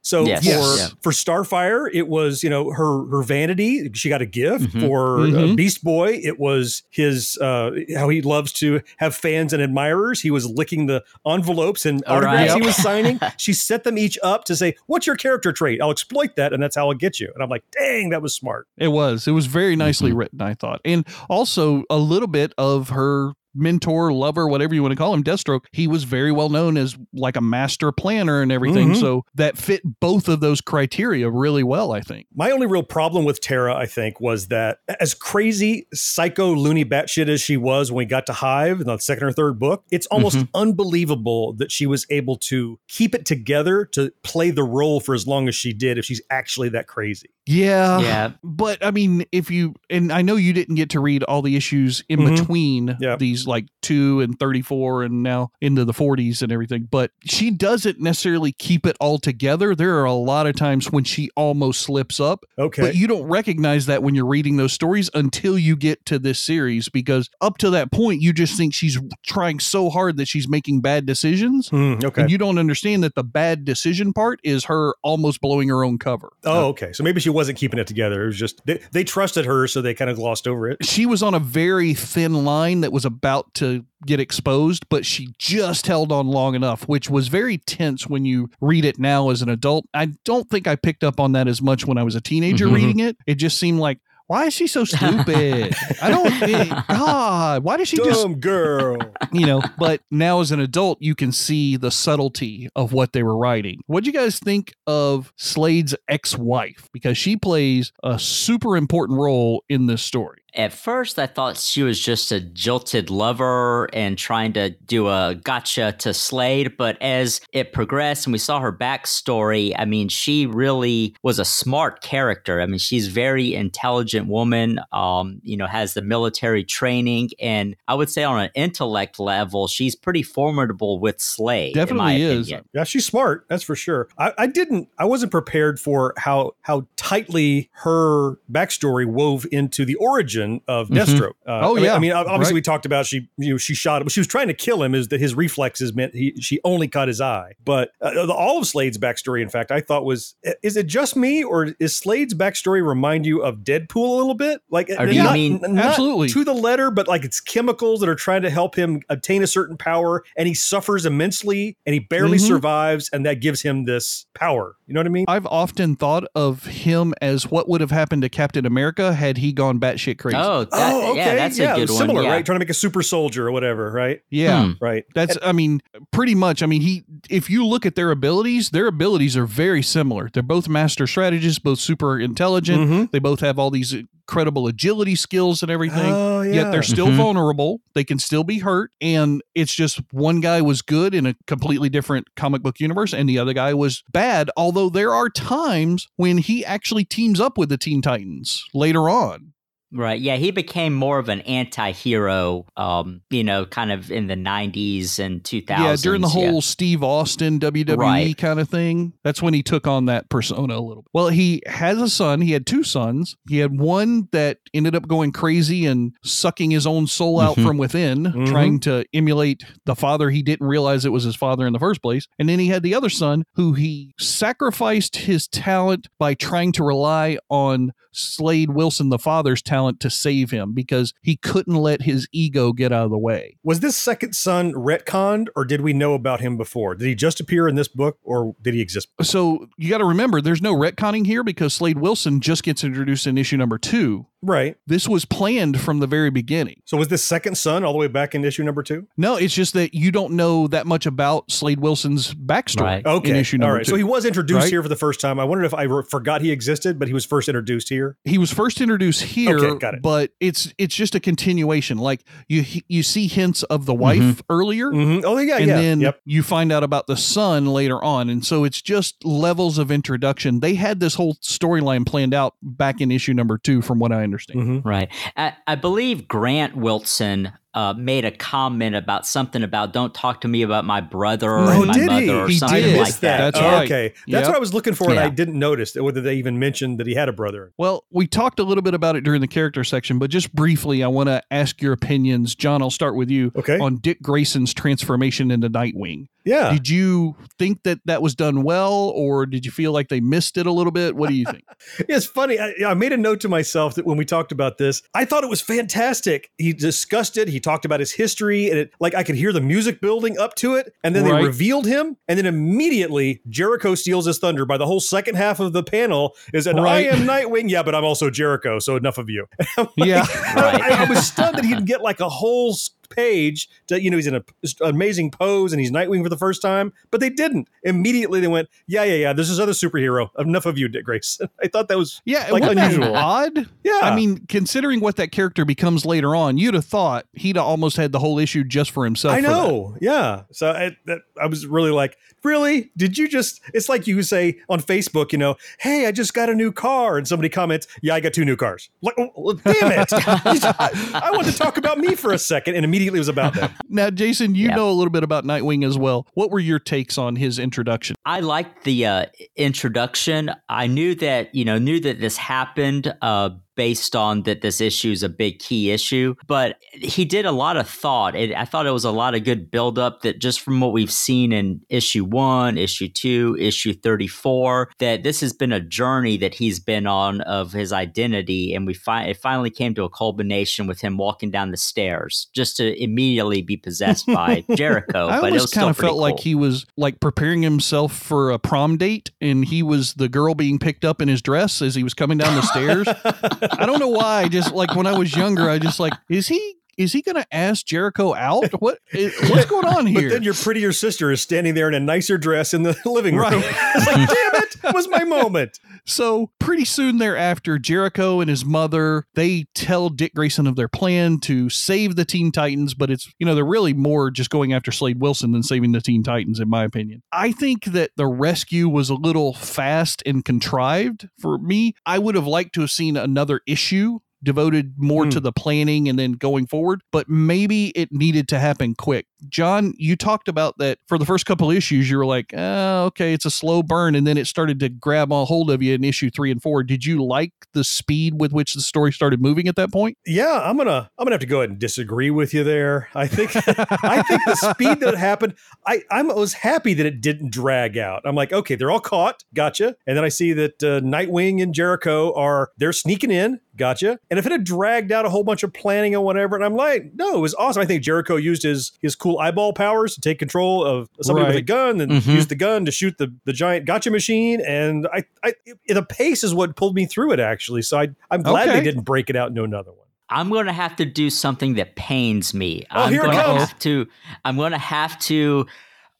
So 0.08 0.26
Yes. 0.26 0.44
for 0.44 0.50
Yes. 0.52 0.96
For 1.02 1.12
Starfire, 1.12 1.88
it 1.94 2.08
was 2.08 2.44
you 2.44 2.50
know 2.50 2.72
her 2.72 3.06
her 3.10 3.22
vanity. 3.24 3.90
She 3.94 4.10
got 4.10 4.22
a 4.22 4.26
gift. 4.26 4.66
Mhm. 4.74 4.82
For 4.82 5.20
uh, 5.20 5.24
Mhm. 5.28 5.56
Beast 5.56 5.84
Boy, 5.84 6.20
it 6.24 6.40
was 6.40 6.84
his 6.90 7.38
uh, 7.40 7.72
how 7.96 8.10
he 8.10 8.22
loves 8.22 8.52
to 8.54 8.82
have 8.98 9.16
fans 9.16 9.54
and 9.54 9.62
admirers. 9.62 10.22
He 10.22 10.32
was 10.32 10.46
licking 10.46 10.86
the 10.88 11.04
envelopes 11.28 11.86
and 11.86 12.04
All 12.06 12.18
autographs 12.18 12.54
right. 12.54 12.62
he 12.62 12.66
was 12.66 12.76
signing. 12.90 13.20
she 13.38 13.54
set 13.54 13.84
them 13.84 13.98
each 13.98 14.18
up 14.24 14.46
to 14.46 14.56
say, 14.56 14.76
"What's 14.86 15.06
your 15.08 15.16
character 15.18 15.52
trait? 15.52 15.82
I'll 15.82 15.92
exploit 15.92 16.36
that, 16.38 16.54
and 16.54 16.64
that's 16.64 16.76
how 16.76 16.88
I'll 16.90 16.94
get 16.98 17.20
you." 17.20 17.30
And 17.34 17.44
I'm 17.44 17.50
like, 17.50 17.64
"Dang, 17.78 18.10
that 18.12 18.22
was 18.22 18.34
smart." 18.34 18.68
It 18.78 18.88
was. 18.90 19.28
It 19.28 19.32
was 19.32 19.46
very 19.48 19.76
nicely 19.76 20.10
Mm-hmm. 20.12 20.18
written, 20.20 20.42
I 20.42 20.54
thought. 20.54 20.80
And 20.86 21.06
also 21.30 21.84
a 21.90 21.98
little 21.98 22.28
bit 22.28 22.54
of 22.58 22.90
her 22.90 23.34
mentor, 23.58 24.14
lover, 24.14 24.48
whatever 24.48 24.74
you 24.76 24.82
want 24.82 24.92
to 24.94 24.96
call 24.96 25.14
him, 25.14 25.24
Deathstroke. 25.24 25.66
He 25.72 25.88
was 25.88 26.04
very 26.04 26.32
well 26.32 26.50
known 26.50 26.78
as 26.78 26.98
like 27.14 27.36
a 27.36 27.42
master 27.42 27.92
planner 27.92 28.42
and 28.42 28.52
everything. 28.52 28.90
Mhm. 28.94 29.00
So 29.00 29.26
that 29.36 29.58
fit 29.58 29.82
both 30.00 30.28
of 30.28 30.40
those 30.40 30.62
criteria 30.62 31.30
really 31.30 31.64
well, 31.64 31.92
I 31.92 32.02
think. 32.02 32.28
My 32.36 32.52
only 32.52 32.68
real 32.68 32.84
problem 32.84 33.26
with 33.26 33.42
Tara, 33.42 33.76
I 33.76 33.86
think, 33.86 34.22
was 34.22 34.48
that 34.48 34.80
as 35.00 35.14
crazy, 35.14 35.88
psycho, 35.94 36.54
loony 36.54 36.86
batshit 36.86 37.28
as 37.28 37.42
she 37.42 37.58
was 37.58 37.92
when 37.92 37.98
we 37.98 38.06
got 38.06 38.26
to 38.28 38.34
Hive 38.34 38.80
in 38.82 38.88
the 38.88 38.98
second 39.00 39.28
or 39.28 39.32
third 39.32 39.60
book, 39.60 39.84
it's 39.92 40.06
almost 40.08 40.38
unbelievable 40.54 41.54
that 41.54 41.72
she 41.72 41.86
was 41.86 42.06
able 42.10 42.36
to 42.38 42.80
keep 42.88 43.16
it 43.16 43.26
together 43.26 43.86
to 43.86 44.12
play 44.24 44.52
the 44.52 44.64
role 44.64 45.00
for 45.00 45.16
as 45.16 45.26
long 45.28 45.48
as 45.48 45.56
she 45.56 45.74
did 45.74 45.98
if 45.98 46.06
she's 46.06 46.22
actually 46.30 46.70
that 46.70 46.88
crazy. 46.88 47.30
Yeah. 47.46 48.00
Yeah. 48.02 48.32
But 48.44 48.86
I 48.86 48.92
mean, 48.92 49.26
if 49.32 49.50
you, 49.50 49.74
and 49.90 50.12
I 50.12 50.22
know 50.22 50.36
you 50.36 50.54
didn't 50.54 50.76
get 50.76 50.90
to 50.92 51.00
read 51.00 51.24
all 51.24 51.42
the 51.42 51.56
issues 51.56 52.04
in 52.10 52.20
Mhm. 52.20 52.36
between 52.38 52.98
Yeah. 53.00 53.16
these 53.16 53.47
like 53.48 53.68
two 53.82 54.22
and 54.22 54.38
34 54.40 55.04
and 55.04 55.24
now 55.24 55.52
into 55.62 55.86
the 55.86 55.94
40s 55.94 56.42
and 56.42 56.52
everything, 56.52 56.88
but 56.90 57.12
she 57.26 57.52
doesn't 57.52 58.00
necessarily 58.00 58.52
keep 58.52 58.86
it 58.86 58.98
all 59.00 59.18
together. 59.18 59.76
There 59.76 59.98
are 60.00 60.06
a 60.06 60.14
lot 60.14 60.48
of 60.48 60.56
times 60.56 60.92
when 60.92 61.04
she 61.04 61.30
almost 61.36 61.82
slips 61.82 62.20
up. 62.20 62.44
Okay. 62.58 62.82
But 62.82 62.96
you 62.96 63.08
don't 63.08 63.24
recognize 63.24 63.86
that 63.86 64.04
when 64.04 64.16
you're 64.16 64.26
reading 64.26 64.58
those 64.58 64.74
stories 64.74 65.10
until 65.14 65.58
you 65.58 65.76
get 65.76 66.06
to 66.08 66.20
this 66.20 66.40
series 66.40 66.90
because 66.90 67.30
up 67.42 67.58
to 67.60 67.70
that 67.72 67.92
point, 67.92 68.22
you 68.22 68.34
just 68.34 68.58
think 68.58 68.74
she's 68.74 69.00
trying 69.26 69.60
so 69.60 69.90
hard 69.90 70.18
that 70.18 70.28
she's 70.28 70.48
making 70.48 70.82
bad 70.82 71.06
decisions. 71.06 71.70
Hmm, 71.70 71.96
okay. 72.04 72.24
And 72.24 72.32
you 72.32 72.38
don't 72.38 72.58
understand 72.58 73.04
that 73.04 73.16
the 73.16 73.24
bad 73.24 73.66
decision 73.66 74.14
part 74.14 74.40
is 74.44 74.66
her 74.66 74.96
almost 75.04 75.42
blowing 75.42 75.70
her 75.70 75.84
own 75.84 75.98
cover. 75.98 76.32
oh, 76.44 76.68
okay. 76.68 76.92
So 76.94 77.04
maybe 77.04 77.22
she 77.22 77.30
wasn't 77.30 77.58
keeping 77.58 77.80
it 77.80 77.88
together. 77.88 78.24
It 78.24 78.28
was 78.28 78.38
just 78.38 78.66
they, 78.66 78.82
they 78.92 79.04
trusted 79.04 79.46
her, 79.46 79.68
so 79.68 79.82
they 79.82 79.94
kind 79.94 80.10
of 80.10 80.18
glossed 80.18 80.48
over 80.48 80.70
it. 80.70 80.84
She 80.84 81.06
was 81.06 81.24
on 81.24 81.34
a 81.34 81.40
very 81.40 81.94
thin 81.94 82.46
line 82.46 82.82
that 82.82 82.92
was 82.92 83.06
about 83.06 83.37
to 83.56 83.86
get 84.06 84.20
exposed, 84.20 84.88
but 84.90 85.06
she 85.06 85.30
just 85.38 85.88
held 85.88 86.12
on 86.12 86.28
long 86.28 86.56
enough, 86.56 86.88
which 86.88 87.10
was 87.10 87.28
very 87.28 87.58
tense 87.58 88.08
when 88.08 88.26
you 88.26 88.50
read 88.62 88.86
it 88.86 89.00
now 89.00 89.30
as 89.30 89.42
an 89.42 89.50
adult. 89.50 89.86
I 89.94 90.08
don't 90.26 90.50
think 90.50 90.68
I 90.68 90.76
picked 90.76 91.04
up 91.04 91.20
on 91.20 91.32
that 91.34 91.48
as 91.48 91.62
much 91.62 91.86
when 91.86 91.98
I 91.98 92.04
was 92.04 92.16
a 92.16 92.22
teenager 92.22 92.68
Mhm. 92.68 92.76
reading 92.76 93.00
it. 93.00 93.18
It 93.26 93.36
just 93.36 93.58
seemed 93.60 93.80
like, 93.80 94.00
Why 94.30 94.48
is 94.48 94.54
she 94.54 94.68
so 94.68 94.84
stupid? 94.96 95.74
I 96.02 96.10
don't. 96.12 96.44
eh, 96.44 96.82
God, 96.90 97.64
why 97.64 97.78
does 97.78 97.88
she 97.88 97.96
just 97.96 98.22
Dumb 98.24 98.42
girl. 98.42 98.98
you 99.32 99.46
know, 99.46 99.62
but 99.78 100.02
now 100.12 100.42
as 100.42 100.52
an 100.52 100.60
adult, 100.60 100.98
you 101.02 101.16
can 101.16 101.32
see 101.32 101.78
the 101.78 101.92
subtlety 101.92 102.68
of 102.76 102.92
what 102.92 103.14
they 103.14 103.24
were 103.24 103.38
writing. 103.38 103.80
What 103.88 104.04
do 104.04 104.10
you 104.10 104.14
guys 104.14 104.38
think 104.40 104.74
of 104.86 105.32
Slade's 105.38 105.96
ex 106.10 106.38
wife? 106.38 106.90
Because 106.92 107.18
she 107.18 107.38
plays 107.38 107.94
a 108.04 108.20
super 108.20 108.76
important 108.76 109.18
role 109.18 109.64
in 109.70 109.86
this 109.86 110.02
story. 110.02 110.40
At 110.58 110.74
first, 110.74 111.20
I 111.20 111.28
thought 111.28 111.56
she 111.56 111.84
was 111.84 112.00
just 112.00 112.32
a 112.32 112.40
jilted 112.40 113.12
lover 113.12 113.86
and 113.94 114.18
trying 114.18 114.54
to 114.54 114.72
do 114.72 115.08
a 115.08 115.36
gotcha 115.36 115.94
to 116.00 116.16
Slade. 116.16 116.76
But 116.78 117.00
as 117.00 117.42
it 117.54 117.74
progressed 117.74 118.26
and 118.26 118.34
we 118.34 118.40
saw 118.40 118.60
her 118.60 118.74
backstory, 118.74 119.76
I 119.78 119.86
mean, 119.86 120.10
she 120.10 120.48
really 120.48 121.16
was 121.22 121.38
a 121.38 121.46
smart 121.46 122.02
character. 122.02 122.60
I 122.60 122.66
mean, 122.66 122.80
she's 122.80 123.08
very 123.08 123.54
intelligent 123.54 124.28
woman. 124.28 124.80
Um, 124.92 125.42
you 125.44 125.58
know, 125.58 125.68
has 125.68 125.94
the 125.94 126.02
military 126.02 126.64
training, 126.64 127.30
and 127.40 127.76
I 127.88 127.94
would 127.94 128.10
say 128.10 128.24
on 128.24 128.40
an 128.40 128.50
intellect 128.56 129.20
level, 129.20 129.68
she's 129.68 129.96
pretty 129.96 130.24
formidable 130.24 131.00
with 131.00 131.22
Slade. 131.22 131.78
in 131.78 131.80
my 131.80 131.86
Definitely 131.86 132.22
is. 132.24 132.48
opinion. 132.48 132.66
Yeah, 132.74 132.84
she's 132.84 133.06
smart. 133.06 133.46
That's 133.48 133.64
for 133.64 133.76
sure. 133.76 134.08
I, 134.18 134.34
I 134.40 134.48
didn't. 134.48 134.90
I 134.98 135.06
wasn't 135.06 135.32
prepared 135.32 135.80
for 135.80 136.16
how 136.18 136.54
how 136.62 136.88
tightly 136.96 137.70
her 137.74 138.38
backstory 138.52 139.06
wove 139.06 139.46
into 139.52 139.86
the 139.86 139.96
origin 139.96 140.47
of 140.68 140.90
Deathstroke. 140.90 141.34
Uh, 141.48 141.60
Oh, 141.68 141.72
I 141.72 141.76
mean- 141.76 141.84
yeah. 141.86 141.96
I 141.96 142.00
mean, 142.00 142.12
obviously 142.12 142.46
Right. 142.46 142.54
we 142.56 142.62
talked 142.62 142.86
about 142.86 143.06
she 143.06 143.28
you 143.38 143.52
know 143.52 143.58
she 143.58 143.74
shot 143.74 144.02
him, 144.02 144.06
but 144.06 144.12
she 144.12 144.20
was 144.20 144.28
trying 144.28 144.48
to 144.48 144.54
kill 144.54 144.84
him. 144.84 144.94
Is 144.96 145.08
that 145.10 145.20
his 145.20 145.36
reflexes 145.36 145.94
meant 145.94 146.14
he 146.16 146.34
she 146.40 146.60
only 146.64 146.88
cut 146.88 147.08
his 147.08 147.20
eye? 147.22 147.54
But 147.66 147.92
uh, 148.02 148.26
the, 148.26 148.34
all 148.34 148.58
of 148.60 148.68
Slade's 148.68 148.98
backstory, 148.98 149.42
in 149.42 149.50
fact, 149.50 149.72
I 149.72 149.82
thought 149.82 150.06
was 150.06 150.36
is 150.64 150.78
it 150.78 150.88
just 150.88 151.16
me 151.16 151.44
or 151.44 151.74
is 151.80 151.96
Slade's 151.96 152.34
backstory 152.34 152.86
remind 152.86 153.26
you 153.26 153.42
of 153.44 153.58
Deadpool 153.60 153.96
a 154.08 154.16
little 154.18 154.34
bit? 154.36 154.62
Like, 154.70 154.90
I 154.98 155.06
not- 155.06 155.34
mean- 155.34 155.60
not 155.62 155.86
Absolutely. 155.86 156.30
to 156.30 156.44
the 156.44 156.54
letter, 156.54 156.92
but 156.92 157.08
like 157.08 157.24
it's 157.26 157.40
chemicals 157.42 158.00
that 158.02 158.10
are 158.10 158.16
trying 158.16 158.42
to 158.44 158.50
help 158.50 158.76
him 158.76 159.02
obtain 159.10 159.44
a 159.44 159.48
certain 159.48 159.78
power, 159.78 160.24
and 160.36 160.48
he 160.48 160.54
suffers 160.54 161.06
immensely, 161.06 161.78
and 161.86 161.94
he 161.94 162.00
barely 162.00 162.38
Mhm. 162.38 162.48
survives, 162.48 163.10
and 163.12 163.26
that 163.26 163.42
gives 163.42 163.62
him 163.62 163.86
this 163.86 164.26
power. 164.34 164.76
You 164.88 164.94
know 164.94 165.00
what 165.00 165.08
I 165.08 165.10
mean? 165.10 165.26
I've 165.28 165.46
often 165.48 165.96
thought 165.96 166.24
of 166.36 166.66
him 166.66 167.14
as 167.22 167.50
what 167.52 167.68
would 167.68 167.82
have 167.82 167.92
happened 167.92 168.22
to 168.22 168.30
Captain 168.30 168.66
America 168.66 169.14
had 169.14 169.38
he 169.40 169.52
gone 169.52 169.80
batshit 169.80 170.18
crazy. 170.18 170.27
Oh, 170.36 170.64
that, 170.66 170.94
oh, 170.94 171.12
okay, 171.12 171.18
yeah, 171.18 171.36
that's 171.36 171.60
a 171.60 171.76
good 171.76 171.90
similar, 171.90 172.16
one. 172.16 172.24
Yeah. 172.26 172.32
right? 172.32 172.46
Trying 172.46 172.56
to 172.58 172.60
make 172.60 172.70
a 172.70 172.74
super 172.74 173.02
soldier 173.04 173.48
or 173.48 173.52
whatever, 173.52 173.92
right? 173.92 174.22
yeah. 174.30 174.66
Hmm. 174.66 174.72
Right. 174.82 175.06
That's, 175.14 175.38
I 175.44 175.52
mean, 175.52 175.82
pretty 176.12 176.36
much. 176.36 176.62
I 176.64 176.66
mean, 176.66 176.82
he, 176.82 177.04
if 177.30 177.50
you 177.50 177.66
look 177.66 177.86
at 177.86 177.96
their 177.96 178.12
abilities, 178.12 178.70
their 178.72 178.88
abilities 178.88 179.36
are 179.38 179.46
very 179.46 179.82
similar. 179.84 180.30
They're 180.34 180.44
both 180.44 180.68
master 180.68 181.08
strategists, 181.08 181.60
both 181.60 181.80
super 181.80 182.20
intelligent. 182.20 182.90
Mhm. 182.90 183.12
They 183.12 183.20
both 183.20 183.40
have 183.42 183.58
all 183.60 183.70
these 183.72 183.94
incredible 183.94 184.68
agility 184.68 185.16
skills 185.16 185.62
and 185.62 185.72
everything. 185.72 186.12
Oh, 186.14 186.42
yeah. 186.42 186.54
Yet 186.54 186.72
they're 186.72 186.84
still 186.84 187.08
Mhm. 187.08 187.16
vulnerable. 187.16 187.80
They 187.96 188.04
can 188.04 188.20
still 188.20 188.44
be 188.44 188.60
hurt. 188.60 188.92
And 189.00 189.42
it's 189.56 189.74
just 189.74 190.02
one 190.12 190.42
guy 190.42 190.62
was 190.62 190.82
good 190.82 191.14
in 191.16 191.26
a 191.26 191.36
completely 191.48 191.88
different 191.88 192.28
comic 192.36 192.62
book 192.62 192.80
universe, 192.82 193.14
and 193.14 193.30
the 193.30 193.40
other 193.40 193.54
guy 193.54 193.74
was 193.74 194.04
bad. 194.12 194.50
Although 194.58 194.90
there 194.90 195.14
are 195.14 195.30
times 195.30 196.08
when 196.18 196.40
he 196.40 196.66
actually 196.66 197.06
teams 197.06 197.40
up 197.40 197.58
with 197.58 197.70
the 197.70 197.78
Teen 197.78 198.02
Titans 198.02 198.66
later 198.74 199.10
on. 199.10 199.54
Right. 199.92 200.20
Yeah, 200.20 200.36
he 200.36 200.52
became 200.52 200.94
more 200.94 201.18
of 201.20 201.30
an 201.30 201.42
anti-hero, 201.42 202.66
um, 202.76 203.22
you 203.30 203.44
know, 203.44 203.66
kind 203.66 203.92
of 203.92 204.12
in 204.12 204.28
the 204.28 204.36
90s 204.36 205.20
and 205.20 205.42
2000s. 205.44 205.68
yeah, 205.80 205.96
during 206.02 206.22
the 206.22 206.28
yeah. 206.28 206.34
whole 206.52 206.62
Steve 206.62 207.04
Austin 207.04 207.60
WWE 207.60 207.98
Right. 207.98 208.38
kind 208.38 208.60
of 208.60 208.68
thing. 208.70 209.14
That's 209.24 209.42
when 209.42 209.54
he 209.54 209.64
took 209.64 209.88
on 209.88 210.06
that 210.06 210.30
persona 210.30 210.78
a 210.78 210.82
little 210.82 211.04
bit. 211.04 211.12
Well, 211.14 211.30
he 211.30 211.62
has 211.68 212.02
a 212.02 212.10
son. 212.10 212.42
He 212.42 212.52
had 212.52 212.66
two 212.66 212.84
sons. 212.84 213.38
He 213.48 213.60
had 213.60 213.80
one 213.80 214.28
that 214.34 214.58
ended 214.74 214.96
up 214.96 215.08
going 215.08 215.32
crazy 215.32 215.86
and 215.86 216.12
sucking 216.24 216.72
his 216.72 216.86
own 216.86 217.08
soul 217.08 217.40
out 217.40 217.56
Mhm. 217.56 217.64
from 217.66 217.78
within, 217.78 218.24
Mhm. 218.26 218.48
trying 218.48 218.80
to 218.82 219.06
emulate 219.14 219.64
the 219.86 219.96
father 219.96 220.30
he 220.32 220.42
didn't 220.44 220.68
realize 220.68 221.06
it 221.06 221.12
was 221.14 221.24
his 221.24 221.36
father 221.36 221.66
in 221.66 221.74
the 221.74 221.80
first 221.80 222.02
place. 222.02 222.28
And 222.38 222.50
then 222.50 222.60
he 222.60 222.68
had 222.68 222.84
the 222.84 222.94
other 222.94 223.10
son 223.10 223.44
who 223.56 223.74
he 223.74 224.14
sacrificed 224.20 225.16
his 225.18 225.48
talent 225.48 226.08
by 226.20 226.34
trying 226.34 226.72
to 226.74 226.84
rely 226.84 227.38
on 227.50 227.92
Slade 228.12 228.72
Wilson, 228.72 229.10
the 229.10 229.20
father's 229.20 229.62
talent, 229.62 229.77
to 230.00 230.10
save 230.10 230.52
him 230.52 230.74
because 230.74 231.14
he 231.22 231.36
couldn't 231.36 231.76
let 231.76 232.02
his 232.02 232.28
ego 232.32 232.74
get 232.74 232.92
out 232.92 233.06
of 233.06 233.12
the 233.12 233.18
way. 233.18 233.58
Was 233.64 233.80
this 233.80 233.96
second 233.96 234.34
son 234.34 234.74
retconned, 234.74 235.48
or 235.56 235.66
did 235.66 235.82
we 235.82 235.94
know 235.94 236.14
about 236.14 236.42
him 236.42 236.58
before? 236.58 236.96
Did 236.96 237.08
he 237.08 237.16
just 237.16 237.40
appear 237.40 237.68
in 237.68 237.76
this 237.76 237.88
book, 237.88 238.18
or 238.24 238.56
did 238.62 238.74
he 238.74 238.82
exist? 238.82 239.10
So 239.22 239.68
you 239.78 239.90
got 239.90 240.00
to 240.00 240.06
remember, 240.06 240.42
there's 240.42 240.62
no 240.62 240.76
retconning 240.76 241.26
here 241.26 241.44
because 241.44 241.74
Slade 241.74 242.00
Wilson 242.00 242.42
just 242.42 242.64
gets 242.64 242.84
introduced 242.84 243.28
in 243.28 243.38
issue 243.38 243.58
number 243.58 243.78
two. 243.78 244.28
Right. 244.42 244.78
This 244.86 245.08
was 245.08 245.26
planned 245.26 245.80
from 245.82 246.00
the 246.00 246.08
very 246.08 246.30
beginning. 246.30 246.82
So 246.86 246.98
was 246.98 247.08
this 247.08 247.24
second 247.24 247.58
son 247.58 247.84
all 247.84 247.92
the 247.94 247.98
way 248.00 248.08
back 248.08 248.36
in 248.36 248.46
issue 248.46 248.64
number 248.64 248.84
two? 248.84 249.08
No, 249.18 249.36
it's 249.36 249.54
just 249.54 249.74
that 249.74 249.94
you 249.96 250.12
don't 250.12 250.34
know 250.34 250.68
that 250.68 250.86
much 250.86 251.06
about 251.06 251.52
Slade 251.52 251.80
Wilson's 251.80 252.34
backstory 252.34 252.82
Right. 252.82 253.06
Okay. 253.06 253.32
in 253.32 253.36
issue 253.36 253.58
number 253.58 253.76
right. 253.76 253.86
two. 253.86 253.92
So 253.92 253.96
he 253.98 254.04
was 254.04 254.26
introduced 254.26 254.62
Right? 254.66 254.70
here 254.70 254.84
for 254.84 254.90
the 254.90 254.96
first 254.96 255.20
time. 255.20 255.40
I 255.40 255.44
wondered 255.44 255.66
if 255.66 255.74
I 255.74 255.84
re- 255.84 256.04
forgot 256.10 256.42
he 256.42 256.52
existed, 256.52 257.00
but 257.00 257.08
he 257.08 257.14
was 257.14 257.26
first 257.26 257.48
introduced 257.50 257.90
here. 257.90 258.18
he 258.26 258.38
was 258.38 258.54
first 258.54 258.80
introduced 258.80 259.24
here, 259.24 259.58
Okay, 259.58 259.80
got 259.80 259.94
it. 259.96 260.02
but 260.02 260.32
it's 260.40 260.74
it's 260.78 260.96
just 260.96 261.16
a 261.16 261.20
continuation. 261.20 261.98
Like 261.98 262.24
you 262.48 262.64
you 262.88 263.04
see 263.04 263.28
hints 263.28 263.64
of 263.64 263.86
the 263.86 263.94
wife 263.96 264.42
earlier. 264.50 264.92
Mhm. 264.92 265.24
Oh 265.26 265.38
yeah, 265.38 265.58
and 265.58 265.68
yeah. 265.68 265.76
then 265.82 266.00
yep. 266.02 266.20
you 266.26 266.44
find 266.44 266.72
out 266.72 266.84
about 266.84 267.08
the 267.08 267.18
son 267.18 267.66
later 267.66 268.02
on 268.04 268.30
and 268.30 268.46
so 268.46 268.64
it's 268.64 268.82
just 268.82 269.24
levels 269.26 269.78
of 269.78 269.90
introduction 269.92 270.60
they 270.60 270.76
had 270.76 271.00
this 271.00 271.16
whole 271.16 271.36
storyline 271.36 272.06
planned 272.06 272.34
out 272.34 272.54
back 272.62 273.02
in 273.02 273.12
issue 273.12 273.34
number 273.34 273.58
two 273.58 273.82
from 273.82 274.00
what 274.00 274.12
i 274.12 274.26
understand 274.28 274.60
Mhm. 274.62 274.86
Right. 274.86 275.10
I, 275.36 275.54
I 275.66 275.76
believe 275.76 276.28
Grant 276.28 276.76
Wilson 276.76 277.52
uh, 277.78 277.94
made 277.94 278.26
a 278.26 278.32
comment 278.32 278.96
about 278.96 279.28
something 279.28 279.62
about 279.62 279.94
don't 279.94 280.12
talk 280.14 280.42
to 280.42 280.48
me 280.48 280.64
about 280.64 280.84
my 280.84 281.00
brother 281.00 281.52
or 281.52 281.60
Oh, 281.60 281.86
my 281.86 281.94
did 281.94 282.08
mother 282.08 282.22
he? 282.22 282.30
or 282.32 282.48
He 282.48 282.58
something 282.58 282.82
did. 282.82 282.98
like 283.00 283.14
that. 283.20 283.38
That's 283.38 283.60
Oh, 283.60 283.62
yeah. 283.62 283.72
right. 283.74 283.86
Okay, 283.86 284.08
that's 284.10 284.28
Yep. 284.28 284.48
what 284.48 284.56
I 284.56 284.60
was 284.60 284.74
looking 284.74 284.96
for, 284.96 285.12
and 285.12 285.20
I 285.20 285.30
didn't 285.30 285.60
notice 285.60 285.94
whether 285.96 286.20
they 286.20 286.36
even 286.36 286.58
mentioned 286.58 287.00
that 287.00 287.06
he 287.06 287.14
had 287.14 287.30
a 287.30 287.34
brother. 287.34 287.72
Well, 287.78 288.04
we 288.12 288.26
talked 288.26 288.60
a 288.60 288.64
little 288.64 288.82
bit 288.82 288.96
about 288.96 289.16
it 289.16 289.24
during 289.24 289.42
the 289.42 289.48
character 289.48 289.84
section, 289.84 290.18
but 290.18 290.32
just 290.32 290.56
briefly, 290.56 291.04
I 291.04 291.08
want 291.08 291.28
to 291.30 291.44
ask 291.52 291.80
your 291.82 291.94
opinions. 291.94 292.56
John, 292.56 292.82
I'll 292.82 292.90
start 292.90 293.16
with 293.16 293.30
you 293.30 293.52
Okay. 293.56 293.78
on 293.78 293.98
Dick 293.98 294.22
Grayson's 294.24 294.74
transformation 294.74 295.52
into 295.52 295.70
Nightwing. 295.70 296.28
Yeah. 296.46 296.72
Did 296.72 296.88
you 296.88 297.36
think 297.60 297.84
that 297.84 298.00
that 298.06 298.22
was 298.22 298.34
done 298.34 298.64
well, 298.64 299.12
or 299.14 299.46
did 299.46 299.66
you 299.66 299.72
feel 299.72 299.92
like 299.92 300.08
they 300.08 300.22
missed 300.22 300.56
it 300.58 300.66
a 300.66 300.72
little 300.72 300.94
bit? 300.94 301.14
What 301.16 301.28
do 301.30 301.36
you 301.36 301.46
think? 301.46 301.64
It's 302.10 302.26
funny. 302.26 302.58
I, 302.60 302.74
I 302.88 302.94
made 302.96 303.12
a 303.14 303.18
note 303.18 303.42
to 303.42 303.50
myself 303.50 303.96
that 303.96 304.06
when 304.06 304.18
we 304.18 304.26
talked 304.26 304.52
about 304.52 304.78
this, 304.78 305.02
I 305.14 305.26
thought 305.26 305.44
it 305.44 305.50
was 305.50 305.62
fantastic. 305.62 306.50
He 306.58 306.74
discussed 306.74 307.38
it. 307.38 307.48
He 307.50 307.60
talked 307.68 307.86
about 307.86 308.00
his 308.00 308.12
history, 308.14 308.70
and 308.70 308.80
it 308.80 308.92
like 309.00 309.14
I 309.16 309.24
could 309.24 309.36
hear 309.36 309.52
the 309.52 309.60
music 309.62 310.00
building 310.02 310.38
up 310.38 310.56
to 310.56 310.76
it, 310.76 310.94
and 311.04 311.16
then 311.16 311.24
Right. 311.26 311.42
they 311.42 311.46
revealed 311.48 311.86
him, 311.86 312.16
and 312.28 312.38
then 312.40 312.46
immediately 312.46 313.42
Jericho 313.50 313.94
steals 313.96 314.26
his 314.26 314.38
thunder. 314.40 314.66
By 314.66 314.78
the 314.78 314.86
whole 314.86 315.00
second 315.00 315.36
half 315.36 315.60
of 315.60 315.74
the 315.74 315.84
panel 315.84 316.36
is 316.54 316.66
that 316.66 316.80
I 316.80 317.02
am 317.06 317.28
Nightwing. 317.28 317.70
Yeah, 317.70 317.84
but 317.84 317.94
I'm 317.96 318.06
also 318.06 318.30
Jericho. 318.30 318.80
So 318.80 318.96
enough 318.96 319.18
of 319.18 319.30
you. 319.30 319.46
Like- 319.78 319.90
Yeah. 319.98 320.26
Right. 320.56 320.82
I, 320.82 321.06
I 321.06 321.10
was 321.10 321.26
stunned 321.28 321.58
that 321.58 321.66
he 321.66 321.72
didn't 321.74 321.86
get 321.86 322.02
like 322.02 322.20
a 322.20 322.30
whole 322.30 322.72
s- 322.72 322.92
page 323.10 323.70
to 323.88 324.02
you 324.02 324.10
know 324.10 324.18
he's 324.18 324.28
in 324.28 324.36
an 324.36 324.44
amazing 324.82 325.32
pose 325.32 325.74
and 325.74 325.80
he's 325.80 325.92
Nightwing 325.92 326.24
for 326.24 326.30
the 326.30 326.38
first 326.38 326.62
time, 326.62 326.94
but 327.12 327.20
they 327.20 327.30
didn't. 327.30 327.68
Immediately 327.84 328.40
they 328.40 328.48
went, 328.48 328.70
yeah, 328.88 329.04
yeah, 329.04 329.16
yeah. 329.16 329.34
There's 329.34 329.50
this 329.50 329.60
other 329.60 329.72
superhero. 329.72 330.30
Enough 330.38 330.66
of 330.66 330.78
you, 330.78 330.88
Dick 330.88 331.06
Grayson. 331.06 331.50
I 331.64 331.68
thought 331.68 331.88
that 331.88 331.98
was 331.98 332.22
Yeah, 332.26 332.50
like 332.52 332.64
unusual. 332.64 333.16
odd. 333.16 333.68
Yeah. 333.84 334.00
I 334.04 334.16
mean, 334.16 334.46
considering 334.48 335.00
what 335.00 335.16
that 335.18 335.32
character 335.32 335.66
becomes 335.66 336.06
later 336.06 336.36
on, 336.36 336.58
you'd 336.58 336.74
have 336.74 336.86
thought 336.86 337.26
he'd 337.34 337.58
almost 337.58 337.98
had 337.98 338.12
the 338.12 338.20
whole 338.20 338.40
issue 338.40 338.64
just 338.64 338.92
for 338.92 339.04
himself. 339.06 339.34
I 339.36 339.40
know. 339.40 339.96
Yeah. 340.02 340.44
So 340.52 340.72
I, 340.72 340.98
that, 341.06 341.20
I 341.42 341.48
was 341.48 341.66
really 341.66 341.92
like, 341.92 342.18
really? 342.44 342.92
Did 342.98 343.18
you 343.18 343.28
just? 343.28 343.62
It's 343.74 343.90
like 343.90 344.08
you 344.08 344.22
say 344.24 344.60
on 344.70 344.80
Facebook, 344.82 345.32
you 345.32 345.38
know, 345.38 345.56
hey, 345.80 346.06
I 346.06 346.12
just 346.12 346.34
got 346.34 346.50
a 346.50 346.56
new 346.56 346.72
car, 346.72 347.18
and 347.18 347.28
somebody 347.28 347.50
comments, 347.50 347.88
yeah, 348.02 348.16
I 348.16 348.20
got 348.20 348.34
two 348.34 348.46
new 348.46 348.56
cars. 348.56 348.90
Like, 349.02 349.16
oh, 349.18 349.54
damn 349.54 349.92
it! 349.92 350.08
I, 350.14 351.12
I 351.26 351.32
wanted 351.32 351.52
to 351.52 351.58
talk 351.58 351.78
about 351.78 351.98
me 351.98 352.16
for 352.16 352.32
a 352.34 352.38
second, 352.38 352.76
and 352.76 352.84
immediately 352.86 352.97
it 353.06 353.14
was 353.14 353.28
about 353.28 353.54
them. 353.54 353.72
Now, 353.90 354.10
Jason, 354.10 354.54
you 354.56 354.68
Yeah. 354.70 354.76
know 354.76 354.90
a 354.90 354.94
little 354.94 355.12
bit 355.12 355.24
about 355.24 355.44
Nightwing 355.46 355.86
as 355.86 355.98
well. 355.98 356.28
What 356.34 356.52
were 356.52 356.60
your 356.60 356.80
takes 356.80 357.18
on 357.18 357.36
his 357.36 357.58
introduction? 357.60 358.16
I 358.26 358.42
liked 358.42 358.84
the 358.84 359.06
uh, 359.06 359.26
introduction. 359.56 360.52
I 360.70 360.88
knew 360.88 361.16
that 361.16 361.54
you 361.54 361.66
know 361.66 361.78
knew 361.78 362.00
that 362.02 362.20
this 362.20 362.38
happened 362.38 363.14
uh, 363.22 363.50
based 363.78 364.16
on 364.16 364.42
that 364.44 364.62
this 364.62 364.82
issue 364.82 365.12
is 365.12 365.24
a 365.24 365.30
big 365.30 365.60
key 365.60 365.92
issue, 365.92 366.36
but 366.48 366.80
he 366.92 367.24
did 367.24 367.46
a 367.46 367.52
lot 367.52 367.78
of 367.78 367.88
thought. 367.88 368.36
It, 368.36 368.54
I 368.54 368.66
thought 368.66 368.88
it 368.88 368.92
was 368.92 369.06
a 369.06 369.12
lot 369.12 369.36
of 369.36 369.46
good 369.46 369.72
build 369.72 369.98
up 369.98 370.24
that 370.24 370.40
just 370.40 370.60
from 370.60 370.82
what 370.82 370.92
we've 370.92 371.12
seen 371.12 371.54
in 371.54 371.82
issue 371.88 372.26
one, 372.26 372.78
issue 372.78 373.08
two, 373.08 373.56
issue 373.60 373.94
thirty 373.94 374.28
four, 374.28 374.90
that 374.98 375.24
this 375.24 375.40
has 375.40 375.54
been 375.54 375.72
a 375.72 375.80
journey 375.80 376.36
that 376.38 376.56
he's 376.56 376.80
been 376.80 377.08
on 377.08 377.40
of 377.42 377.72
his 377.72 377.94
identity, 377.94 378.74
and 378.74 378.86
we 378.88 378.96
fi- 378.96 379.26
it 379.26 379.38
finally 379.38 379.70
came 379.70 379.94
to 379.94 380.04
a 380.04 380.10
culmination 380.10 380.88
with 380.88 381.00
him 381.00 381.18
walking 381.18 381.52
down 381.52 381.72
the 381.72 381.78
stairs 381.78 382.48
just 382.54 382.76
to 382.78 383.02
immediately 383.02 383.62
be 383.62 383.78
possessed 383.78 384.26
by 384.34 384.66
Jericho. 384.76 385.28
I 385.28 385.40
but 385.40 385.54
it 385.54 385.62
was 385.62 385.72
kind 385.72 385.90
of 385.90 385.96
felt 385.96 386.18
like 386.18 386.40
he 386.40 386.56
was 386.56 386.86
like 386.98 387.20
preparing 387.20 387.62
himself 387.62 388.18
for 388.18 388.50
a 388.50 388.58
prom 388.58 388.98
date, 388.98 389.30
and 389.40 389.64
he 389.64 389.84
was 389.84 390.16
the 390.16 390.28
girl 390.28 390.56
being 390.56 390.80
picked 390.80 391.06
up 391.06 391.22
in 391.22 391.28
his 391.28 391.44
dress 391.44 391.82
as 391.82 391.94
he 391.94 392.04
was 392.04 392.16
coming 392.16 392.40
down 392.40 392.56
the 392.56 392.64
stairs. 392.64 393.08
I 393.72 393.86
don't 393.86 394.00
know 394.00 394.08
why. 394.08 394.48
Just 394.48 394.74
like 394.74 394.96
when 394.96 395.08
I 395.08 395.18
was 395.18 395.36
younger, 395.36 395.70
I 395.70 395.80
just 395.80 396.00
like, 396.00 396.14
is 396.30 396.48
he 396.48 396.76
is 396.98 397.14
he 397.14 397.22
going 397.22 397.36
to 397.36 397.46
ask 397.52 397.86
Jericho 397.86 398.34
out? 398.34 398.66
What 398.80 399.00
is, 399.12 399.34
what's 399.50 399.66
going 399.66 399.86
on 399.86 400.06
here? 400.06 400.30
But 400.30 400.36
then 400.36 400.44
your 400.44 400.54
prettier 400.54 400.94
sister 400.94 401.32
is 401.32 401.42
standing 401.42 401.74
there 401.74 401.88
in 401.88 401.94
a 401.94 402.00
nicer 402.00 402.38
dress 402.38 402.74
in 402.74 402.84
the 402.84 402.96
living 403.06 403.36
room. 403.36 403.44
Right. 403.44 403.76
it's 403.96 404.08
like, 404.08 404.16
damn 404.16 404.64
it, 404.64 404.76
it 404.84 404.94
was 404.94 405.10
my 405.10 405.24
moment. 405.24 405.80
So 406.06 406.52
pretty 406.60 406.86
soon 406.86 407.18
thereafter, 407.18 407.80
Jericho 407.80 408.40
and 408.40 408.50
his 408.50 408.64
mother 408.64 409.26
they 409.34 409.66
tell 409.76 410.10
Dick 410.10 410.34
Grayson 410.36 410.68
of 410.68 410.76
their 410.76 410.88
plan 410.88 411.40
to 411.40 411.70
save 411.70 412.16
the 412.16 412.24
Teen 412.24 412.52
Titans, 412.52 412.94
but 412.94 413.10
it's 413.10 413.34
you 413.40 413.46
know 413.46 413.56
they're 413.56 413.66
really 413.66 413.94
more 413.94 414.32
just 414.32 414.50
going 414.50 414.74
after 414.74 414.92
Slade 414.92 415.20
Wilson 415.20 415.52
than 415.52 415.64
saving 415.64 415.92
the 415.92 416.02
Teen 416.02 416.24
Titans, 416.24 416.60
in 416.60 416.70
my 416.70 416.84
opinion. 416.84 417.24
I 417.32 417.52
think 417.52 417.86
that 417.86 418.12
the 418.16 418.28
rescue 418.28 418.88
was 418.88 419.10
a 419.10 419.16
little 419.16 419.54
fast 419.54 420.24
and 420.26 420.46
contrived 420.46 421.28
for 421.40 421.58
me. 421.58 421.94
I 422.06 422.20
would 422.20 422.36
have 422.36 422.48
liked 422.48 422.74
to 422.76 422.82
have 422.82 422.92
seen 422.92 423.18
another 423.18 423.62
issue 423.68 424.20
devoted 424.44 424.94
more 424.98 425.24
Hmm. 425.26 425.30
to 425.32 425.40
the 425.40 425.52
planning 425.52 426.08
and 426.10 426.18
then 426.18 426.34
going 426.34 426.68
forward, 426.68 427.02
but 427.12 427.28
maybe 427.30 427.88
it 427.90 428.10
needed 428.12 428.48
to 428.50 428.60
happen 428.60 428.96
quick. 428.96 429.26
John, 429.50 429.94
you 429.98 430.16
talked 430.16 430.48
about 430.48 430.78
that 430.80 431.00
for 431.08 431.18
the 431.18 431.26
first 431.26 431.46
couple 431.46 431.70
issues. 431.72 432.10
You 432.10 432.18
were 432.18 432.26
like, 432.26 432.54
oh, 432.56 433.06
okay, 433.06 433.34
it's 433.34 433.46
a 433.46 433.52
slow 433.52 433.84
burn. 433.84 434.16
And 434.16 434.26
then 434.26 434.38
it 434.38 434.48
started 434.48 434.80
to 434.80 434.90
grab 434.90 435.32
a 435.32 435.46
hold 435.46 435.70
of 435.70 435.82
you 435.82 435.94
in 435.94 436.04
issue 436.04 436.30
three 436.30 436.52
and 436.52 436.62
four. 436.62 436.84
Did 436.84 437.06
you 437.06 437.24
like 437.24 437.54
the 437.74 437.84
speed 437.84 438.40
with 438.40 438.52
which 438.52 438.74
the 438.74 438.82
story 438.82 439.12
started 439.12 439.42
moving 439.42 439.68
at 439.68 439.76
that 439.76 439.92
point? 439.92 440.18
Yeah, 440.26 440.62
I'm 440.64 440.78
gonna 440.78 441.10
I'm 441.18 441.26
gonna 441.26 441.34
have 441.34 441.42
to 441.42 441.48
go 441.48 441.60
ahead 441.60 441.70
and 441.70 441.80
disagree 441.80 442.32
with 442.32 442.54
you 442.54 442.64
there. 442.64 443.10
I 443.14 443.28
think 443.28 443.52
I 443.56 444.24
think 444.24 444.42
the 444.46 444.56
speed 444.56 445.00
that 445.02 445.16
happened, 445.16 445.56
I 445.86 446.02
I'm, 446.10 446.32
I 446.32 446.36
was 446.36 446.54
happy 446.54 446.94
that 446.96 447.06
it 447.06 447.22
didn't 447.22 447.52
drag 447.52 447.98
out. 447.98 448.22
I'm 448.26 448.36
like, 448.36 448.54
okay, 448.54 448.76
they're 448.76 448.92
all 448.92 449.00
caught, 449.00 449.44
gotcha. 449.54 449.96
And 450.08 450.18
then 450.18 450.24
I 450.24 450.30
see 450.30 450.54
that 450.54 450.84
uh, 450.84 451.02
Nightwing 451.02 451.62
and 451.62 451.74
Jericho 451.74 452.34
are 452.34 452.72
they're 452.78 452.94
sneaking 452.94 453.32
in, 453.32 453.60
gotcha. 453.76 454.20
And 454.30 454.40
if 454.40 454.46
it 454.46 454.52
had 454.52 454.64
dragged 454.64 455.12
out 455.12 455.26
a 455.26 455.30
whole 455.30 455.44
bunch 455.44 455.64
of 455.64 455.74
planning 455.74 456.16
or 456.16 456.24
whatever, 456.24 456.56
and 456.56 456.66
I'm 456.66 456.76
like, 456.76 457.12
no, 457.16 457.38
it 457.38 457.42
was 457.42 457.54
awesome. 457.56 457.82
I 457.82 457.86
think 457.86 458.04
Jericho 458.04 458.36
used 458.36 458.64
his 458.64 458.92
his 459.02 459.16
cool 459.16 459.27
eyeball 459.38 459.74
powers 459.74 460.16
to 460.16 460.22
take 460.22 460.40
control 460.40 460.84
of 460.86 461.10
somebody 461.22 461.48
with 461.48 461.56
a 461.58 461.62
gun 461.62 462.00
and 462.02 462.12
Mhm. 462.12 462.34
use 462.34 462.48
the 462.48 462.56
gun 462.56 462.86
to 462.86 462.92
shoot 462.92 463.18
the 463.18 463.34
the 463.46 463.54
giant 463.54 463.86
gotcha 463.86 464.10
machine. 464.12 464.62
And 464.62 465.08
I 465.14 465.24
I 465.44 465.54
the 465.88 466.04
pace 466.04 466.44
is 466.44 466.54
what 466.54 466.76
pulled 466.76 466.96
me 466.96 467.06
through 467.06 467.34
it 467.34 467.40
actually. 467.40 467.82
So 467.82 468.00
I 468.00 468.08
I'm 468.32 468.42
glad 468.44 468.68
Okay. 468.70 468.78
they 468.78 468.84
didn't 468.84 469.04
break 469.04 469.30
it 469.30 469.36
out 469.36 469.50
into 469.50 469.64
another 469.64 469.92
one. 469.92 470.06
I'm 470.30 470.50
going 470.50 470.66
to 470.66 470.74
have 470.74 470.96
to 470.98 471.06
do 471.06 471.30
something 471.30 471.76
that 471.76 471.96
pains 471.96 472.54
me. 472.54 472.84
Oh, 472.92 473.04
I'm 473.04 473.14
here 473.14 473.22
it 473.22 473.32
going 473.32 473.38
to 473.38 473.60
have 473.60 473.80
to. 473.80 474.08
I'm 474.44 474.58
going 474.58 474.74
to 474.74 474.78
have 474.78 475.18
to 475.20 475.66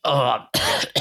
uh, 0.06 0.40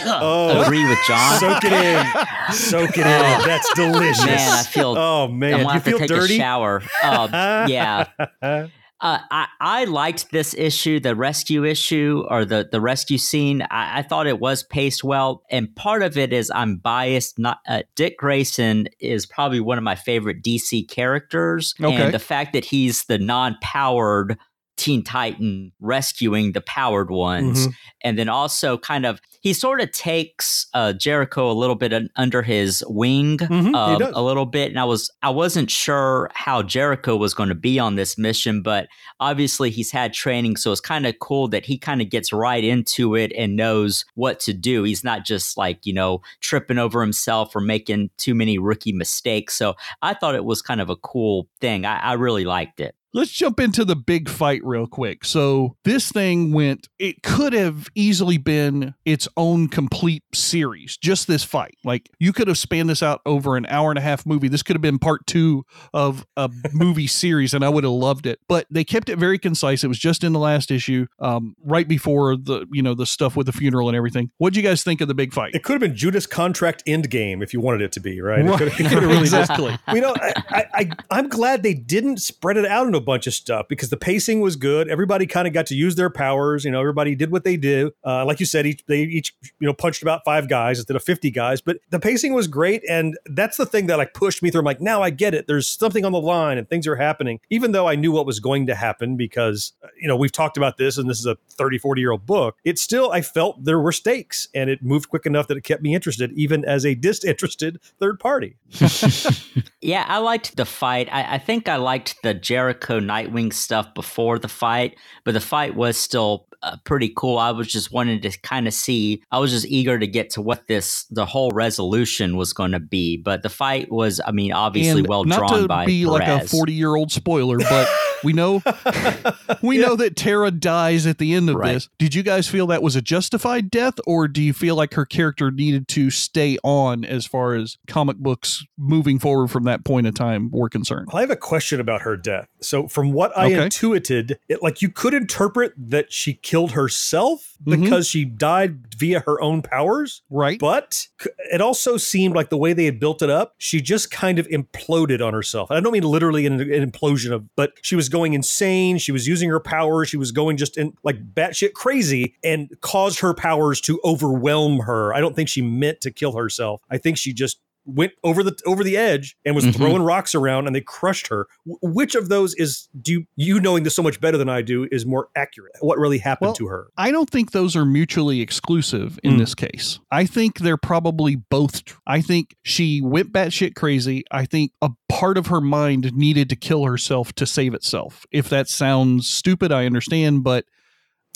Oh. 0.05 0.63
agree 0.65 0.85
with 0.89 0.99
John. 1.07 1.39
Soak 1.39 1.65
it 1.65 1.73
in. 1.73 2.53
Soak 2.53 2.91
it 2.99 3.07
in. 3.07 3.47
That's 3.47 3.73
delicious. 3.75 4.27
Man, 4.27 4.53
I 4.59 4.63
feel. 4.65 4.97
Oh 4.99 5.25
I'm 5.27 5.39
man, 5.39 5.51
gonna 5.53 5.63
you 5.63 5.69
have 5.69 5.85
to 5.85 5.91
feel 5.91 5.99
take 6.01 6.09
dirty? 6.09 6.35
a 6.35 6.39
shower. 6.39 6.83
Um, 7.05 7.31
yeah, 7.33 8.07
uh, 9.01 9.19
I 9.31 9.47
I 9.61 9.85
liked 9.85 10.31
this 10.31 10.55
issue, 10.55 11.01
the 11.01 11.15
rescue 11.15 11.65
issue 11.65 12.25
or 12.31 12.45
the 12.45 12.67
the 12.71 12.81
rescue 12.81 13.19
scene. 13.19 13.63
I, 13.71 13.99
I 13.99 14.03
thought 14.03 14.27
it 14.27 14.41
was 14.41 14.63
paced 14.63 15.05
well, 15.05 15.43
and 15.51 15.75
part 15.77 16.03
of 16.03 16.17
it 16.17 16.33
is 16.33 16.51
I'm 16.55 16.77
biased. 16.79 17.39
Not 17.39 17.59
uh, 17.69 17.83
Dick 17.95 18.17
Grayson 18.17 18.89
is 18.99 19.27
probably 19.27 19.61
one 19.61 19.77
of 19.77 19.85
my 19.85 19.97
favorite 19.97 20.43
DC 20.43 20.89
characters, 20.89 21.75
Okay. 21.81 21.95
and 21.95 22.15
the 22.15 22.19
fact 22.19 22.55
that 22.55 22.65
he's 22.65 23.05
the 23.05 23.19
non-powered 23.19 24.39
Teen 24.77 25.03
Titan 25.03 25.73
rescuing 25.81 26.53
the 26.53 26.61
powered 26.61 27.11
ones, 27.11 27.67
Mhm. 27.69 27.75
and 28.03 28.19
then 28.19 28.29
also 28.29 28.77
kind 28.79 29.07
of 29.07 29.21
he 29.41 29.53
sort 29.53 29.81
of 29.81 29.93
takes 29.93 30.67
uh, 30.75 30.93
Jericho 30.93 31.49
a 31.51 31.55
little 31.55 31.77
bit 31.77 31.93
under 32.17 32.43
his 32.43 32.83
wing 32.89 33.39
Mhm, 33.39 33.75
um, 33.77 34.03
a 34.15 34.21
little 34.23 34.45
bit, 34.47 34.71
and 34.71 34.79
I 34.79 34.85
was 34.85 35.11
I 35.23 35.31
wasn't 35.31 35.71
sure 35.71 36.31
how 36.35 36.63
Jericho 36.63 37.17
was 37.17 37.33
going 37.33 37.49
to 37.49 37.55
be 37.55 37.79
on 37.79 37.95
this 37.95 38.19
mission, 38.19 38.61
but 38.61 38.89
obviously 39.21 39.71
he's 39.71 39.91
had 39.91 40.13
training, 40.13 40.57
so 40.57 40.73
it's 40.73 40.81
kind 40.81 41.07
of 41.07 41.19
cool 41.21 41.49
that 41.49 41.65
he 41.65 41.79
kind 41.79 42.03
of 42.03 42.11
gets 42.11 42.33
right 42.33 42.63
into 42.65 43.15
it 43.15 43.33
and 43.37 43.57
knows 43.57 44.05
what 44.15 44.41
to 44.41 44.53
do. 44.53 44.83
He's 44.83 45.05
not 45.05 45.25
just 45.25 45.57
like 45.57 45.79
you 45.87 45.93
know 45.95 46.21
tripping 46.41 46.79
over 46.79 47.01
himself 47.01 47.55
or 47.57 47.61
making 47.61 48.11
too 48.19 48.35
many 48.35 48.59
rookie 48.59 48.93
mistakes. 48.93 49.55
So 49.55 49.75
I 50.03 50.15
thought 50.15 50.35
it 50.35 50.45
was 50.45 50.61
kind 50.61 50.81
of 50.81 50.91
a 50.91 50.97
cool 50.97 51.49
thing. 51.61 51.87
I, 51.87 51.99
I 51.99 52.13
really 52.15 52.45
liked 52.45 52.81
it. 52.81 52.95
Let's 53.17 53.33
jump 53.33 53.61
into 53.61 53.83
the 53.87 53.97
big 53.97 54.29
fight 54.29 54.61
real 54.63 54.87
quick. 54.87 55.25
So, 55.25 55.79
this 55.87 56.13
thing 56.13 56.53
went, 56.53 56.87
it 56.99 57.23
could 57.23 57.55
have 57.55 57.89
easily 57.95 58.37
been 58.37 58.95
its 59.07 59.27
own 59.39 59.69
complete 59.69 60.23
series, 60.35 60.99
just 60.99 61.27
this 61.27 61.43
fight. 61.43 61.79
Like, 61.83 62.11
you 62.19 62.35
could 62.35 62.47
have 62.47 62.59
spanned 62.59 62.91
this 62.91 63.03
out 63.03 63.23
over 63.25 63.57
an 63.57 63.65
hour 63.71 63.91
and 63.91 63.99
a 63.99 64.03
half 64.03 64.27
movie. 64.27 64.49
This 64.49 64.63
could 64.63 64.77
have 64.77 64.83
been 64.83 64.99
part 64.99 65.27
two 65.27 65.65
of 65.95 66.27
a 66.37 66.51
movie 66.75 67.07
series, 67.07 67.55
and 67.55 67.65
I 67.65 67.71
would 67.71 67.85
have 67.85 67.93
loved 67.95 68.27
it. 68.27 68.39
But 68.49 68.67
they 68.71 68.85
kept 68.85 69.09
it 69.09 69.17
very 69.17 69.39
concise. 69.39 69.83
It 69.83 69.89
was 69.89 69.99
just 69.99 70.23
in 70.23 70.35
the 70.35 70.39
last 70.39 70.71
issue, 70.71 71.07
um, 71.19 71.57
right 71.65 71.89
before 71.89 72.37
the, 72.37 72.67
you 72.71 72.83
know, 72.83 72.93
the 72.93 73.07
stuff 73.07 73.35
with 73.35 73.47
the 73.47 73.53
funeral 73.53 73.89
and 73.89 73.97
everything. 73.97 74.31
What'd 74.37 74.59
you 74.59 74.63
guys 74.63 74.83
think 74.83 75.01
of 75.01 75.09
the 75.09 75.15
big 75.15 75.33
fight? 75.33 75.55
It 75.55 75.63
could 75.63 75.73
have 75.73 75.81
been 75.81 75.97
Judas 75.97 76.27
contract 76.27 76.83
end 76.87 77.09
game 77.09 77.41
if 77.41 77.55
you 77.55 77.63
wanted 77.63 77.81
it 77.81 77.93
to 77.93 78.01
be, 78.01 78.21
right? 78.21 78.45
It 78.45 78.59
could 78.59 78.69
have, 78.69 78.79
it 78.79 78.91
could 78.91 79.03
have 79.03 79.05
really 79.11 79.27
just 79.27 79.51
exactly. 79.53 79.79
you 79.95 80.03
know, 80.03 80.15
I, 80.21 80.43
I, 80.51 80.65
I, 80.75 80.91
I'm 81.11 81.31
glad 81.31 81.63
they 81.63 81.73
didn't 81.73 82.19
spread 82.19 82.59
it 82.59 82.67
out 82.67 82.87
into 82.87 82.99
a 82.99 83.06
bunch 83.07 83.27
of 83.27 83.33
stuff 83.33 83.67
because 83.69 83.89
the 83.89 83.97
pacing 83.97 84.41
was 84.41 84.57
good. 84.57 84.89
Everybody 84.89 85.27
kind 85.27 85.47
of 85.49 85.55
got 85.55 85.67
to 85.67 85.75
use 85.75 85.95
their 85.95 86.11
powers. 86.11 86.65
You 86.65 86.71
know, 86.71 86.81
everybody 86.81 87.15
did 87.15 87.31
what 87.31 87.45
they 87.45 87.57
do. 87.57 87.93
Uh, 88.05 88.27
like 88.27 88.41
you 88.41 88.47
said, 88.47 88.67
each, 88.67 88.85
they 88.87 89.03
each 89.03 89.35
you 89.59 89.67
know 89.67 89.73
punched 89.73 90.03
about 90.03 90.23
five 90.25 90.49
guys 90.49 90.79
instead 90.79 90.97
of 90.97 91.03
50 91.03 91.31
guys. 91.31 91.63
But 91.63 91.79
the 91.91 91.99
pacing 91.99 92.35
was 92.35 92.49
great, 92.49 92.83
and 92.89 93.17
that's 93.27 93.57
the 93.57 93.65
thing 93.65 93.87
that 93.87 93.97
like 93.97 94.13
pushed 94.13 94.43
me 94.43 94.51
through. 94.51 94.61
I'm 94.61 94.67
like, 94.67 94.81
now 94.81 95.03
I 95.03 95.09
get 95.11 95.33
it. 95.33 95.47
There's 95.47 95.69
something 95.69 96.05
on 96.05 96.13
the 96.13 96.21
line, 96.21 96.59
and 96.59 96.69
things 96.69 96.87
are 96.87 96.97
happening. 96.97 97.41
Even 97.49 97.73
though 97.73 97.89
I 97.89 97.95
knew 97.95 98.13
what 98.13 98.27
was 98.27 98.41
going 98.41 98.67
to 98.67 98.75
happen 98.75 99.17
because 99.17 99.73
uh, 99.83 99.89
you 99.99 100.09
know 100.09 100.17
we've 100.17 100.33
talked 100.33 100.57
about 100.59 100.77
this, 100.77 100.99
and 100.99 101.09
this 101.09 101.19
is 101.19 101.27
a 101.27 101.37
30, 101.51 101.79
40 101.79 102.01
year 102.01 102.13
old 102.13 102.27
book. 102.27 102.57
It 102.65 102.79
still 102.79 103.13
I 103.13 103.23
felt 103.23 103.65
there 103.65 103.81
were 103.81 103.93
stakes, 103.93 104.49
and 104.55 104.69
it 104.69 104.83
moved 104.83 105.09
quick 105.09 105.25
enough 105.25 105.47
that 105.49 105.57
it 105.57 105.65
kept 105.65 105.83
me 105.83 105.95
interested, 105.95 106.33
even 106.33 106.65
as 106.65 106.85
a 106.85 106.95
disinterested 107.07 107.81
third 108.01 108.21
party. 108.21 108.57
Yeah, 109.87 110.05
I 110.09 110.19
liked 110.19 110.57
the 110.57 110.65
fight. 110.65 111.09
I, 111.13 111.35
I 111.35 111.39
think 111.39 111.69
I 111.69 111.77
liked 111.77 112.21
the 112.23 112.35
Jericho 112.35 112.86
Nightwing 112.95 113.53
stuff 113.53 113.93
before 113.95 114.39
the 114.39 114.49
fight, 114.49 114.97
but 115.25 115.35
the 115.35 115.41
fight 115.41 115.75
was 115.75 115.97
still 115.97 116.46
uh, 116.63 116.77
pretty 116.85 117.13
cool. 117.17 117.39
I 117.39 117.51
was 117.51 117.69
just 117.69 117.93
wanting 117.93 118.21
to 118.23 118.31
kind 118.43 118.67
of 118.67 118.75
see. 118.75 119.23
I 119.31 119.39
was 119.39 119.51
just 119.51 119.67
eager 119.67 119.99
to 119.99 120.07
get 120.07 120.31
to 120.31 120.43
what 120.43 120.67
this 120.67 121.05
the 121.11 121.27
whole 121.27 121.51
resolution 121.53 122.37
was 122.37 122.53
going 122.53 122.73
to 122.73 122.81
be. 122.81 123.17
But 123.17 123.43
the 123.43 123.49
fight 123.49 123.91
was, 123.91 124.21
I 124.25 124.33
mean, 124.33 124.53
obviously 124.53 125.01
And 125.01 125.09
well 125.09 125.25
not 125.25 125.39
drawn 125.39 125.63
to 125.63 125.69
by 125.69 125.87
be 125.87 126.07
like 126.07 126.29
a 126.29 126.47
40 126.47 126.73
year 126.73 126.95
old 126.95 127.13
spoiler, 127.13 127.59
but 127.59 127.87
we 128.23 128.33
know 128.33 128.63
we 129.63 129.79
know 129.79 129.97
that 129.97 130.17
Terra 130.17 130.51
dies 130.51 131.07
at 131.07 131.19
the 131.19 131.35
end 131.35 131.49
of 131.51 131.57
Right. 131.57 131.75
this. 131.75 131.89
Did 131.99 132.15
you 132.15 132.23
guys 132.23 132.49
feel 132.49 132.67
that 132.69 132.83
was 132.83 132.97
a 132.97 133.03
justified 133.03 133.71
death, 133.71 133.95
or 134.07 134.29
do 134.29 134.43
you 134.43 134.53
feel 134.53 134.75
like 134.75 134.95
her 134.95 135.05
character 135.07 135.51
needed 135.51 135.89
to 135.89 136.11
stay 136.11 136.59
on 136.63 137.05
as 137.05 137.27
far 137.27 137.55
as 137.55 137.79
comic 137.87 138.17
books 138.19 138.65
moving 138.77 139.19
forward 139.19 139.49
from 139.49 139.65
that 139.65 139.85
point 139.85 140.07
in 140.07 140.15
time 140.15 140.51
were 140.51 140.69
concerned? 140.69 141.09
I 141.13 141.21
have 141.21 141.31
a 141.31 141.37
question 141.37 141.81
about 141.81 142.03
her 142.03 142.17
death. 142.17 142.49
So, 142.61 142.89
from 142.89 143.13
what 143.13 143.37
I 143.37 143.47
Okay. 143.47 143.65
intuited, 143.65 144.39
it 144.49 144.63
like 144.63 144.83
you 144.83 144.89
could 144.91 145.15
interpret 145.15 145.73
that 145.77 146.13
she 146.13 146.35
killed 146.47 146.71
herself 146.73 147.57
Mhm. 147.67 147.83
because 147.83 148.07
she 148.07 148.25
died 148.25 148.95
via 148.97 149.19
her 149.21 149.41
own 149.41 149.63
powers. 149.63 150.23
Right? 150.31 150.61
But 150.61 151.09
it 151.53 151.61
also 151.61 151.97
seemed 151.97 152.37
like 152.37 152.51
the 152.51 152.57
way 152.57 152.73
they 152.73 152.85
had 152.85 153.01
built 153.01 153.21
it 153.21 153.29
up, 153.31 153.55
she 153.59 153.81
just 153.81 154.13
kind 154.13 154.39
of 154.39 154.47
imploded 154.49 155.21
on 155.27 155.35
herself. 155.35 155.71
And 155.71 155.77
I 155.77 155.81
don't 155.81 155.93
mean 155.93 156.05
literally 156.05 156.47
an, 156.47 156.61
an 156.61 156.89
implosion 156.91 157.33
of, 157.33 157.45
but 157.57 157.73
she 157.83 157.97
was 157.97 158.09
going 158.09 158.33
insane. 158.35 158.99
She 158.99 159.11
was 159.11 159.27
using 159.27 159.51
her 159.51 159.59
powers. 159.59 160.09
She 160.09 160.17
was 160.17 160.31
going 160.31 160.57
just 160.57 160.79
in 160.79 160.93
like 161.03 161.35
batshit 161.35 161.73
crazy 161.73 162.37
and 162.45 162.71
caused 162.81 163.19
her 163.19 163.35
powers 163.35 163.81
to 163.83 163.99
overwhelm 164.05 164.79
her. 164.81 165.13
I 165.13 165.21
don't 165.21 165.35
think 165.35 165.49
she 165.49 165.63
meant 165.63 166.01
to 166.03 166.13
kill 166.13 166.33
herself. 166.37 166.81
I 166.91 166.99
think 166.99 167.19
she 167.19 167.33
just 167.33 167.59
went 167.87 168.13
over 168.25 168.43
the 168.43 168.55
over 168.67 168.83
the 168.85 168.97
edge 168.97 169.37
and 169.45 169.55
was 169.55 169.65
Mhm. 169.65 169.75
throwing 169.77 170.03
rocks 170.03 170.35
around 170.35 170.67
and 170.67 170.75
they 170.75 170.81
crushed 170.81 171.29
her. 171.29 171.47
Wh- 171.65 171.83
which 171.83 172.15
of 172.15 172.29
those 172.29 172.55
is 172.55 172.89
do 173.01 173.13
you, 173.13 173.25
you 173.37 173.61
knowing 173.61 173.85
this 173.85 173.95
so 173.95 174.03
much 174.03 174.21
better 174.21 174.37
than 174.37 174.49
I 174.49 174.61
do 174.63 174.89
is 174.91 175.07
more 175.07 175.29
accurate? 175.37 175.73
What 175.81 175.99
really 175.99 176.19
happened 176.19 176.49
Well, 176.49 176.55
to 176.57 176.67
her? 176.67 176.89
I 176.97 177.11
don't 177.11 177.31
think 177.31 177.53
those 177.53 177.77
are 177.77 177.85
mutually 177.85 178.41
exclusive 178.41 179.19
in 179.23 179.35
Mm. 179.35 179.39
this 179.39 179.55
case. 179.55 179.99
I 180.11 180.27
think 180.27 180.59
they're 180.59 180.77
probably 180.77 181.37
both. 181.37 181.85
tr- 181.85 181.97
I 182.07 182.21
think 182.21 182.57
she 182.65 183.01
went 183.01 183.33
batshit 183.33 183.75
crazy. 183.75 184.25
I 184.31 184.45
think 184.47 184.73
a 184.83 184.91
part 185.09 185.39
of 185.39 185.47
her 185.47 185.61
mind 185.61 186.13
needed 186.15 186.49
to 186.51 186.57
kill 186.57 186.85
herself 186.85 187.33
to 187.35 187.47
save 187.47 187.73
itself. 187.75 188.27
If 188.33 188.49
that 188.51 188.69
sounds 188.69 189.29
stupid, 189.29 189.71
I 189.73 189.87
understand, 189.87 190.43
but 190.45 190.65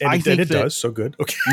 And 0.00 0.10
I 0.10 0.14
it, 0.14 0.16
and 0.16 0.24
think 0.24 0.40
it 0.40 0.48
that- 0.48 0.62
does 0.62 0.76
so 0.76 0.90
good. 0.90 1.16
Okay. 1.20 1.36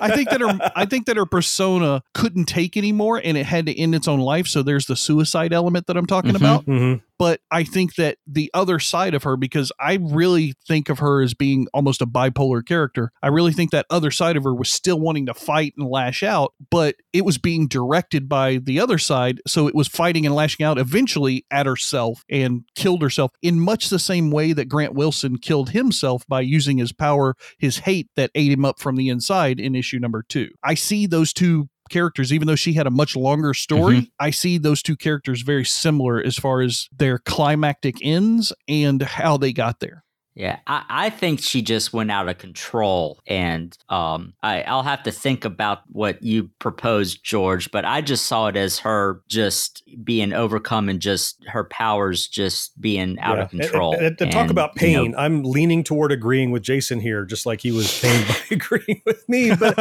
I 0.00 0.10
think 0.14 0.30
that 0.30 0.40
her 0.40 0.72
I 0.76 0.84
think 0.84 1.06
that 1.06 1.16
her 1.16 1.26
persona 1.26 2.02
couldn't 2.14 2.46
take 2.46 2.76
anymore 2.76 3.20
and 3.22 3.36
it 3.36 3.46
had 3.46 3.66
to 3.66 3.78
end 3.78 3.94
its 3.94 4.08
own 4.08 4.20
life. 4.20 4.46
So 4.46 4.62
there's 4.62 4.86
the 4.86 4.96
suicide 4.96 5.52
element 5.52 5.86
that 5.86 5.96
I'm 5.96 6.06
talking 6.06 6.32
Mhm. 6.32 6.36
about. 6.36 6.66
Mhm. 6.66 7.00
But 7.18 7.40
I 7.50 7.64
think 7.64 7.94
that 7.96 8.18
the 8.26 8.50
other 8.54 8.78
side 8.78 9.14
of 9.14 9.22
her, 9.22 9.36
because 9.36 9.72
I 9.80 9.98
really 10.00 10.54
think 10.66 10.88
of 10.88 10.98
her 10.98 11.22
as 11.22 11.34
being 11.34 11.66
almost 11.72 12.02
a 12.02 12.06
bipolar 12.06 12.64
character, 12.64 13.12
I 13.22 13.28
really 13.28 13.52
think 13.52 13.70
that 13.70 13.86
other 13.90 14.10
side 14.10 14.36
of 14.36 14.44
her 14.44 14.54
was 14.54 14.70
still 14.70 14.98
wanting 14.98 15.26
to 15.26 15.34
fight 15.34 15.74
and 15.76 15.88
lash 15.88 16.22
out, 16.22 16.54
but 16.70 16.96
it 17.12 17.24
was 17.24 17.38
being 17.38 17.68
directed 17.68 18.28
by 18.28 18.58
the 18.62 18.80
other 18.80 18.98
side. 18.98 19.40
So 19.46 19.68
it 19.68 19.74
was 19.74 19.88
fighting 19.88 20.26
and 20.26 20.34
lashing 20.34 20.64
out 20.64 20.78
eventually 20.78 21.44
at 21.50 21.66
herself 21.66 22.24
and 22.28 22.62
killed 22.74 23.02
herself 23.02 23.30
in 23.42 23.60
much 23.60 23.88
the 23.88 23.98
same 23.98 24.30
way 24.30 24.52
that 24.52 24.68
Grant 24.68 24.94
Wilson 24.94 25.38
killed 25.38 25.70
himself 25.70 26.24
by 26.28 26.40
using 26.40 26.78
his 26.78 26.92
power, 26.92 27.34
his 27.58 27.78
hate 27.78 28.08
that 28.16 28.30
ate 28.34 28.52
him 28.52 28.64
up 28.64 28.80
from 28.80 28.96
the 28.96 29.08
inside 29.08 29.60
in 29.60 29.74
issue 29.74 29.98
number 29.98 30.24
two. 30.28 30.50
I 30.62 30.74
see 30.74 31.06
those 31.06 31.32
two 31.32 31.68
characters, 31.90 32.32
even 32.32 32.46
though 32.46 32.54
she 32.56 32.72
had 32.74 32.86
a 32.86 32.90
much 32.90 33.16
longer 33.16 33.54
story, 33.54 33.96
Mhm. 34.02 34.10
I 34.20 34.30
see 34.30 34.58
those 34.58 34.82
two 34.82 34.96
characters 34.96 35.42
very 35.42 35.64
similar 35.64 36.22
as 36.22 36.36
far 36.36 36.60
as 36.60 36.88
their 36.96 37.18
climactic 37.18 37.96
ends 38.02 38.52
and 38.68 39.02
how 39.02 39.36
they 39.36 39.52
got 39.52 39.80
there. 39.80 40.03
Yeah, 40.36 40.58
I, 40.66 40.84
I 40.88 41.10
think 41.10 41.40
she 41.40 41.62
just 41.62 41.92
went 41.92 42.10
out 42.10 42.28
of 42.28 42.38
control, 42.38 43.20
and 43.26 43.76
um, 43.88 44.34
I, 44.42 44.62
I'll 44.62 44.82
have 44.82 45.04
to 45.04 45.12
think 45.12 45.44
about 45.44 45.82
what 45.92 46.22
you 46.24 46.50
proposed, 46.58 47.22
George. 47.22 47.70
But 47.70 47.84
I 47.84 48.00
just 48.00 48.26
saw 48.26 48.48
it 48.48 48.56
as 48.56 48.80
her 48.80 49.22
just 49.28 49.82
being 50.02 50.32
overcome 50.32 50.88
and 50.88 50.98
just 51.00 51.38
her 51.46 51.62
powers 51.64 52.26
just 52.26 52.80
being 52.80 53.18
out 53.20 53.38
of 53.38 53.52
Yeah. 53.52 53.60
And- 53.60 53.70
control. 53.70 53.94
And, 53.94 54.06
and 54.06 54.18
to 54.18 54.26
talk 54.26 54.42
And, 54.42 54.50
about 54.50 54.80
you 54.82 54.92
know, 54.96 55.02
pain, 55.04 55.14
I'm 55.16 55.44
leaning 55.44 55.84
toward 55.84 56.10
agreeing 56.10 56.50
with 56.50 56.62
Jason 56.64 56.98
here, 56.98 57.24
just 57.24 57.46
like 57.46 57.60
he 57.60 57.70
was 57.70 58.00
pained 58.00 58.26
by 58.26 58.36
agreeing 58.50 59.02
with 59.06 59.28
me. 59.28 59.54
But 59.54 59.76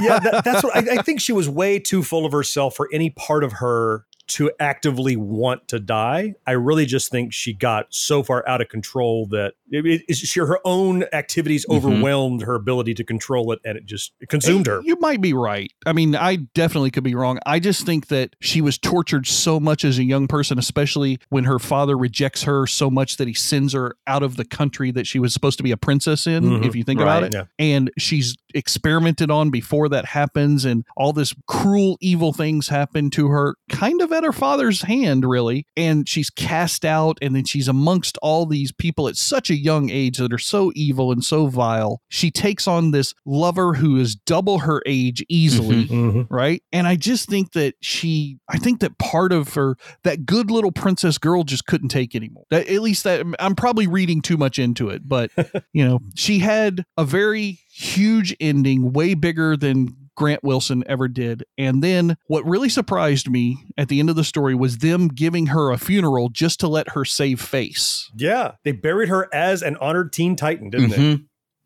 yeah, 0.00 0.18
that, 0.20 0.42
that's 0.44 0.64
what 0.64 0.74
I, 0.74 0.98
I 0.98 1.02
think 1.02 1.20
she 1.20 1.32
was 1.32 1.48
way 1.50 1.78
too 1.78 2.02
full 2.02 2.24
of 2.24 2.32
herself 2.32 2.74
for 2.76 2.88
any 2.92 3.10
part 3.10 3.44
of 3.44 3.52
her 3.54 4.06
to 4.32 4.50
actively 4.60 5.16
want 5.16 5.68
to 5.68 5.78
die. 5.80 6.34
I 6.46 6.52
really 6.52 6.86
just 6.86 7.10
think 7.10 7.32
she 7.32 7.52
got 7.52 7.86
so 7.90 8.22
far 8.22 8.46
out 8.48 8.60
of 8.60 8.68
control 8.68 9.26
that 9.26 9.54
it, 9.70 10.02
it, 10.08 10.14
she, 10.16 10.40
her 10.40 10.58
own 10.64 11.04
activities 11.12 11.64
Mhm. 11.68 11.76
overwhelmed 11.76 12.42
her 12.42 12.54
ability 12.54 12.94
to 12.94 13.04
control 13.04 13.52
it, 13.52 13.60
and 13.64 13.76
it 13.78 13.86
just 13.86 14.12
it 14.20 14.28
consumed 14.28 14.66
her. 14.66 14.80
You 14.84 14.96
might 15.00 15.20
be 15.20 15.32
right. 15.32 15.72
I 15.86 15.92
mean, 15.92 16.14
I 16.16 16.36
definitely 16.54 16.90
could 16.90 17.04
be 17.04 17.14
wrong. 17.14 17.38
I 17.46 17.58
just 17.58 17.84
think 17.86 18.08
that 18.08 18.36
she 18.40 18.60
was 18.60 18.78
tortured 18.78 19.26
so 19.26 19.58
much 19.60 19.84
as 19.84 19.98
a 19.98 20.04
young 20.04 20.28
person, 20.28 20.58
especially 20.58 21.18
when 21.30 21.44
her 21.44 21.58
father 21.58 21.96
rejects 21.96 22.42
her 22.44 22.66
so 22.66 22.90
much 22.90 23.16
that 23.16 23.28
he 23.28 23.34
sends 23.34 23.72
her 23.72 23.96
out 24.06 24.22
of 24.22 24.36
the 24.36 24.44
country 24.44 24.90
that 24.90 25.06
she 25.06 25.18
was 25.18 25.32
supposed 25.32 25.56
to 25.58 25.62
be 25.62 25.70
a 25.72 25.76
princess 25.76 26.26
in, 26.26 26.44
Mhm. 26.44 26.66
if 26.66 26.74
you 26.76 26.84
think 26.84 27.00
about 27.00 27.22
it. 27.22 27.32
Yeah. 27.34 27.44
And 27.58 27.90
she's 27.98 28.36
experimented 28.54 29.30
on 29.30 29.50
before 29.50 29.88
that 29.88 30.04
happens, 30.06 30.64
and 30.64 30.84
all 30.96 31.12
this 31.12 31.34
cruel, 31.46 31.96
evil 32.00 32.32
things 32.32 32.68
happen 32.68 33.10
to 33.10 33.28
her, 33.28 33.56
kind 33.70 34.00
of 34.02 34.12
at 34.12 34.21
her 34.24 34.32
father's 34.32 34.82
hand, 34.82 35.24
really. 35.24 35.66
And 35.76 36.08
she's 36.08 36.30
cast 36.30 36.84
out, 36.84 37.18
and 37.22 37.34
then 37.34 37.44
she's 37.44 37.68
amongst 37.68 38.18
all 38.22 38.46
these 38.46 38.72
people 38.72 39.08
at 39.08 39.16
such 39.16 39.50
a 39.50 39.56
young 39.56 39.90
age 39.90 40.18
that 40.18 40.32
are 40.32 40.38
so 40.38 40.72
evil 40.74 41.12
and 41.12 41.24
so 41.24 41.46
vile. 41.46 42.00
She 42.08 42.30
takes 42.30 42.66
on 42.66 42.90
this 42.90 43.14
lover 43.26 43.74
who 43.74 43.96
is 43.98 44.14
double 44.14 44.60
her 44.60 44.82
age 44.86 45.24
easily, 45.28 45.86
Mhm. 45.86 46.26
right? 46.30 46.62
And 46.72 46.86
I 46.86 46.96
just 46.96 47.28
think 47.28 47.52
that 47.52 47.74
she, 47.80 48.38
I 48.48 48.58
think 48.58 48.80
that 48.80 48.98
part 48.98 49.32
of 49.32 49.54
her, 49.54 49.76
that 50.04 50.26
good 50.26 50.50
little 50.50 50.72
princess 50.72 51.18
girl 51.18 51.44
just 51.44 51.66
couldn't 51.66 51.88
take 51.88 52.14
anymore. 52.14 52.44
That, 52.50 52.68
at 52.68 52.82
least 52.82 53.04
that 53.04 53.24
I'm 53.38 53.54
probably 53.54 53.86
reading 53.86 54.22
too 54.22 54.36
much 54.36 54.58
into 54.58 54.88
it, 54.88 55.08
but 55.08 55.30
you 55.72 55.84
know, 55.84 56.00
she 56.14 56.38
had 56.40 56.84
a 56.96 57.04
very 57.04 57.60
huge 57.70 58.34
ending, 58.40 58.92
way 58.92 59.14
bigger 59.14 59.56
than 59.56 59.96
Grant 60.22 60.44
Wilson 60.44 60.84
ever 60.86 61.08
did. 61.08 61.42
And 61.58 61.82
then 61.82 62.16
what 62.28 62.46
really 62.46 62.68
surprised 62.68 63.28
me 63.28 63.58
at 63.76 63.88
the 63.88 63.98
end 63.98 64.08
of 64.08 64.14
the 64.14 64.22
story 64.22 64.54
was 64.54 64.78
them 64.78 65.08
giving 65.08 65.46
her 65.46 65.72
a 65.72 65.78
funeral 65.78 66.28
just 66.28 66.60
to 66.60 66.68
let 66.68 66.90
her 66.90 67.04
save 67.04 67.40
face. 67.40 68.08
Yeah, 68.16 68.52
they 68.62 68.70
buried 68.70 69.08
her 69.08 69.28
as 69.34 69.62
an 69.62 69.76
honored 69.80 70.12
teen 70.12 70.36
titan, 70.36 70.70
didn't 70.70 70.90
they? 70.90 70.96
Mm-hmm. 70.96 71.22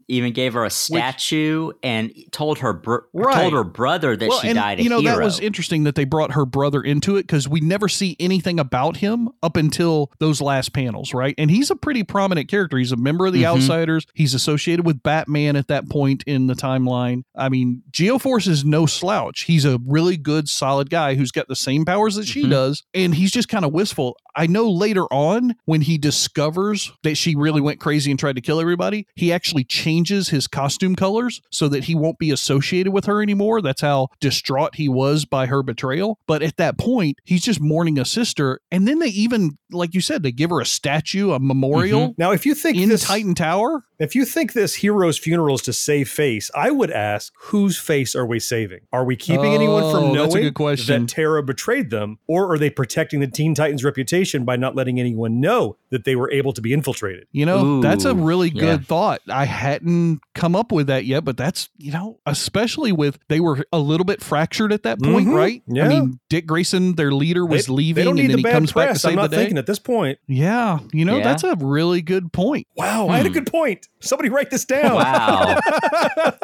Even 0.08 0.32
gave 0.32 0.52
her 0.54 0.64
a 0.64 0.70
statue 0.70 1.72
and 1.82 2.12
told 2.30 2.58
her 2.58 2.72
br- 2.72 2.98
Right. 3.12 3.34
told 3.40 3.52
her 3.54 3.64
brother 3.64 4.16
that 4.16 4.32
she 4.40 4.48
and, 4.48 4.56
died 4.56 4.78
a 4.78 4.82
you 4.84 4.88
know 4.88 5.00
hero. 5.00 5.16
that 5.16 5.24
was 5.24 5.40
interesting 5.40 5.82
that 5.84 5.96
they 5.96 6.04
brought 6.04 6.32
her 6.32 6.46
brother 6.46 6.80
into 6.80 7.16
it 7.16 7.22
because 7.22 7.48
we 7.48 7.60
never 7.60 7.88
see 7.88 8.16
anything 8.20 8.60
about 8.60 8.98
him 8.98 9.28
up 9.42 9.56
until 9.56 10.12
those 10.20 10.40
last 10.40 10.72
panels, 10.72 11.12
right? 11.12 11.34
And 11.38 11.50
he's 11.50 11.70
a 11.72 11.76
pretty 11.76 12.04
prominent 12.04 12.48
character. 12.48 12.78
He's 12.78 12.92
a 12.92 12.96
member 12.96 13.26
of 13.26 13.32
the 13.32 13.42
Mhm. 13.42 13.56
Outsiders. 13.56 14.06
He's 14.14 14.32
associated 14.32 14.86
with 14.86 15.02
Batman 15.02 15.56
at 15.56 15.66
that 15.68 15.88
point 15.88 16.22
in 16.26 16.46
the 16.46 16.54
timeline. 16.54 17.22
I 17.36 17.48
mean, 17.48 17.82
Geoforce 17.90 18.46
is 18.46 18.64
no 18.64 18.86
slouch. 18.86 19.42
He's 19.42 19.64
a 19.64 19.80
really 19.84 20.16
good, 20.16 20.48
solid 20.48 20.88
guy 20.88 21.16
who's 21.16 21.32
got 21.32 21.48
the 21.48 21.56
same 21.56 21.84
powers 21.84 22.14
that 22.14 22.26
she 22.26 22.44
Mhm. 22.44 22.50
does, 22.50 22.84
and 22.94 23.14
he's 23.16 23.32
just 23.32 23.48
kind 23.48 23.64
of 23.64 23.72
wistful. 23.72 24.16
I 24.36 24.46
know 24.46 24.70
later 24.70 25.04
on 25.06 25.54
when 25.64 25.80
he 25.80 25.98
discovers 25.98 26.92
that 27.02 27.16
she 27.16 27.34
really 27.34 27.60
went 27.60 27.80
crazy 27.80 28.10
and 28.10 28.20
tried 28.20 28.36
to 28.36 28.42
kill 28.42 28.60
everybody, 28.60 29.06
he 29.14 29.32
actually 29.32 29.64
changes 29.64 30.28
his 30.28 30.46
costume 30.46 30.94
colors 30.94 31.40
so 31.50 31.68
that 31.68 31.84
he 31.84 31.94
won't 31.94 32.18
be 32.18 32.30
associated 32.30 32.92
with 32.92 33.06
her 33.06 33.22
anymore. 33.22 33.62
That's 33.62 33.80
how 33.80 34.08
distraught 34.20 34.74
he 34.74 34.88
was 34.88 35.24
by 35.24 35.46
her 35.46 35.62
betrayal. 35.62 36.18
But 36.26 36.42
at 36.42 36.58
that 36.58 36.78
point, 36.78 37.18
he's 37.24 37.42
just 37.42 37.60
mourning 37.60 37.98
a 37.98 38.04
sister. 38.04 38.60
And 38.70 38.86
then 38.86 38.98
they 38.98 39.08
even, 39.08 39.56
like 39.70 39.94
you 39.94 40.00
said, 40.00 40.22
they 40.22 40.32
give 40.32 40.50
her 40.50 40.60
a 40.60 40.66
statue, 40.66 41.32
a 41.32 41.40
memorial 41.40 42.08
mm-hmm. 42.08 42.12
Now, 42.18 42.32
if 42.32 42.44
you 42.44 42.54
think 42.54 42.76
in 42.76 42.88
this 42.88 43.04
Titan 43.04 43.34
Tower. 43.34 43.84
If 43.98 44.14
you 44.14 44.26
think 44.26 44.52
this 44.52 44.74
hero's 44.74 45.18
funeral 45.18 45.54
is 45.54 45.62
to 45.62 45.72
save 45.72 46.10
face, 46.10 46.50
I 46.54 46.70
would 46.70 46.90
ask, 46.90 47.32
whose 47.44 47.78
face 47.78 48.14
are 48.14 48.26
we 48.26 48.38
saving? 48.38 48.80
Are 48.92 49.06
we 49.06 49.16
keeping 49.16 49.54
anyone 49.54 49.84
Oh, 49.84 49.90
from 49.92 50.00
knowing 50.12 50.14
that's 50.14 50.34
a 50.34 50.40
good 50.40 50.54
question. 50.54 51.06
that 51.06 51.08
Terra 51.08 51.42
betrayed 51.42 51.88
them, 51.90 52.18
or 52.26 52.52
are 52.52 52.58
they 52.58 52.68
protecting 52.68 53.20
the 53.20 53.26
Teen 53.26 53.54
Titans' 53.54 53.84
reputation 53.84 54.25
by 54.44 54.56
not 54.56 54.74
letting 54.74 54.98
anyone 55.00 55.40
know 55.40 55.76
that 55.90 56.04
they 56.04 56.16
were 56.16 56.30
able 56.30 56.52
to 56.52 56.60
be 56.60 56.72
infiltrated? 56.72 57.26
You 57.32 57.46
know, 57.46 57.64
Ooh, 57.64 57.80
that's 57.82 58.04
a 58.04 58.14
really 58.14 58.50
good 58.50 58.80
yeah. 58.80 58.86
thought. 58.86 59.20
I 59.28 59.44
hadn't 59.44 60.20
come 60.34 60.54
up 60.56 60.72
with 60.72 60.88
that 60.88 61.04
yet, 61.04 61.24
but 61.24 61.36
that's, 61.36 61.68
you 61.78 61.92
know, 61.92 62.18
especially 62.26 62.92
with 62.92 63.18
they 63.28 63.40
were 63.40 63.64
a 63.72 63.78
little 63.78 64.04
bit 64.04 64.22
fractured 64.22 64.72
at 64.72 64.82
that 64.84 65.00
point, 65.00 65.28
Mhm. 65.28 65.34
right? 65.34 65.62
I 65.80 65.88
mean, 65.88 66.20
Dick 66.28 66.46
Grayson, 66.46 66.94
their 66.96 67.12
leader, 67.12 67.44
was 67.46 67.66
they, 67.66 67.72
leaving 67.72 68.00
They 68.00 68.04
don't 68.04 68.18
and 68.18 68.28
then 68.28 68.32
the 68.32 68.36
he 68.38 68.42
bad 68.42 68.52
comes 68.52 68.72
back 68.72 68.92
to 68.92 68.98
save 68.98 69.10
I'm 69.12 69.16
not 69.16 69.30
the 69.30 69.36
day. 69.36 69.42
thinking 69.42 69.58
at 69.58 69.66
this 69.66 69.78
point. 69.78 70.18
Yeah, 70.26 70.78
you 70.92 71.04
know, 71.04 71.18
Yeah. 71.18 71.24
that's 71.24 71.44
a 71.44 71.54
really 71.56 72.02
good 72.02 72.32
point. 72.32 72.66
Wow, 72.76 73.08
I 73.08 73.16
had 73.18 73.26
a 73.26 73.28
Hmm. 73.28 73.34
good 73.34 73.46
point. 73.46 73.88
Somebody 74.00 74.28
write 74.28 74.50
this 74.50 74.64
down. 74.64 74.94
wow. 74.94 75.58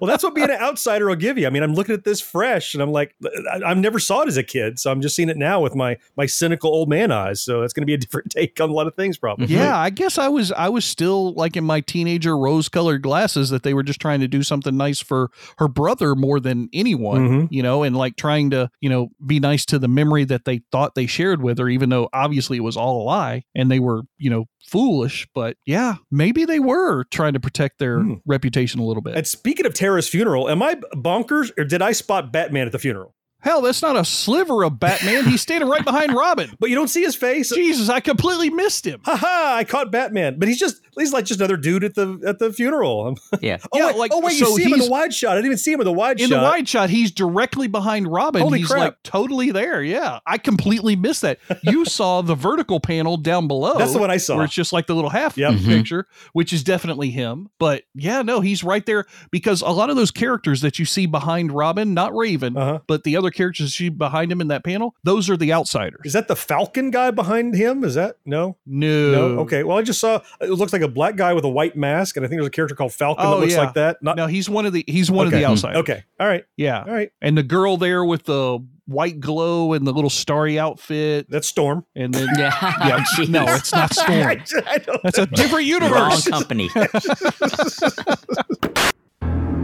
well, 0.00 0.06
that's 0.08 0.22
what 0.22 0.34
being 0.34 0.50
an 0.50 0.58
outsider 0.60 1.06
will 1.08 1.14
give 1.16 1.38
you. 1.38 1.46
I 1.46 1.50
mean, 1.50 1.62
I'm 1.62 1.74
looking 1.74 1.94
at 1.94 2.04
this 2.04 2.20
fresh, 2.20 2.74
and 2.74 2.82
I'm 2.82 2.90
like, 2.92 3.14
I, 3.52 3.60
I've 3.66 3.78
never 3.78 3.98
saw 3.98 4.22
it 4.22 4.28
as 4.28 4.36
a 4.36 4.42
kid, 4.42 4.78
so 4.78 4.90
I'm 4.90 5.00
just 5.00 5.14
seeing 5.16 5.28
it 5.28 5.36
now 5.36 5.60
with 5.60 5.74
my 5.74 5.96
my 6.16 6.26
cynical 6.26 6.70
old 6.70 6.88
man 6.88 6.97
eyes. 7.06 7.42
So 7.42 7.62
it's 7.62 7.72
going 7.72 7.82
to 7.82 7.86
be 7.86 7.94
a 7.94 7.98
different 7.98 8.30
take 8.30 8.60
on 8.60 8.70
a 8.70 8.72
lot 8.72 8.86
of 8.86 8.94
things, 8.94 9.18
probably. 9.18 9.46
Yeah, 9.46 9.76
I 9.78 9.90
guess 9.90 10.18
I 10.18 10.28
was 10.28 10.52
I 10.52 10.68
was 10.68 10.84
still 10.84 11.32
like 11.34 11.56
in 11.56 11.64
my 11.64 11.80
teenager 11.80 12.36
rose 12.36 12.68
colored 12.68 13.02
glasses 13.02 13.50
that 13.50 13.62
they 13.62 13.74
were 13.74 13.82
just 13.82 14.00
trying 14.00 14.20
to 14.20 14.28
do 14.28 14.42
something 14.42 14.76
nice 14.76 15.00
for 15.00 15.30
her 15.58 15.68
brother 15.68 16.14
more 16.14 16.40
than 16.40 16.68
anyone, 16.72 17.28
Mhm. 17.28 17.48
you 17.50 17.62
know, 17.62 17.82
and 17.82 17.96
like 17.96 18.16
trying 18.16 18.50
to, 18.50 18.70
you 18.80 18.88
know, 18.88 19.08
be 19.26 19.40
nice 19.40 19.64
to 19.66 19.78
the 19.78 19.88
memory 19.88 20.24
that 20.24 20.44
they 20.44 20.60
thought 20.72 20.94
they 20.94 21.06
shared 21.06 21.42
with 21.42 21.58
her, 21.58 21.68
even 21.68 21.88
though 21.90 22.08
obviously 22.12 22.56
it 22.56 22.62
was 22.62 22.76
all 22.76 23.02
a 23.02 23.04
lie 23.04 23.42
and 23.54 23.70
they 23.70 23.78
were, 23.78 24.02
you 24.18 24.30
know, 24.30 24.46
foolish. 24.66 25.26
But 25.34 25.56
yeah, 25.66 25.96
maybe 26.10 26.44
they 26.44 26.58
were 26.60 27.04
trying 27.10 27.32
to 27.32 27.40
protect 27.40 27.78
their 27.78 28.00
Hmm. 28.00 28.14
reputation 28.26 28.80
a 28.80 28.84
little 28.84 29.02
bit. 29.02 29.16
And 29.16 29.26
speaking 29.26 29.66
of 29.66 29.74
Terra's 29.74 30.08
funeral, 30.08 30.48
am 30.48 30.62
I 30.62 30.74
bonkers 30.94 31.50
or 31.58 31.64
did 31.64 31.80
I 31.82 31.92
spot 31.92 32.32
Batman 32.32 32.66
at 32.66 32.72
the 32.72 32.78
funeral? 32.78 33.14
Hell, 33.40 33.62
that's 33.62 33.82
not 33.82 33.96
a 33.96 34.04
sliver 34.04 34.64
of 34.64 34.80
Batman. 34.80 35.24
He's 35.24 35.40
standing 35.40 35.68
right 35.68 35.84
behind 35.84 36.12
Robin. 36.12 36.50
But 36.58 36.70
you 36.70 36.74
don't 36.74 36.88
see 36.88 37.02
his 37.02 37.14
face. 37.14 37.50
Jesus, 37.54 37.88
I 37.88 38.00
completely 38.00 38.50
missed 38.50 38.84
him. 38.84 39.00
Haha, 39.04 39.54
I 39.56 39.64
caught 39.64 39.92
Batman. 39.92 40.38
But 40.40 40.48
he's 40.48 40.58
just 40.58 40.80
he's 40.98 41.12
like 41.12 41.24
just 41.24 41.38
another 41.40 41.56
dude 41.56 41.84
at 41.84 41.94
the 41.94 42.20
at 42.26 42.38
the 42.40 42.52
funeral. 42.52 43.16
Yeah. 43.40 43.58
Oh, 43.72 43.78
Yeah, 43.78 43.86
wait, 43.88 43.96
like, 43.96 44.10
oh 44.12 44.20
wait, 44.20 44.32
so 44.38 44.48
you 44.48 44.56
see 44.56 44.64
him 44.64 44.72
in 44.72 44.80
the 44.80 44.90
wide 44.90 45.14
shot. 45.14 45.32
I 45.32 45.34
didn't 45.36 45.46
even 45.46 45.58
see 45.58 45.72
him 45.72 45.80
in 45.80 45.84
the 45.84 45.92
wide 45.92 46.20
in 46.20 46.28
shot. 46.28 46.34
In 46.34 46.40
the 46.40 46.44
wide 46.48 46.68
shot, 46.68 46.90
he's 46.90 47.12
directly 47.12 47.68
behind 47.68 48.08
Robin. 48.10 48.42
Holy 48.42 48.58
he's 48.58 48.68
crap. 48.68 48.80
like 48.80 49.02
totally 49.04 49.52
there. 49.52 49.82
Yeah, 49.82 50.18
I 50.26 50.38
completely 50.38 50.96
missed 50.96 51.22
that. 51.22 51.38
You 51.62 51.84
saw 51.86 52.22
the 52.22 52.34
vertical 52.34 52.80
panel 52.80 53.16
down 53.16 53.46
below. 53.46 53.78
That's 53.78 53.92
the 53.92 53.98
one 54.00 54.10
I 54.10 54.16
saw. 54.16 54.36
Where 54.36 54.44
it's 54.46 54.54
just 54.54 54.72
like 54.72 54.86
the 54.88 54.94
little 54.94 55.10
half 55.10 55.38
Yep. 55.38 55.54
Picture, 55.64 56.08
which 56.32 56.52
is 56.52 56.64
definitely 56.64 57.10
him. 57.10 57.50
But 57.60 57.84
yeah, 57.94 58.22
no, 58.22 58.40
he's 58.40 58.64
right 58.64 58.84
there 58.84 59.06
because 59.30 59.62
a 59.62 59.68
lot 59.70 59.90
of 59.90 59.96
those 59.96 60.10
characters 60.10 60.62
that 60.62 60.78
you 60.80 60.84
see 60.84 61.06
behind 61.06 61.52
Robin, 61.52 61.94
not 61.94 62.14
Raven, 62.16 62.56
Uh-huh. 62.56 62.80
but 62.88 63.04
the 63.04 63.16
other 63.16 63.27
characters 63.30 63.64
you 63.80 63.86
see 63.86 63.88
behind 63.88 64.30
him 64.32 64.40
in 64.40 64.48
that 64.48 64.64
panel, 64.64 64.94
those 65.04 65.28
are 65.30 65.36
the 65.36 65.52
outsiders. 65.52 66.00
Is 66.04 66.12
that 66.12 66.28
the 66.28 66.36
Falcon 66.36 66.90
guy 66.90 67.10
behind 67.10 67.54
him? 67.54 67.84
Is 67.84 67.94
that 67.94 68.16
no? 68.24 68.56
no, 68.66 69.12
No. 69.12 69.40
Okay. 69.40 69.62
Well, 69.64 69.78
I 69.78 69.82
just 69.82 70.00
saw 70.00 70.20
it 70.40 70.50
looks 70.50 70.72
like 70.72 70.82
a 70.82 70.88
black 70.88 71.16
guy 71.16 71.32
with 71.34 71.44
a 71.44 71.48
white 71.48 71.76
mask, 71.76 72.16
and 72.16 72.24
I 72.24 72.28
think 72.28 72.38
there's 72.38 72.48
a 72.48 72.50
character 72.50 72.74
called 72.74 72.92
Falcon 72.92 73.24
Oh, 73.26 73.30
that 73.34 73.40
looks 73.40 73.52
yeah. 73.54 73.60
like 73.60 73.74
that. 73.74 74.02
Not 74.02 74.16
No, 74.16 74.26
he's 74.26 74.48
one 74.50 74.66
of 74.66 74.72
the 74.72 74.84
he's 74.86 75.10
one 75.10 75.26
Okay. 75.28 75.36
of 75.36 75.40
the 75.40 75.46
hmm, 75.46 75.52
outsiders. 75.52 75.76
okay. 75.78 76.04
All 76.20 76.26
right. 76.26 76.44
Yeah. 76.56 76.82
All 76.82 76.92
right. 76.92 77.10
And 77.20 77.36
the 77.36 77.42
girl 77.42 77.76
there 77.76 78.04
with 78.04 78.24
the 78.24 78.58
white 78.86 79.20
glow 79.20 79.74
and 79.74 79.86
the 79.86 79.92
little 79.92 80.08
starry 80.08 80.58
outfit. 80.58 81.26
That's 81.28 81.46
Storm. 81.46 81.84
And 81.94 82.14
then 82.14 82.26
Yeah. 82.38 82.52
yeah, 82.86 83.04
Jeez. 83.16 83.28
no, 83.28 83.44
it's 83.48 83.72
not 83.72 83.92
Storm. 83.94 84.10
I, 84.12 84.42
I 84.66 84.78
That's 85.04 85.18
a 85.18 85.26
different 85.26 85.70
Wrong 85.70 85.82
universe. 85.82 86.26
company. 86.28 86.68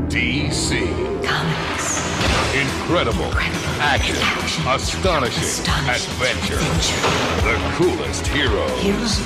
DC 0.09 1.25
Comics. 1.25 2.24
Incredible. 2.55 3.33
Action. 3.81 4.15
Astonishing. 4.69 5.67
Adventure. 5.89 6.55
The 7.43 7.59
coolest 7.75 8.29
heroes. 8.29 9.19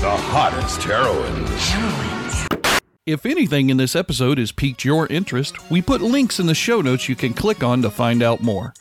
The 0.00 0.16
hottest 0.16 0.82
heroines. 0.82 2.88
If 3.04 3.26
anything 3.26 3.68
in 3.68 3.76
this 3.76 3.94
episode 3.94 4.38
has 4.38 4.50
piqued 4.50 4.82
your 4.82 5.06
interest, 5.08 5.70
we 5.70 5.82
put 5.82 6.00
links 6.00 6.40
in 6.40 6.46
the 6.46 6.54
show 6.54 6.80
notes 6.80 7.06
you 7.06 7.16
can 7.16 7.34
click 7.34 7.62
on 7.62 7.82
to 7.82 7.90
find 7.90 8.22
out 8.22 8.40
more. 8.40 8.72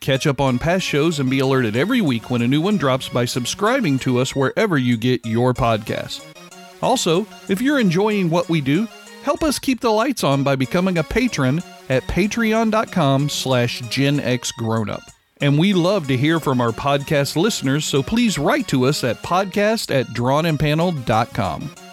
Catch 0.00 0.26
up 0.26 0.38
on 0.38 0.58
past 0.58 0.84
shows 0.84 1.18
and 1.18 1.30
be 1.30 1.38
alerted 1.38 1.76
every 1.76 2.02
week 2.02 2.28
when 2.28 2.42
a 2.42 2.48
new 2.48 2.60
one 2.60 2.76
drops 2.76 3.08
by 3.08 3.24
subscribing 3.24 3.98
to 4.00 4.18
us 4.18 4.36
wherever 4.36 4.76
you 4.76 4.98
get 4.98 5.24
your 5.24 5.54
podcasts. 5.54 6.22
Also, 6.82 7.26
if 7.48 7.62
you're 7.62 7.80
enjoying 7.80 8.28
what 8.28 8.50
we 8.50 8.60
do, 8.60 8.86
help 9.22 9.42
us 9.42 9.58
keep 9.58 9.80
the 9.80 9.88
lights 9.88 10.22
on 10.22 10.42
by 10.42 10.56
becoming 10.56 10.98
a 10.98 11.02
patron 11.02 11.62
at 11.88 12.02
patreon.com 12.04 13.28
slash 13.28 13.82
genxgrownup. 13.82 15.02
And 15.40 15.58
we 15.58 15.72
love 15.72 16.08
to 16.08 16.16
hear 16.16 16.40
from 16.40 16.60
our 16.60 16.72
podcast 16.72 17.36
listeners, 17.36 17.84
so 17.84 18.02
please 18.02 18.38
write 18.38 18.66
to 18.68 18.84
us 18.84 19.04
at 19.04 19.22
podcast 19.22 19.94
at 19.94 20.06
drawnandpaneled.com. 20.08 21.87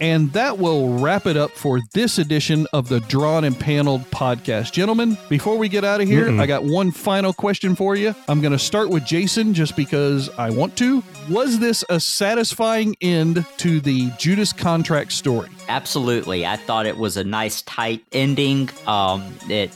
And 0.00 0.32
that 0.32 0.58
will 0.58 0.98
wrap 0.98 1.26
it 1.26 1.36
up 1.36 1.50
for 1.52 1.80
this 1.94 2.18
edition 2.18 2.66
of 2.72 2.88
the 2.88 3.00
Drawn 3.00 3.44
and 3.44 3.58
Paneled 3.58 4.02
podcast. 4.10 4.72
Gentlemen, 4.72 5.16
before 5.28 5.56
we 5.56 5.68
get 5.68 5.84
out 5.84 6.00
of 6.00 6.08
here, 6.08 6.30
I 6.40 6.46
got 6.46 6.64
one 6.64 6.90
final 6.90 7.32
question 7.32 7.74
for 7.74 7.96
you. 7.96 8.14
I'm 8.28 8.40
going 8.40 8.52
to 8.52 8.58
start 8.58 8.90
with 8.90 9.04
Jason 9.04 9.54
just 9.54 9.76
because 9.76 10.28
I 10.38 10.50
want 10.50 10.76
to. 10.78 11.02
Was 11.30 11.58
this 11.58 11.84
a 11.88 11.98
satisfying 11.98 12.96
end 13.00 13.44
to 13.58 13.80
the 13.80 14.10
Judas 14.18 14.52
contract 14.52 15.12
story? 15.12 15.48
Absolutely. 15.68 16.46
I 16.46 16.56
thought 16.56 16.86
it 16.86 16.96
was 16.96 17.16
a 17.16 17.24
nice, 17.24 17.62
tight 17.62 18.04
ending. 18.12 18.70
Um, 18.86 19.34
it 19.48 19.72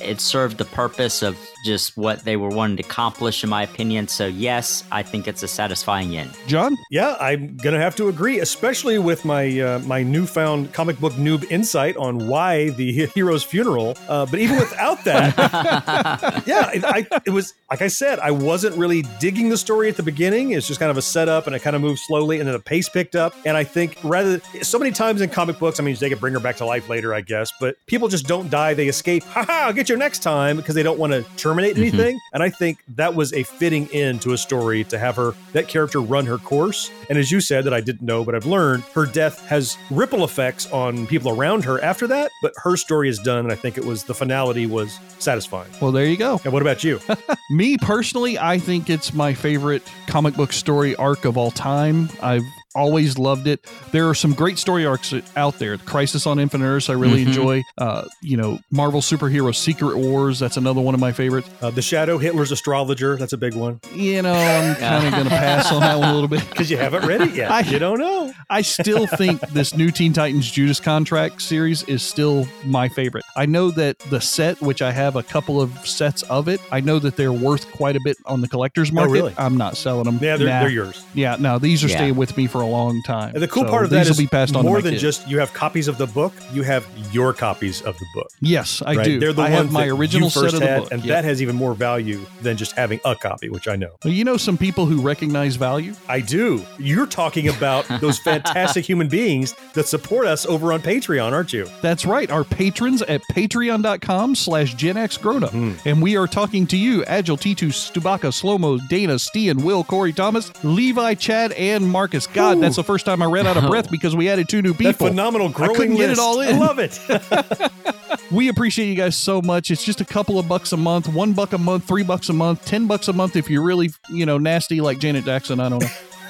it 0.00 0.20
served 0.20 0.58
the 0.58 0.64
purpose 0.64 1.22
of 1.22 1.38
just 1.64 1.96
what 1.96 2.24
they 2.24 2.36
were 2.36 2.48
wanting 2.48 2.76
to 2.76 2.82
accomplish, 2.82 3.42
in 3.42 3.50
my 3.50 3.62
opinion. 3.62 4.08
So, 4.08 4.26
yes, 4.26 4.84
I 4.92 5.02
think 5.02 5.28
it's 5.28 5.42
a 5.42 5.48
satisfying 5.48 6.16
end. 6.16 6.30
John? 6.46 6.76
Yeah, 6.90 7.16
I'm 7.20 7.56
gonna 7.56 7.80
have 7.80 7.96
to 7.96 8.08
agree, 8.08 8.40
especially 8.40 8.98
with 8.98 9.24
my 9.24 9.60
uh, 9.60 9.78
my 9.80 10.02
newfound 10.02 10.72
comic 10.72 10.98
book 10.98 11.12
noob 11.14 11.50
insight 11.50 11.96
on 11.96 12.28
why 12.28 12.70
the 12.70 13.06
hero's 13.14 13.44
funeral. 13.44 13.96
Uh, 14.08 14.26
but 14.26 14.38
even 14.38 14.56
without 14.56 15.04
that, 15.04 15.36
yeah, 16.46 16.70
it, 16.70 16.84
I, 16.84 17.06
it 17.26 17.30
was 17.30 17.54
like 17.70 17.82
I 17.82 17.88
said, 17.88 18.18
I 18.20 18.30
wasn't 18.30 18.76
really 18.76 19.02
digging 19.20 19.48
the 19.48 19.58
story 19.58 19.88
at 19.88 19.96
the 19.96 20.02
beginning. 20.02 20.52
It's 20.52 20.66
just 20.66 20.80
kind 20.80 20.90
of 20.90 20.96
a 20.96 21.02
setup, 21.02 21.46
and 21.46 21.54
it 21.54 21.60
kind 21.60 21.76
of 21.76 21.82
moved 21.82 22.00
slowly, 22.00 22.38
and 22.38 22.46
then 22.46 22.54
the 22.54 22.60
pace 22.60 22.88
picked 22.88 23.16
up. 23.16 23.34
And 23.44 23.56
I 23.56 23.64
think 23.64 23.98
rather 24.02 24.40
so 24.62 24.78
many 24.78 24.90
times 24.90 25.20
in 25.20 25.30
comic 25.30 25.58
books, 25.58 25.80
I 25.80 25.82
mean, 25.82 25.96
they 25.96 26.08
could 26.08 26.20
bring 26.20 26.34
her 26.34 26.40
back 26.40 26.56
to 26.56 26.64
life 26.64 26.88
later, 26.88 27.12
I 27.14 27.20
guess, 27.20 27.52
but 27.60 27.76
people 27.86 28.08
just 28.08 28.26
don't 28.26 28.50
die; 28.50 28.74
they 28.74 28.88
escape. 28.88 29.24
Ha 29.24 29.44
ha! 29.44 29.64
I'll 29.66 29.72
get 29.88 29.94
you 29.94 29.98
next 29.98 30.22
time 30.22 30.56
because 30.56 30.74
they 30.74 30.82
don't 30.82 30.98
want 30.98 31.12
to 31.12 31.22
terminate 31.36 31.72
mm-hmm. 31.72 31.82
anything. 31.82 32.20
And 32.32 32.42
I 32.42 32.50
think 32.50 32.82
that 32.96 33.14
was 33.14 33.32
a 33.32 33.42
fitting 33.42 33.88
end 33.92 34.22
to 34.22 34.32
a 34.32 34.38
story 34.38 34.84
to 34.84 34.98
have 34.98 35.16
her 35.16 35.34
that 35.52 35.68
character 35.68 36.00
run 36.00 36.26
her 36.26 36.38
course. 36.38 36.90
And 37.08 37.18
as 37.18 37.30
you 37.30 37.40
said, 37.40 37.64
that 37.64 37.74
I 37.74 37.80
didn't 37.80 38.02
know, 38.02 38.24
but 38.24 38.34
I've 38.34 38.46
learned 38.46 38.82
her 38.94 39.06
death 39.06 39.46
has 39.46 39.78
ripple 39.90 40.24
effects 40.24 40.70
on 40.70 41.06
people 41.06 41.30
around 41.30 41.64
her 41.64 41.82
after 41.82 42.06
that. 42.08 42.30
But 42.42 42.52
her 42.56 42.76
story 42.76 43.08
is 43.08 43.18
done, 43.18 43.38
and 43.38 43.52
I 43.52 43.54
think 43.54 43.78
it 43.78 43.84
was 43.84 44.04
the 44.04 44.14
finality 44.14 44.66
was 44.66 44.98
satisfying. 45.18 45.70
Well, 45.80 45.92
there 45.92 46.06
you 46.06 46.16
go. 46.16 46.40
And 46.44 46.52
what 46.52 46.62
about 46.62 46.84
you? 46.84 47.00
Me 47.50 47.78
personally, 47.78 48.38
I 48.38 48.58
think 48.58 48.90
it's 48.90 49.14
my 49.14 49.32
favorite 49.32 49.82
comic 50.06 50.34
book 50.34 50.52
story 50.52 50.94
arc 50.96 51.24
of 51.24 51.36
all 51.36 51.50
time. 51.50 52.10
I've 52.22 52.42
always 52.74 53.18
loved 53.18 53.46
it. 53.46 53.66
There 53.92 54.08
are 54.08 54.14
some 54.14 54.32
great 54.34 54.58
story 54.58 54.84
arcs 54.86 55.12
out 55.36 55.58
there. 55.58 55.76
Crisis 55.78 56.26
on 56.26 56.38
Infinite 56.38 56.66
Earths, 56.66 56.88
I 56.90 56.92
really 56.94 57.24
Mhm. 57.24 57.28
enjoy. 57.28 57.62
Uh, 57.78 58.04
you 58.22 58.36
know, 58.36 58.58
Marvel 58.70 59.00
superhero 59.00 59.54
Secret 59.54 59.96
Wars, 59.96 60.38
that's 60.38 60.56
another 60.56 60.80
one 60.80 60.94
of 60.94 61.00
my 61.00 61.12
favorites. 61.12 61.48
Uh, 61.62 61.70
the 61.70 61.82
Shadow, 61.82 62.18
Hitler's 62.18 62.52
astrologer. 62.52 63.16
That's 63.16 63.32
a 63.32 63.36
big 63.38 63.54
one. 63.54 63.80
You 63.94 64.22
know, 64.22 64.32
I'm 64.34 64.74
kind 64.76 65.06
of 65.06 65.12
going 65.12 65.24
to 65.24 65.30
pass 65.30 65.72
on 65.72 65.80
that 65.80 65.98
one 65.98 66.08
a 66.10 66.14
little 66.14 66.28
bit. 66.28 66.48
Because 66.50 66.70
you 66.70 66.76
haven't 66.76 67.06
read 67.06 67.20
it 67.22 67.34
yet. 67.34 67.50
I- 67.50 67.60
you 67.60 67.78
don't 67.78 67.98
know. 67.98 68.32
I 68.50 68.62
still 68.62 69.06
think 69.18 69.40
this 69.50 69.74
new 69.74 69.90
Teen 69.90 70.12
Titans 70.12 70.50
Judas 70.50 70.80
Contract 70.80 71.42
series 71.42 71.82
is 71.84 72.02
still 72.02 72.46
my 72.64 72.88
favorite. 72.88 73.24
I 73.36 73.46
know 73.46 73.70
that 73.72 73.98
the 74.10 74.20
set, 74.20 74.60
which 74.60 74.82
I 74.82 74.92
have 74.92 75.16
a 75.16 75.22
couple 75.22 75.60
of 75.60 75.86
sets 75.86 76.22
of 76.24 76.48
it, 76.48 76.60
I 76.70 76.80
know 76.80 76.98
that 76.98 77.16
they're 77.16 77.32
worth 77.32 77.70
quite 77.72 77.96
a 77.96 78.00
bit 78.04 78.16
on 78.26 78.40
the 78.40 78.48
collector's 78.48 78.92
market. 78.92 79.10
Oh, 79.10 79.12
really? 79.12 79.34
I'm 79.38 79.56
not 79.56 79.76
selling 79.76 80.04
them. 80.04 80.18
Yeah, 80.22 80.36
they're, 80.36 80.48
Nah. 80.48 80.60
they're 80.60 80.68
yours. 80.70 81.02
Yeah, 81.14 81.36
no, 81.38 81.58
these 81.58 81.82
are 81.84 81.88
Yeah. 81.88 81.96
staying 81.96 82.16
with 82.16 82.36
me 82.36 82.46
for 82.46 82.57
a 82.60 82.66
long 82.66 83.02
time. 83.02 83.34
And 83.34 83.42
the 83.42 83.48
cool 83.48 83.64
So 83.64 83.70
part 83.70 83.84
of 83.84 83.90
that 83.90 84.04
will 84.04 84.10
is 84.12 84.18
be 84.18 84.26
passed 84.26 84.54
on 84.56 84.64
more 84.64 84.80
than 84.82 84.92
kids. 84.92 85.02
just 85.02 85.28
you 85.28 85.38
have 85.38 85.52
copies 85.52 85.88
of 85.88 85.98
the 85.98 86.06
book, 86.06 86.32
you 86.52 86.62
have 86.62 86.86
your 87.12 87.32
copies 87.32 87.82
of 87.82 87.98
the 87.98 88.06
book. 88.14 88.30
Yes, 88.40 88.82
I 88.84 88.94
right? 88.94 89.04
do. 89.04 89.20
They're 89.20 89.32
the 89.32 89.42
I 89.42 89.50
ones 89.50 89.62
have 89.64 89.72
my 89.72 89.86
original 89.88 90.30
set 90.30 90.54
of 90.54 90.60
the 90.60 90.66
had, 90.66 90.82
book. 90.82 90.92
and 90.92 91.04
Yep. 91.04 91.08
that 91.08 91.24
has 91.24 91.42
even 91.42 91.56
more 91.56 91.74
value 91.74 92.20
than 92.42 92.56
just 92.56 92.72
having 92.72 93.00
a 93.04 93.14
copy, 93.14 93.48
which 93.48 93.68
I 93.68 93.76
know. 93.76 93.90
Well, 94.04 94.12
you 94.12 94.24
know 94.24 94.36
some 94.36 94.56
people 94.58 94.86
who 94.86 95.00
recognize 95.00 95.56
value? 95.56 95.94
I 96.08 96.20
do. 96.20 96.64
You're 96.78 97.06
talking 97.06 97.48
about 97.48 97.86
those 98.00 98.18
fantastic 98.18 98.84
human 98.84 99.08
beings 99.08 99.54
that 99.74 99.86
support 99.86 100.26
us 100.26 100.46
over 100.46 100.72
on 100.72 100.80
Patreon, 100.80 101.32
aren't 101.32 101.52
you? 101.52 101.68
That's 101.82 102.06
right. 102.06 102.30
Our 102.30 102.44
patrons 102.44 103.02
at 103.02 103.22
patreon.com 103.32 104.34
slash 104.34 104.74
Gen 104.74 104.96
X 104.96 105.16
Grown 105.16 105.44
Up. 105.44 105.50
Hmm. 105.50 105.72
And 105.84 106.00
we 106.00 106.16
are 106.16 106.26
talking 106.26 106.66
to 106.68 106.76
you, 106.76 107.04
Agile 107.04 107.36
T2, 107.36 107.68
Stubaka, 107.68 108.30
Slomo, 108.32 108.78
Dana, 108.88 109.14
Stian, 109.14 109.62
Will, 109.62 109.84
Corey, 109.84 110.12
Thomas, 110.12 110.50
Levi, 110.64 111.14
Chad, 111.14 111.52
and 111.52 111.86
Marcus. 111.88 112.26
God, 112.26 112.47
Ooh. 112.56 112.60
that's 112.60 112.76
the 112.76 112.84
first 112.84 113.04
time 113.04 113.22
I 113.22 113.26
ran 113.26 113.46
out 113.46 113.56
of 113.56 113.68
breath 113.68 113.90
because 113.90 114.16
we 114.16 114.28
added 114.28 114.48
two 114.48 114.62
new 114.62 114.72
people. 114.72 115.06
That 115.06 115.12
phenomenal 115.12 115.48
growing 115.50 115.72
I 115.72 115.74
couldn't 115.74 115.96
get 115.96 116.10
it 116.10 116.18
all 116.18 116.40
in. 116.40 116.54
I 116.54 116.58
love 116.58 116.78
it. 116.78 116.98
We 118.30 118.48
appreciate 118.48 118.88
you 118.88 118.94
guys 118.94 119.16
so 119.16 119.40
much. 119.40 119.70
It's 119.70 119.82
just 119.82 120.02
a 120.02 120.04
couple 120.04 120.38
of 120.38 120.46
bucks 120.46 120.72
a 120.72 120.76
month, 120.76 121.08
one 121.08 121.32
buck 121.32 121.54
a 121.54 121.58
month, 121.58 121.84
three 121.88 122.02
bucks 122.02 122.28
a 122.28 122.34
month, 122.34 122.62
ten 122.66 122.86
bucks 122.86 123.08
a 123.08 123.14
month 123.14 123.36
if 123.36 123.48
you're 123.48 123.62
really, 123.62 123.90
you 124.10 124.26
know, 124.26 124.36
nasty 124.36 124.82
like 124.82 124.98
Janet 124.98 125.24
Jackson. 125.24 125.60
I 125.60 125.70
don't 125.70 125.78
know. 125.78 125.88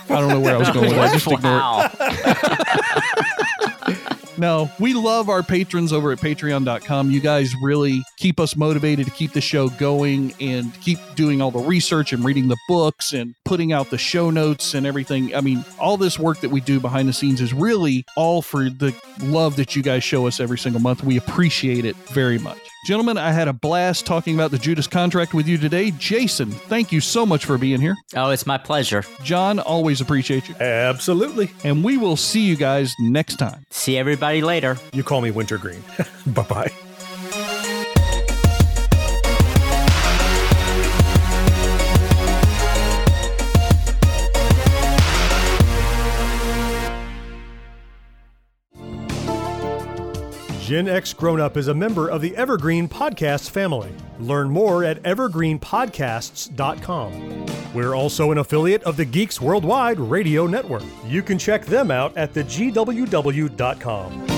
I 0.08 0.20
don't 0.20 0.28
know 0.28 0.40
where 0.40 0.54
I 0.54 0.58
was 0.58 0.70
going 0.70 0.86
with 0.86 0.94
that. 0.94 1.12
Just 1.12 1.26
ignore 1.26 1.90
it. 1.92 3.34
No, 4.38 4.70
we 4.78 4.94
love 4.94 5.28
our 5.28 5.42
patrons 5.42 5.92
over 5.92 6.12
at 6.12 6.18
patreon.com. 6.18 7.10
You 7.10 7.20
guys 7.20 7.52
really 7.60 8.02
keep 8.16 8.38
us 8.38 8.54
motivated 8.54 9.06
to 9.06 9.12
keep 9.12 9.32
the 9.32 9.40
show 9.40 9.68
going 9.68 10.32
and 10.40 10.72
keep 10.80 10.98
doing 11.16 11.42
all 11.42 11.50
the 11.50 11.58
research 11.58 12.12
and 12.12 12.24
reading 12.24 12.46
the 12.46 12.56
books 12.68 13.12
and 13.12 13.34
putting 13.44 13.72
out 13.72 13.90
the 13.90 13.98
show 13.98 14.30
notes 14.30 14.74
and 14.74 14.86
everything. 14.86 15.34
I 15.34 15.40
mean, 15.40 15.64
all 15.80 15.96
this 15.96 16.18
work 16.18 16.40
that 16.40 16.50
we 16.50 16.60
do 16.60 16.78
behind 16.78 17.08
the 17.08 17.12
scenes 17.12 17.40
is 17.40 17.52
really 17.52 18.04
all 18.16 18.40
for 18.40 18.70
the 18.70 18.94
love 19.20 19.56
that 19.56 19.74
you 19.74 19.82
guys 19.82 20.04
show 20.04 20.28
us 20.28 20.38
every 20.38 20.58
single 20.58 20.80
month. 20.80 21.02
We 21.02 21.16
appreciate 21.16 21.84
it 21.84 21.96
very 21.96 22.38
much. 22.38 22.58
Gentlemen, 22.88 23.18
I 23.18 23.32
had 23.32 23.48
a 23.48 23.52
blast 23.52 24.06
talking 24.06 24.34
about 24.34 24.50
the 24.50 24.56
Judas 24.56 24.86
contract 24.86 25.34
with 25.34 25.46
you 25.46 25.58
today. 25.58 25.90
Jason, 25.90 26.50
thank 26.50 26.90
you 26.90 27.02
so 27.02 27.26
much 27.26 27.44
for 27.44 27.58
being 27.58 27.82
here. 27.82 27.94
Oh, 28.16 28.30
it's 28.30 28.46
my 28.46 28.56
pleasure. 28.56 29.04
John, 29.22 29.58
always 29.58 30.00
appreciate 30.00 30.48
you. 30.48 30.54
Absolutely. 30.54 31.50
And 31.64 31.84
we 31.84 31.98
will 31.98 32.16
see 32.16 32.46
you 32.46 32.56
guys 32.56 32.94
next 32.98 33.36
time. 33.36 33.66
See 33.68 33.98
everybody 33.98 34.40
later. 34.40 34.78
You 34.94 35.02
call 35.02 35.20
me 35.20 35.30
Wintergreen. 35.30 35.82
bye 36.28 36.44
bye. 36.44 36.72
Gen 50.78 50.86
X 50.86 51.12
Grown 51.12 51.40
Up 51.40 51.56
is 51.56 51.66
a 51.66 51.74
member 51.74 52.08
of 52.08 52.20
the 52.20 52.36
Evergreen 52.36 52.88
Podcast 52.88 53.50
family. 53.50 53.92
Learn 54.20 54.48
more 54.48 54.84
at 54.84 55.02
evergreenpodcasts.com. 55.02 57.46
We're 57.74 57.96
also 57.96 58.30
an 58.30 58.38
affiliate 58.38 58.84
of 58.84 58.96
the 58.96 59.04
Geeks 59.04 59.40
Worldwide 59.40 59.98
Radio 59.98 60.46
Network. 60.46 60.84
You 61.04 61.24
can 61.24 61.36
check 61.36 61.66
them 61.66 61.90
out 61.90 62.16
at 62.16 62.32
thegww.com. 62.32 64.37